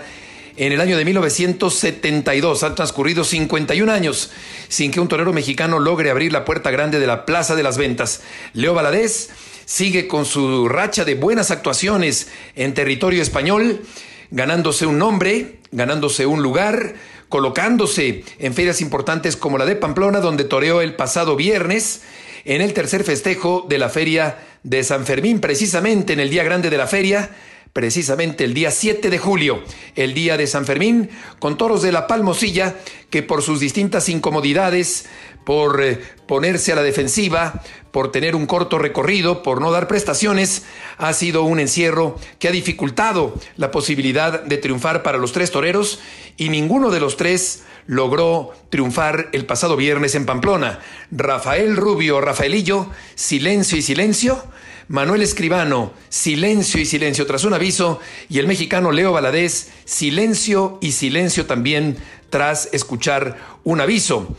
en 0.57 0.73
el 0.73 0.81
año 0.81 0.97
de 0.97 1.05
1972. 1.05 2.63
Han 2.63 2.75
transcurrido 2.75 3.25
51 3.25 3.91
años 3.93 4.31
sin 4.69 4.91
que 4.91 5.01
un 5.01 5.09
torero 5.09 5.33
mexicano 5.33 5.79
logre 5.79 6.11
abrir 6.11 6.33
la 6.33 6.45
puerta 6.45 6.71
grande 6.71 6.99
de 6.99 7.07
la 7.07 7.25
Plaza 7.25 7.55
de 7.55 7.63
las 7.63 7.79
Ventas. 7.79 8.23
Leo 8.53 8.75
Valadez 8.75 9.31
sigue 9.65 10.09
con 10.09 10.25
su 10.25 10.69
racha 10.69 11.05
de 11.05 11.15
buenas 11.15 11.51
actuaciones 11.51 12.29
en 12.55 12.75
territorio 12.75 13.23
español, 13.23 13.83
ganándose 14.31 14.87
un 14.87 14.99
nombre, 14.99 15.59
ganándose 15.73 16.27
un 16.27 16.43
lugar, 16.43 16.95
colocándose 17.29 18.25
en 18.39 18.55
ferias 18.55 18.81
importantes 18.81 19.37
como 19.37 19.59
la 19.59 19.67
de 19.67 19.77
Pamplona, 19.77 20.21
donde 20.21 20.45
toreó 20.45 20.81
el 20.81 20.95
pasado 20.95 21.37
viernes 21.37 22.03
en 22.45 22.63
el 22.63 22.73
tercer 22.73 23.03
festejo 23.03 23.67
de 23.69 23.79
la 23.79 23.89
feria 23.89 24.39
de 24.63 24.85
San 24.85 25.05
Fermín, 25.05 25.41
precisamente 25.41 26.13
en 26.13 26.21
el 26.21 26.31
día 26.31 26.45
grande 26.45 26.71
de 26.71 26.77
la 26.77 26.87
feria, 26.87 27.31
precisamente 27.77 28.45
el 28.45 28.55
día 28.55 28.71
7 28.71 29.11
de 29.11 29.19
julio, 29.19 29.63
el 29.97 30.15
día 30.15 30.39
de 30.39 30.47
San 30.47 30.65
Fermín, 30.65 31.11
con 31.39 31.59
toros 31.59 31.83
de 31.83 31.93
la 31.93 32.07
Palmosilla, 32.07 32.75
que 33.11 33.23
por 33.23 33.43
sus 33.43 33.61
distintas 33.61 34.09
incomodidades, 34.09 35.05
por 35.45 35.83
eh, 35.83 36.01
ponerse 36.27 36.73
a 36.73 36.77
la 36.77 36.83
defensiva, 36.83 37.63
por 37.91 38.11
tener 38.11 38.35
un 38.35 38.47
corto 38.47 38.79
recorrido, 38.79 39.43
por 39.43 39.61
no 39.61 39.73
dar 39.73 39.89
prestaciones, 39.89 40.63
ha 40.97 41.13
sido 41.13 41.43
un 41.43 41.61
encierro 41.61 42.19
que 42.39 42.49
ha 42.49 42.51
dificultado 42.51 43.35
la 43.59 43.71
posibilidad 43.71 44.43
de 44.43 44.57
triunfar 44.57 45.03
para 45.03 45.19
los 45.19 45.33
tres 45.33 45.51
toreros 45.51 46.01
y 46.39 46.49
ninguno 46.49 46.91
de 46.91 47.01
los 47.01 47.19
tres 47.19 47.65
logró 47.87 48.53
triunfar 48.71 49.29
el 49.33 49.45
pasado 49.45 49.77
viernes 49.77 50.15
en 50.15 50.25
Pamplona. 50.25 50.79
Rafael 51.11 51.77
Rubio, 51.77 52.23
Rafaelillo, 52.23 52.87
silencio 53.17 53.77
y 53.77 53.83
silencio. 53.83 54.43
Manuel 54.89 55.23
Escribano, 55.23 55.93
silencio 56.09 56.81
y 56.81 56.87
silencio 56.87 57.27
tras 57.27 57.43
un 57.43 57.55
aviso, 57.55 57.99
y 58.29 58.39
el 58.39 58.47
mexicano 58.47 58.93
Leo 58.93 59.13
Valadez, 59.13 59.73
silencio 59.85 60.79
y 60.81 60.93
silencio 60.93 61.47
también 61.47 61.97
tras 62.31 62.69
escuchar 62.73 63.37
un 63.65 63.81
aviso. 63.81 64.37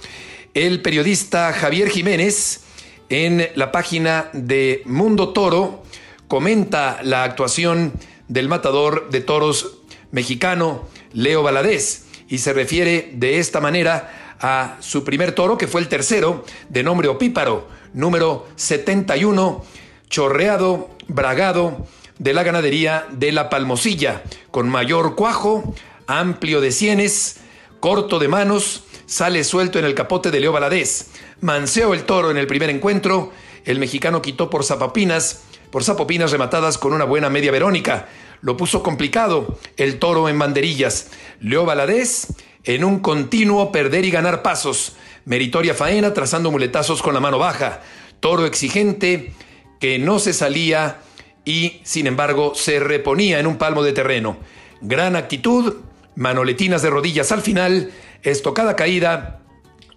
El 0.53 0.81
periodista 0.81 1.51
Javier 1.51 1.89
Jiménez, 1.89 2.61
en 3.09 3.49
la 3.55 3.73
página 3.73 4.29
de 4.31 4.83
Mundo 4.85 5.33
Toro, 5.33 5.83
comenta 6.29 7.01
la 7.03 7.25
actuación 7.25 7.91
del 8.29 8.47
matador 8.47 9.09
de 9.09 9.19
toros 9.19 9.79
mexicano 10.11 10.87
Leo 11.11 11.43
Valadez 11.43 12.05
y 12.29 12.37
se 12.37 12.53
refiere 12.53 13.11
de 13.15 13.39
esta 13.39 13.59
manera 13.59 14.37
a 14.39 14.77
su 14.79 15.03
primer 15.03 15.33
toro, 15.33 15.57
que 15.57 15.67
fue 15.67 15.81
el 15.81 15.89
tercero, 15.89 16.45
de 16.69 16.83
nombre 16.83 17.09
Opíparo, 17.09 17.67
número 17.93 18.47
71 18.55 19.65
chorreado, 20.09 20.89
bragado 21.07 21.87
de 22.19 22.33
la 22.33 22.43
ganadería 22.43 23.07
de 23.11 23.31
la 23.31 23.49
Palmosilla, 23.49 24.23
con 24.51 24.69
mayor 24.69 25.15
cuajo, 25.15 25.75
amplio 26.07 26.61
de 26.61 26.71
sienes, 26.71 27.37
corto 27.79 28.19
de 28.19 28.27
manos, 28.27 28.83
sale 29.05 29.43
suelto 29.43 29.79
en 29.79 29.85
el 29.85 29.93
capote 29.95 30.31
de 30.31 30.39
Leo 30.39 30.51
Valadez. 30.51 31.07
Manseó 31.41 31.93
el 31.93 32.03
toro 32.03 32.31
en 32.31 32.37
el 32.37 32.47
primer 32.47 32.69
encuentro, 32.69 33.31
el 33.65 33.79
mexicano 33.79 34.21
quitó 34.21 34.49
por 34.49 34.63
zapapinas, 34.63 35.43
por 35.71 35.83
zapopinas 35.83 36.31
rematadas 36.31 36.77
con 36.77 36.93
una 36.93 37.05
buena 37.05 37.29
media 37.29 37.51
verónica. 37.51 38.07
Lo 38.41 38.55
puso 38.55 38.83
complicado, 38.83 39.59
el 39.77 39.99
toro 39.99 40.29
en 40.29 40.39
banderillas. 40.39 41.09
Leo 41.41 41.65
Valadez 41.65 42.27
en 42.63 42.83
un 42.83 42.99
continuo 42.99 43.71
perder 43.71 44.05
y 44.05 44.11
ganar 44.11 44.41
pasos. 44.41 44.95
Meritoria 45.25 45.73
faena 45.73 46.13
trazando 46.13 46.51
muletazos 46.51 47.01
con 47.01 47.13
la 47.13 47.19
mano 47.19 47.39
baja. 47.39 47.81
Toro 48.19 48.45
exigente, 48.45 49.33
que 49.79 49.99
no 49.99 50.19
se 50.19 50.33
salía 50.33 51.01
y, 51.45 51.79
sin 51.83 52.07
embargo, 52.07 52.53
se 52.55 52.79
reponía 52.79 53.39
en 53.39 53.47
un 53.47 53.57
palmo 53.57 53.83
de 53.83 53.93
terreno. 53.93 54.37
Gran 54.81 55.15
actitud, 55.15 55.75
manoletinas 56.15 56.81
de 56.81 56.89
rodillas 56.89 57.31
al 57.31 57.41
final, 57.41 57.91
estocada 58.23 58.75
caída 58.75 59.41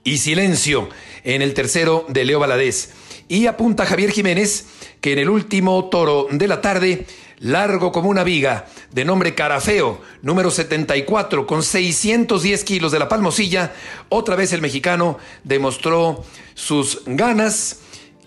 y 0.05 0.18
silencio 0.18 0.89
en 1.24 1.43
el 1.43 1.55
tercero 1.55 2.07
de 2.09 2.24
Leo 2.24 2.39
Valadez. 2.39 2.93
Y 3.28 3.47
apunta 3.47 3.87
Javier 3.87 4.11
Jiménez 4.11 4.66
que 5.01 5.12
en 5.12 5.18
el 5.18 5.31
último 5.31 5.89
toro 5.89 6.26
de 6.31 6.49
la 6.49 6.61
tarde, 6.61 7.07
largo 7.39 7.91
como 7.91 8.11
una 8.11 8.24
viga, 8.24 8.66
de 8.93 9.05
nombre 9.05 9.35
Carafeo, 9.35 10.01
número 10.22 10.51
74, 10.51 11.47
con 11.47 11.62
610 11.62 12.64
kilos 12.64 12.93
de 12.93 12.99
la 12.99 13.09
palmosilla, 13.09 13.72
otra 14.09 14.37
vez 14.37 14.53
el 14.53 14.61
mexicano 14.61 15.18
demostró 15.45 16.24
sus 16.55 17.03
ganas 17.07 17.80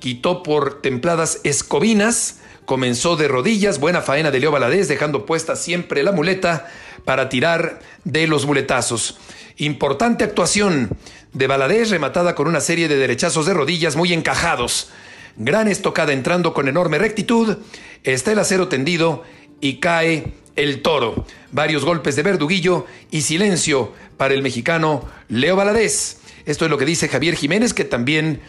quitó 0.03 0.43
por 0.43 0.81
templadas 0.81 1.39
escobinas, 1.45 2.41
comenzó 2.65 3.15
de 3.15 3.29
rodillas, 3.29 3.79
buena 3.79 4.01
faena 4.01 4.31
de 4.31 4.41
Leo 4.41 4.51
Valadez, 4.51 4.89
dejando 4.89 5.25
puesta 5.25 5.55
siempre 5.55 6.03
la 6.03 6.11
muleta 6.11 6.67
para 7.05 7.29
tirar 7.29 7.79
de 8.03 8.27
los 8.27 8.45
muletazos. 8.45 9.17
Importante 9.55 10.25
actuación 10.25 10.89
de 11.31 11.47
Valadez, 11.47 11.89
rematada 11.89 12.35
con 12.35 12.49
una 12.49 12.59
serie 12.59 12.89
de 12.89 12.97
derechazos 12.97 13.45
de 13.45 13.53
rodillas 13.53 13.95
muy 13.95 14.11
encajados. 14.11 14.89
Gran 15.37 15.69
estocada 15.69 16.11
entrando 16.11 16.53
con 16.53 16.67
enorme 16.67 16.97
rectitud, 16.97 17.59
está 18.03 18.33
el 18.33 18.39
acero 18.39 18.67
tendido 18.67 19.23
y 19.61 19.77
cae 19.77 20.33
el 20.57 20.81
toro. 20.81 21.25
Varios 21.53 21.85
golpes 21.85 22.17
de 22.17 22.23
verduguillo 22.23 22.87
y 23.09 23.21
silencio 23.21 23.93
para 24.17 24.33
el 24.33 24.43
mexicano 24.43 25.07
Leo 25.29 25.55
Valadez. 25.55 26.17
Esto 26.45 26.65
es 26.65 26.71
lo 26.71 26.77
que 26.77 26.83
dice 26.83 27.07
Javier 27.07 27.35
Jiménez, 27.35 27.73
que 27.73 27.85
también 27.85 28.41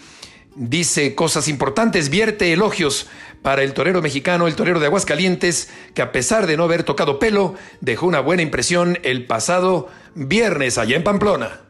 dice 0.57 1.15
cosas 1.15 1.49
importantes, 1.49 2.09
vierte 2.09 2.53
elogios 2.53 3.09
para 3.43 3.63
el 3.63 3.75
torero 3.75 4.01
mexicano, 4.01 4.47
el 4.47 4.57
torero 4.57 4.81
de 4.81 4.87
Aguascalientes, 4.87 5.69
que 5.95 6.03
a 6.03 6.13
pesar 6.13 6.47
de 6.47 6.57
no 6.57 6.65
haber 6.65 6.83
tocado 6.83 7.19
pelo, 7.19 7.55
dejó 7.81 8.07
una 8.07 8.21
buena 8.21 8.43
impresión 8.43 8.99
el 9.03 9.27
pasado 9.27 9.89
viernes 10.15 10.79
allá 10.79 10.97
en 10.97 11.05
Pamplona. 11.05 11.61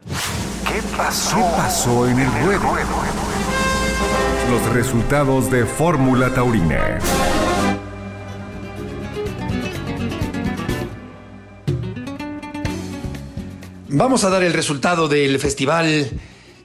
¿Qué 0.67 0.81
pasó, 0.95 2.07
en 2.07 2.19
el 2.19 2.31
ruedo? 2.43 2.75
los 4.49 4.73
resultados 4.73 5.49
de 5.49 5.65
Fórmula 5.65 6.33
Taurina. 6.33 6.99
Vamos 13.87 14.23
a 14.23 14.29
dar 14.29 14.43
el 14.43 14.53
resultado 14.53 15.07
del 15.07 15.39
festival 15.39 16.11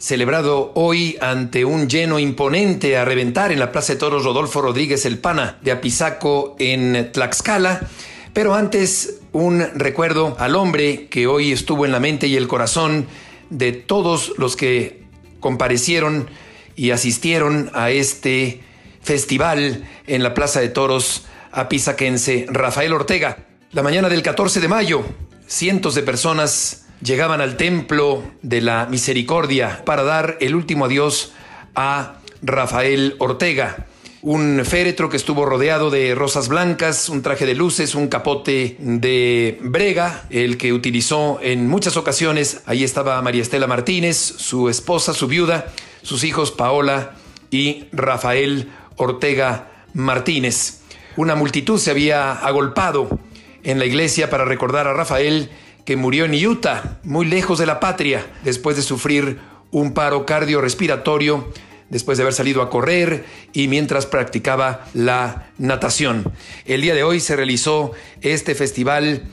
celebrado 0.01 0.73
hoy 0.77 1.19
ante 1.21 1.67
un 1.67 1.87
lleno 1.87 2.19
imponente 2.19 2.97
a 2.97 3.05
reventar 3.05 3.53
en 3.53 3.59
la 3.59 3.71
Plaza 3.71 3.93
de 3.93 3.99
Toros 3.99 4.25
Rodolfo 4.25 4.63
Rodríguez 4.63 5.05
El 5.05 5.19
Pana 5.19 5.59
de 5.61 5.73
Apizaco 5.73 6.57
en 6.59 7.13
Tlaxcala. 7.13 7.87
Pero 8.33 8.55
antes, 8.55 9.21
un 9.33 9.61
recuerdo 9.75 10.37
al 10.39 10.57
hombre 10.57 11.09
que 11.09 11.27
hoy 11.27 11.53
estuvo 11.53 11.85
en 11.85 11.93
la 11.93 12.01
mente 12.01 12.29
y 12.29 12.37
el 12.37 12.49
corazón 12.49 13.07
de 13.51 13.73
todos 13.73 14.33
los 14.39 14.57
que 14.57 15.03
comparecieron 15.39 16.31
y 16.77 16.93
asistieron 16.93 17.71
a 17.75 17.91
este 17.91 18.63
festival 19.03 19.87
en 20.07 20.23
la 20.23 20.33
Plaza 20.33 20.61
de 20.61 20.71
Toros 20.71 21.27
apizaquense, 21.53 22.47
Rafael 22.49 22.95
Ortega. 22.95 23.37
La 23.73 23.83
mañana 23.83 24.09
del 24.09 24.23
14 24.23 24.61
de 24.61 24.69
mayo, 24.69 25.05
cientos 25.47 25.95
de 25.95 26.03
personas 26.03 26.80
llegaban 27.03 27.41
al 27.41 27.57
templo 27.57 28.23
de 28.43 28.61
la 28.61 28.87
misericordia 28.87 29.83
para 29.85 30.03
dar 30.03 30.37
el 30.41 30.55
último 30.55 30.85
adiós 30.85 31.33
a 31.75 32.17
Rafael 32.43 33.17
Ortega. 33.19 33.87
Un 34.23 34.63
féretro 34.67 35.09
que 35.09 35.17
estuvo 35.17 35.47
rodeado 35.47 35.89
de 35.89 36.15
rosas 36.15 36.49
blancas, 36.49 37.09
un 37.09 37.23
traje 37.23 37.47
de 37.47 37.55
luces, 37.55 37.95
un 37.95 38.09
capote 38.09 38.77
de 38.79 39.59
brega, 39.63 40.25
el 40.29 40.59
que 40.59 40.75
utilizó 40.75 41.39
en 41.43 41.69
muchas 41.69 41.97
ocasiones. 41.97 42.61
Ahí 42.67 42.85
estaba 42.85 43.23
María 43.23 43.41
Estela 43.41 43.67
Martínez, 43.67 44.19
su 44.19 44.69
esposa, 44.69 45.15
su 45.15 45.27
viuda, 45.27 45.73
sus 46.03 46.23
hijos 46.25 46.51
Paola 46.51 47.13
y 47.51 47.87
Rafael 47.93 48.69
Ortega 48.97 49.71
Martínez. 49.95 50.81
Una 51.17 51.35
multitud 51.35 51.79
se 51.79 51.91
había 51.91 52.33
agolpado 52.33 53.19
en 53.63 53.79
la 53.79 53.87
iglesia 53.87 54.29
para 54.29 54.45
recordar 54.45 54.87
a 54.87 54.93
Rafael 54.93 55.51
que 55.85 55.97
murió 55.97 56.25
en 56.25 56.47
Utah, 56.47 56.99
muy 57.03 57.27
lejos 57.27 57.59
de 57.59 57.67
la 57.67 57.81
patria, 57.81 58.27
después 58.45 58.77
de 58.77 58.83
sufrir 58.83 59.39
un 59.71 59.93
paro 59.93 60.27
cardiorrespiratorio, 60.27 61.53
después 61.89 62.19
de 62.19 62.23
haber 62.23 62.35
salido 62.35 62.63
a 62.63 62.71
correr 62.71 63.25
y 63.53 63.69
mientras 63.69 64.07
practicaba 64.07 64.87
la 64.95 65.51
natación. 65.59 66.33
El 66.65 66.83
día 66.83 66.95
de 66.95 67.03
hoy 67.03 67.21
se 67.21 67.37
realizó 67.37 67.93
este 68.21 68.55
festival 68.55 69.25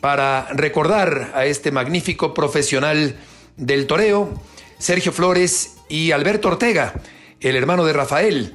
para 0.00 0.48
recordar 0.52 1.32
a 1.34 1.46
este 1.46 1.70
magnífico 1.70 2.34
profesional 2.34 3.16
del 3.56 3.86
toreo, 3.86 4.42
Sergio 4.78 5.12
Flores 5.12 5.76
y 5.88 6.10
Alberto 6.10 6.48
Ortega, 6.48 6.94
el 7.40 7.56
hermano 7.56 7.84
de 7.84 7.92
Rafael, 7.92 8.54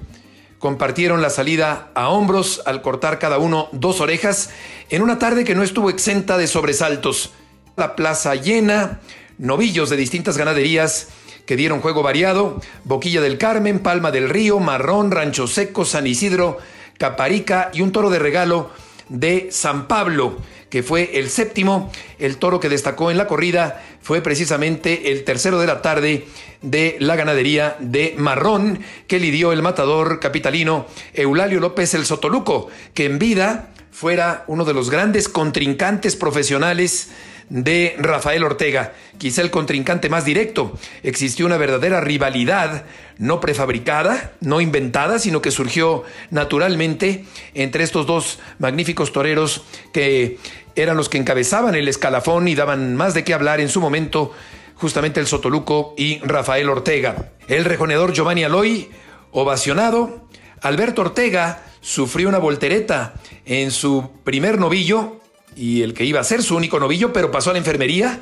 compartieron 0.60 1.22
la 1.22 1.30
salida 1.30 1.90
a 1.96 2.10
hombros 2.10 2.62
al 2.66 2.82
cortar 2.82 3.18
cada 3.18 3.38
uno 3.40 3.70
dos 3.72 4.02
orejas 4.02 4.52
en 4.90 5.02
una 5.02 5.18
tarde 5.18 5.46
que 5.46 5.56
no 5.56 5.64
estuvo 5.64 5.90
exenta 5.90 6.38
de 6.38 6.48
sobresaltos. 6.48 7.32
La 7.78 7.96
plaza 7.96 8.36
llena, 8.36 9.00
novillos 9.38 9.90
de 9.90 9.98
distintas 9.98 10.38
ganaderías 10.38 11.08
que 11.46 11.56
dieron 11.56 11.82
juego 11.82 12.04
variado, 12.04 12.62
Boquilla 12.84 13.22
del 13.22 13.38
Carmen, 13.38 13.80
Palma 13.80 14.12
del 14.12 14.30
Río, 14.30 14.60
Marrón, 14.60 15.12
Rancho 15.12 15.48
Seco, 15.48 15.86
San 15.86 16.06
Isidro, 16.06 16.60
Caparica 16.98 17.72
y 17.74 17.82
un 17.82 17.92
toro 17.92 18.10
de 18.10 18.20
regalo 18.20 18.70
de 19.08 19.48
San 19.52 19.88
Pablo 19.88 20.38
que 20.70 20.84
fue 20.84 21.20
el 21.20 21.30
séptimo. 21.30 21.92
El 22.20 22.38
toro 22.38 22.60
que 22.60 22.70
destacó 22.70 23.12
en 23.12 23.18
la 23.18 23.28
corrida 23.28 23.82
fue 24.02 24.22
precisamente 24.22 25.12
el 25.12 25.24
tercero 25.24 25.60
de 25.60 25.68
la 25.68 25.82
tarde 25.82 26.28
de 26.62 26.98
la 27.00 27.16
ganadería 27.16 27.76
de 27.80 28.16
Marrón, 28.18 28.80
que 29.08 29.20
lidió 29.20 29.52
el 29.52 29.62
matador 29.62 30.20
capitalino 30.20 30.88
Eulalio 31.14 31.60
López 31.60 31.94
el 31.94 32.06
Sotoluco, 32.06 32.70
que 32.94 33.06
en 33.06 33.20
vida 33.20 33.70
fuera 33.92 34.44
uno 34.48 34.66
de 34.66 34.74
los 34.74 34.90
grandes 34.90 35.28
contrincantes 35.28 36.16
profesionales 36.16 37.10
de 37.50 37.96
Rafael 37.98 38.44
Ortega, 38.44 38.94
quizá 39.18 39.42
el 39.42 39.52
contrincante 39.52 40.10
más 40.10 40.26
directo. 40.26 40.78
Existió 41.04 41.46
una 41.46 41.58
verdadera 41.58 42.00
rivalidad, 42.00 42.86
no 43.18 43.40
prefabricada, 43.40 44.34
no 44.40 44.62
inventada, 44.62 45.20
sino 45.20 45.42
que 45.42 45.52
surgió 45.52 46.04
naturalmente 46.30 47.26
entre 47.54 47.84
estos 47.84 48.06
dos 48.06 48.40
magníficos 48.60 49.12
toreros 49.12 49.64
que 49.92 50.38
eran 50.76 50.98
los 50.98 51.10
que 51.10 51.18
encabezaban 51.18 51.76
el 51.76 51.88
escalafón 51.88 52.48
y 52.48 52.56
daban 52.56 52.96
más 52.96 53.14
de 53.14 53.24
qué 53.24 53.34
hablar 53.34 53.60
en 53.60 53.70
su 53.70 53.82
momento, 53.82 54.32
justamente 54.76 55.20
el 55.20 55.28
Sotoluco 55.28 55.94
y 55.98 56.20
Rafael 56.20 56.70
Ortega. 56.70 57.32
El 57.48 57.66
rejoneador 57.66 58.14
Giovanni 58.14 58.44
Aloy, 58.44 58.90
ovacionado. 59.32 60.28
Alberto 60.62 61.02
Ortega 61.02 61.64
sufrió 61.82 62.30
una 62.30 62.38
voltereta 62.38 63.14
en 63.46 63.72
su 63.72 64.12
primer 64.24 64.60
novillo 64.60 65.19
y 65.60 65.82
el 65.82 65.94
que 65.94 66.06
iba 66.06 66.22
a 66.22 66.24
ser 66.24 66.42
su 66.42 66.56
único 66.56 66.80
novillo, 66.80 67.12
pero 67.12 67.32
pasó 67.32 67.50
a 67.50 67.54
la 67.54 67.60
enfermería. 67.60 68.22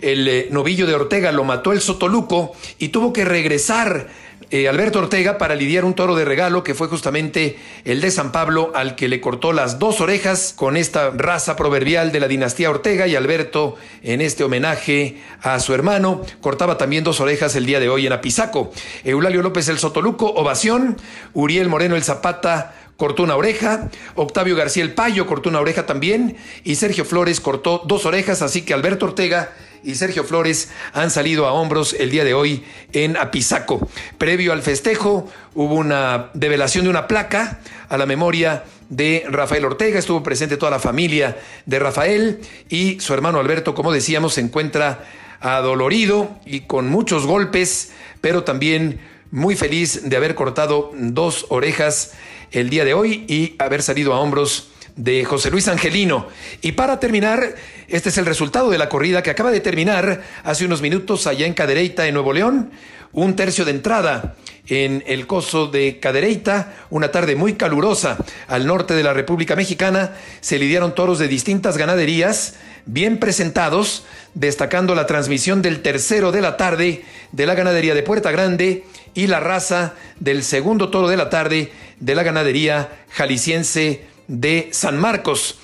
El 0.00 0.28
eh, 0.28 0.48
novillo 0.50 0.86
de 0.86 0.94
Ortega 0.94 1.32
lo 1.32 1.42
mató 1.42 1.72
el 1.72 1.80
Sotoluco 1.80 2.52
y 2.78 2.88
tuvo 2.88 3.12
que 3.12 3.24
regresar 3.24 4.08
eh, 4.50 4.68
Alberto 4.68 5.00
Ortega 5.00 5.36
para 5.36 5.54
lidiar 5.54 5.84
un 5.84 5.94
toro 5.94 6.14
de 6.14 6.24
regalo 6.24 6.62
que 6.62 6.74
fue 6.74 6.88
justamente 6.88 7.58
el 7.84 8.00
de 8.00 8.10
San 8.10 8.32
Pablo 8.32 8.70
al 8.74 8.94
que 8.94 9.08
le 9.08 9.20
cortó 9.20 9.52
las 9.52 9.78
dos 9.78 10.00
orejas 10.00 10.54
con 10.56 10.76
esta 10.76 11.10
raza 11.10 11.56
proverbial 11.56 12.12
de 12.12 12.20
la 12.20 12.28
dinastía 12.28 12.70
Ortega 12.70 13.06
y 13.06 13.16
Alberto 13.16 13.76
en 14.02 14.20
este 14.20 14.44
homenaje 14.44 15.16
a 15.42 15.58
su 15.60 15.74
hermano 15.74 16.22
cortaba 16.40 16.78
también 16.78 17.02
dos 17.02 17.20
orejas 17.20 17.56
el 17.56 17.66
día 17.66 17.80
de 17.80 17.88
hoy 17.88 18.06
en 18.06 18.12
Apizaco. 18.12 18.70
Eulalio 19.04 19.42
López 19.42 19.68
el 19.68 19.78
Sotoluco, 19.78 20.26
ovación, 20.26 20.96
Uriel 21.34 21.68
Moreno 21.68 21.96
el 21.96 22.04
Zapata 22.04 22.74
cortó 22.98 23.22
una 23.22 23.36
oreja, 23.36 23.90
Octavio 24.16 24.56
García 24.56 24.82
el 24.82 24.92
Payo 24.92 25.24
cortó 25.24 25.48
una 25.48 25.60
oreja 25.60 25.86
también 25.86 26.36
y 26.64 26.74
Sergio 26.74 27.04
Flores 27.04 27.40
cortó 27.40 27.80
dos 27.86 28.04
orejas, 28.04 28.42
así 28.42 28.62
que 28.62 28.74
Alberto 28.74 29.06
Ortega 29.06 29.52
y 29.84 29.94
Sergio 29.94 30.24
Flores 30.24 30.68
han 30.92 31.12
salido 31.12 31.46
a 31.46 31.52
hombros 31.52 31.94
el 31.94 32.10
día 32.10 32.24
de 32.24 32.34
hoy 32.34 32.64
en 32.92 33.16
Apizaco. 33.16 33.88
Previo 34.18 34.52
al 34.52 34.62
festejo 34.62 35.30
hubo 35.54 35.76
una 35.76 36.30
develación 36.34 36.84
de 36.84 36.90
una 36.90 37.06
placa 37.06 37.60
a 37.88 37.96
la 37.96 38.04
memoria 38.04 38.64
de 38.88 39.24
Rafael 39.28 39.64
Ortega, 39.64 40.00
estuvo 40.00 40.24
presente 40.24 40.56
toda 40.56 40.72
la 40.72 40.80
familia 40.80 41.38
de 41.66 41.78
Rafael 41.78 42.40
y 42.68 42.98
su 42.98 43.14
hermano 43.14 43.38
Alberto, 43.38 43.76
como 43.76 43.92
decíamos, 43.92 44.34
se 44.34 44.40
encuentra 44.40 45.04
adolorido 45.38 46.36
y 46.44 46.62
con 46.62 46.88
muchos 46.88 47.26
golpes, 47.26 47.92
pero 48.20 48.42
también 48.42 48.98
muy 49.30 49.54
feliz 49.54 50.08
de 50.08 50.16
haber 50.16 50.34
cortado 50.34 50.90
dos 50.94 51.46
orejas 51.50 52.12
el 52.52 52.70
día 52.70 52.84
de 52.84 52.94
hoy 52.94 53.24
y 53.28 53.54
haber 53.58 53.82
salido 53.82 54.14
a 54.14 54.20
hombros 54.20 54.70
de 54.96 55.24
José 55.24 55.50
Luis 55.50 55.68
Angelino. 55.68 56.26
Y 56.60 56.72
para 56.72 57.00
terminar, 57.00 57.54
este 57.88 58.08
es 58.08 58.18
el 58.18 58.26
resultado 58.26 58.70
de 58.70 58.78
la 58.78 58.88
corrida 58.88 59.22
que 59.22 59.30
acaba 59.30 59.50
de 59.50 59.60
terminar 59.60 60.22
hace 60.44 60.64
unos 60.64 60.82
minutos 60.82 61.26
allá 61.26 61.46
en 61.46 61.54
Cadereyta, 61.54 62.06
en 62.06 62.14
Nuevo 62.14 62.32
León. 62.32 62.70
Un 63.12 63.36
tercio 63.36 63.64
de 63.64 63.70
entrada 63.70 64.36
en 64.66 65.02
el 65.06 65.26
coso 65.26 65.68
de 65.68 65.98
Cadereyta, 65.98 66.74
una 66.90 67.10
tarde 67.10 67.36
muy 67.36 67.54
calurosa 67.54 68.18
al 68.48 68.66
norte 68.66 68.94
de 68.94 69.02
la 69.02 69.14
República 69.14 69.56
Mexicana. 69.56 70.12
Se 70.40 70.58
lidiaron 70.58 70.94
toros 70.94 71.18
de 71.18 71.28
distintas 71.28 71.78
ganaderías, 71.78 72.56
bien 72.84 73.18
presentados, 73.18 74.04
destacando 74.34 74.94
la 74.94 75.06
transmisión 75.06 75.62
del 75.62 75.80
tercero 75.80 76.32
de 76.32 76.42
la 76.42 76.56
tarde 76.56 77.04
de 77.32 77.46
la 77.46 77.54
ganadería 77.54 77.94
de 77.94 78.02
Puerta 78.02 78.30
Grande 78.30 78.84
y 79.14 79.26
la 79.26 79.40
raza 79.40 79.94
del 80.20 80.42
segundo 80.42 80.90
toro 80.90 81.08
de 81.08 81.16
la 81.16 81.30
tarde 81.30 81.72
de 82.00 82.14
la 82.14 82.22
ganadería 82.22 83.04
jalisciense 83.10 84.06
de 84.26 84.68
San 84.72 84.98
Marcos. 84.98 85.58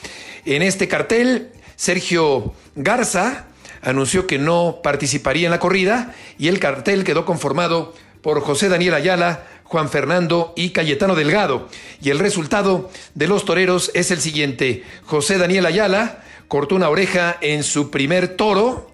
En 0.45 0.62
este 0.62 0.89
cartel, 0.89 1.51
Sergio 1.76 2.55
Garza 2.74 3.47
anunció 3.82 4.26
que 4.26 4.39
no 4.39 4.80
participaría 4.82 5.47
en 5.47 5.51
la 5.51 5.61
corrida 5.61 6.14
y 6.39 6.49
el 6.49 6.59
cartel 6.59 7.05
quedó 7.05 7.24
conformado 7.24 7.95
por 8.22 8.41
José 8.41 8.68
Daniel 8.68 8.95
Ayala, 8.95 9.47
Juan 9.64 9.91
Fernando 9.91 10.53
y 10.57 10.70
Cayetano 10.70 11.14
Delgado. 11.14 11.68
Y 12.01 12.11
el 12.11 12.18
resultado 12.18 12.91
de 13.14 13.28
los 13.28 13.45
toreros 13.45 13.91
es 13.95 14.11
el 14.11 14.20
siguiente. 14.20 14.82
José 15.05 15.37
Daniel 15.37 15.66
Ayala 15.66 16.24
cortó 16.49 16.74
una 16.74 16.89
oreja 16.89 17.37
en 17.41 17.62
su 17.62 17.91
primer 17.91 18.37
toro 18.37 18.91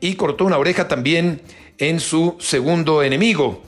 y 0.00 0.14
cortó 0.14 0.44
una 0.44 0.58
oreja 0.58 0.88
también 0.88 1.40
en 1.78 2.00
su 2.00 2.36
segundo 2.38 3.02
enemigo. 3.02 3.62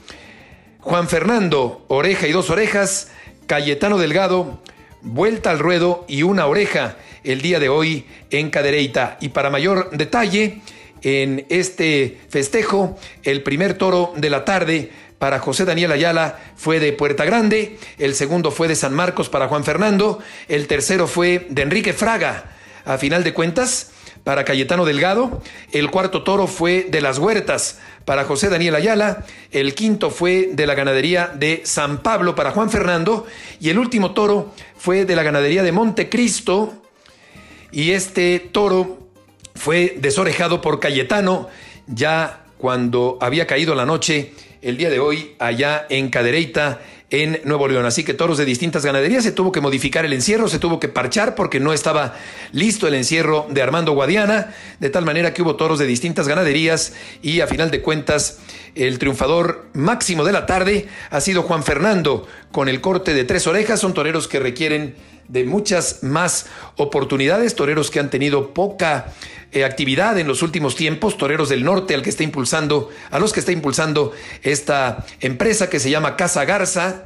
Juan 0.89 1.07
Fernando, 1.07 1.85
oreja 1.87 2.25
y 2.25 2.31
dos 2.31 2.49
orejas. 2.49 3.09
Cayetano 3.45 3.99
Delgado, 3.99 4.59
vuelta 5.03 5.51
al 5.51 5.59
ruedo 5.59 6.03
y 6.07 6.23
una 6.23 6.47
oreja 6.47 6.97
el 7.23 7.43
día 7.43 7.59
de 7.59 7.69
hoy 7.69 8.07
en 8.31 8.49
Cadereyta. 8.49 9.19
Y 9.21 9.29
para 9.29 9.51
mayor 9.51 9.91
detalle, 9.91 10.63
en 11.03 11.45
este 11.49 12.17
festejo, 12.29 12.97
el 13.21 13.43
primer 13.43 13.75
toro 13.75 14.13
de 14.15 14.31
la 14.31 14.45
tarde 14.45 14.91
para 15.19 15.37
José 15.37 15.63
Daniel 15.63 15.91
Ayala 15.91 16.39
fue 16.55 16.79
de 16.79 16.91
Puerta 16.91 17.23
Grande, 17.23 17.77
el 17.99 18.15
segundo 18.15 18.49
fue 18.49 18.67
de 18.67 18.75
San 18.75 18.95
Marcos 18.95 19.29
para 19.29 19.47
Juan 19.47 19.63
Fernando, 19.63 20.17
el 20.47 20.65
tercero 20.65 21.05
fue 21.05 21.45
de 21.51 21.61
Enrique 21.61 21.93
Fraga. 21.93 22.55
A 22.83 22.97
final 22.97 23.23
de 23.23 23.35
cuentas, 23.35 23.91
para 24.23 24.43
Cayetano 24.43 24.85
Delgado, 24.85 25.41
el 25.71 25.91
cuarto 25.91 26.23
toro 26.23 26.47
fue 26.47 26.87
de 26.89 27.01
las 27.01 27.19
Huertas 27.19 27.79
para 28.09 28.25
José 28.25 28.49
Daniel 28.49 28.73
Ayala, 28.73 29.23
el 29.51 29.75
quinto 29.75 30.09
fue 30.09 30.49
de 30.53 30.65
la 30.65 30.73
ganadería 30.73 31.27
de 31.27 31.61
San 31.63 32.01
Pablo 32.01 32.33
para 32.33 32.49
Juan 32.49 32.71
Fernando 32.71 33.27
y 33.59 33.69
el 33.69 33.77
último 33.77 34.15
toro 34.15 34.51
fue 34.75 35.05
de 35.05 35.15
la 35.15 35.21
ganadería 35.21 35.61
de 35.61 35.71
Montecristo 35.71 36.73
y 37.71 37.91
este 37.91 38.39
toro 38.39 38.97
fue 39.53 39.95
desorejado 39.99 40.59
por 40.59 40.79
Cayetano 40.79 41.49
ya 41.85 42.45
cuando 42.57 43.19
había 43.21 43.45
caído 43.45 43.75
la 43.75 43.85
noche 43.85 44.33
el 44.63 44.77
día 44.77 44.89
de 44.89 44.99
hoy 44.99 45.35
allá 45.37 45.85
en 45.87 46.09
Cadereyta 46.09 46.81
en 47.09 47.41
Nuevo 47.43 47.67
León. 47.67 47.85
Así 47.85 48.03
que 48.03 48.13
toros 48.13 48.37
de 48.37 48.45
distintas 48.45 48.85
ganaderías 48.85 49.23
se 49.23 49.31
tuvo 49.31 49.51
que 49.51 49.61
modificar 49.61 50.05
el 50.05 50.13
encierro, 50.13 50.47
se 50.47 50.59
tuvo 50.59 50.79
que 50.79 50.87
parchar 50.87 51.35
porque 51.35 51.59
no 51.59 51.73
estaba 51.73 52.15
listo 52.51 52.87
el 52.87 52.93
encierro 52.93 53.47
de 53.49 53.61
Armando 53.61 53.93
Guadiana, 53.93 54.53
de 54.79 54.89
tal 54.89 55.05
manera 55.05 55.33
que 55.33 55.41
hubo 55.41 55.55
toros 55.55 55.79
de 55.79 55.85
distintas 55.85 56.27
ganaderías 56.27 56.93
y 57.21 57.41
a 57.41 57.47
final 57.47 57.71
de 57.71 57.81
cuentas 57.81 58.39
el 58.75 58.99
triunfador 58.99 59.67
máximo 59.73 60.23
de 60.23 60.31
la 60.31 60.45
tarde 60.45 60.87
ha 61.09 61.21
sido 61.21 61.43
Juan 61.43 61.63
Fernando 61.63 62.27
con 62.51 62.69
el 62.69 62.81
corte 62.81 63.13
de 63.13 63.23
tres 63.23 63.47
orejas. 63.47 63.79
Son 63.79 63.93
toreros 63.93 64.27
que 64.27 64.39
requieren 64.39 64.95
de 65.29 65.45
muchas 65.45 66.03
más 66.03 66.47
oportunidades, 66.75 67.55
toreros 67.55 67.89
que 67.89 67.99
han 67.99 68.09
tenido 68.09 68.53
poca 68.53 69.13
eh, 69.51 69.63
actividad 69.63 70.17
en 70.19 70.27
los 70.27 70.41
últimos 70.41 70.75
tiempos, 70.75 71.17
toreros 71.17 71.49
del 71.49 71.63
norte 71.63 71.93
al 71.95 72.01
que 72.01 72.09
está 72.09 72.23
impulsando, 72.23 72.89
a 73.09 73.19
los 73.19 73.31
que 73.31 73.39
está 73.39 73.51
impulsando 73.51 74.11
esta 74.43 75.05
empresa 75.21 75.69
que 75.69 75.79
se 75.79 75.89
llama 75.89 76.15
Casa 76.15 76.45
Garza 76.45 77.05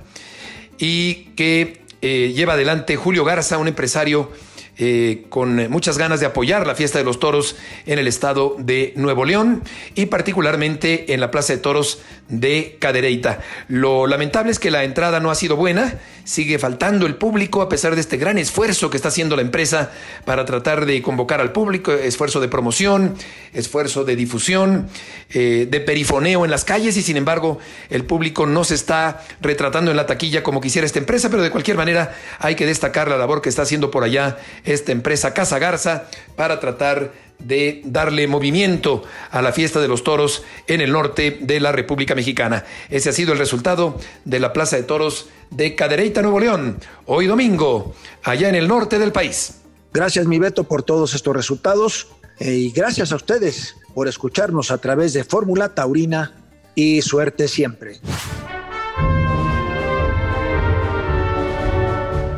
y 0.79 1.25
que 1.35 1.81
eh, 2.01 2.33
lleva 2.35 2.53
adelante 2.53 2.95
Julio 2.95 3.23
Garza, 3.23 3.57
un 3.57 3.67
empresario 3.67 4.31
eh, 4.77 5.25
con 5.29 5.69
muchas 5.69 5.97
ganas 5.97 6.19
de 6.19 6.25
apoyar 6.25 6.65
la 6.65 6.73
fiesta 6.73 6.97
de 6.97 7.03
los 7.03 7.19
toros 7.19 7.55
en 7.85 7.99
el 7.99 8.07
estado 8.07 8.55
de 8.57 8.93
Nuevo 8.95 9.23
León 9.25 9.63
y 9.93 10.07
particularmente 10.07 11.13
en 11.13 11.19
la 11.19 11.29
Plaza 11.29 11.53
de 11.53 11.59
Toros 11.59 12.01
de 12.27 12.77
Cadereyta. 12.79 13.39
Lo 13.67 14.07
lamentable 14.07 14.51
es 14.51 14.59
que 14.59 14.71
la 14.71 14.83
entrada 14.83 15.19
no 15.19 15.29
ha 15.29 15.35
sido 15.35 15.55
buena, 15.55 15.99
sigue 16.23 16.57
faltando 16.57 17.05
el 17.05 17.15
público 17.15 17.61
a 17.61 17.69
pesar 17.69 17.95
de 17.95 18.01
este 18.01 18.17
gran 18.17 18.37
esfuerzo 18.37 18.89
que 18.89 18.97
está 18.97 19.09
haciendo 19.09 19.35
la 19.35 19.41
empresa 19.41 19.91
para 20.25 20.45
tratar 20.45 20.85
de 20.85 21.01
convocar 21.01 21.41
al 21.41 21.51
público, 21.51 21.91
esfuerzo 21.91 22.39
de 22.39 22.47
promoción, 22.47 23.15
esfuerzo 23.53 24.03
de 24.05 24.15
difusión, 24.15 24.89
eh, 25.29 25.67
de 25.69 25.79
perifoneo 25.81 26.45
en 26.45 26.51
las 26.51 26.65
calles 26.65 26.97
y 26.97 27.01
sin 27.01 27.17
embargo 27.17 27.59
el 27.89 28.05
público 28.05 28.45
no 28.45 28.63
se 28.63 28.75
está 28.75 29.23
retratando 29.41 29.91
en 29.91 29.97
la 29.97 30.05
taquilla 30.05 30.43
como 30.43 30.61
quisiera 30.61 30.85
esta 30.85 30.99
empresa, 30.99 31.29
pero 31.29 31.43
de 31.43 31.51
cualquier 31.51 31.77
manera 31.77 32.15
hay 32.39 32.55
que 32.55 32.65
destacar 32.65 33.07
la 33.07 33.17
labor 33.17 33.41
que 33.41 33.49
está 33.49 33.61
haciendo 33.61 33.91
por 33.91 34.03
allá 34.03 34.37
esta 34.63 34.91
empresa 34.91 35.33
Casa 35.33 35.59
Garza 35.59 36.05
para 36.35 36.59
tratar 36.59 37.11
de 37.39 37.81
darle 37.85 38.27
movimiento 38.27 39.03
a 39.31 39.41
la 39.41 39.51
fiesta 39.51 39.81
de 39.81 39.87
los 39.87 40.03
toros 40.03 40.43
en 40.67 40.81
el 40.81 40.91
norte 40.91 41.39
de 41.41 41.59
la 41.59 41.71
República 41.71 42.15
Mexicana. 42.15 42.63
Ese 42.89 43.09
ha 43.09 43.13
sido 43.13 43.33
el 43.33 43.39
resultado 43.39 43.99
de 44.25 44.39
la 44.39 44.53
Plaza 44.53 44.77
de 44.77 44.83
Toros 44.83 45.27
de 45.49 45.75
Cadereyta, 45.75 46.21
Nuevo 46.21 46.39
León, 46.39 46.79
hoy 47.05 47.27
domingo, 47.27 47.93
allá 48.23 48.49
en 48.49 48.55
el 48.55 48.67
norte 48.67 48.97
del 48.97 49.11
país. 49.11 49.55
Gracias, 49.93 50.25
mi 50.25 50.39
Beto, 50.39 50.63
por 50.63 50.83
todos 50.83 51.13
estos 51.13 51.35
resultados 51.35 52.07
eh, 52.39 52.51
y 52.51 52.71
gracias 52.71 53.11
a 53.11 53.15
ustedes 53.15 53.75
por 53.93 54.07
escucharnos 54.07 54.71
a 54.71 54.79
través 54.79 55.13
de 55.13 55.23
Fórmula 55.23 55.69
Taurina 55.69 56.33
y 56.73 57.01
suerte 57.01 57.47
siempre. 57.47 57.99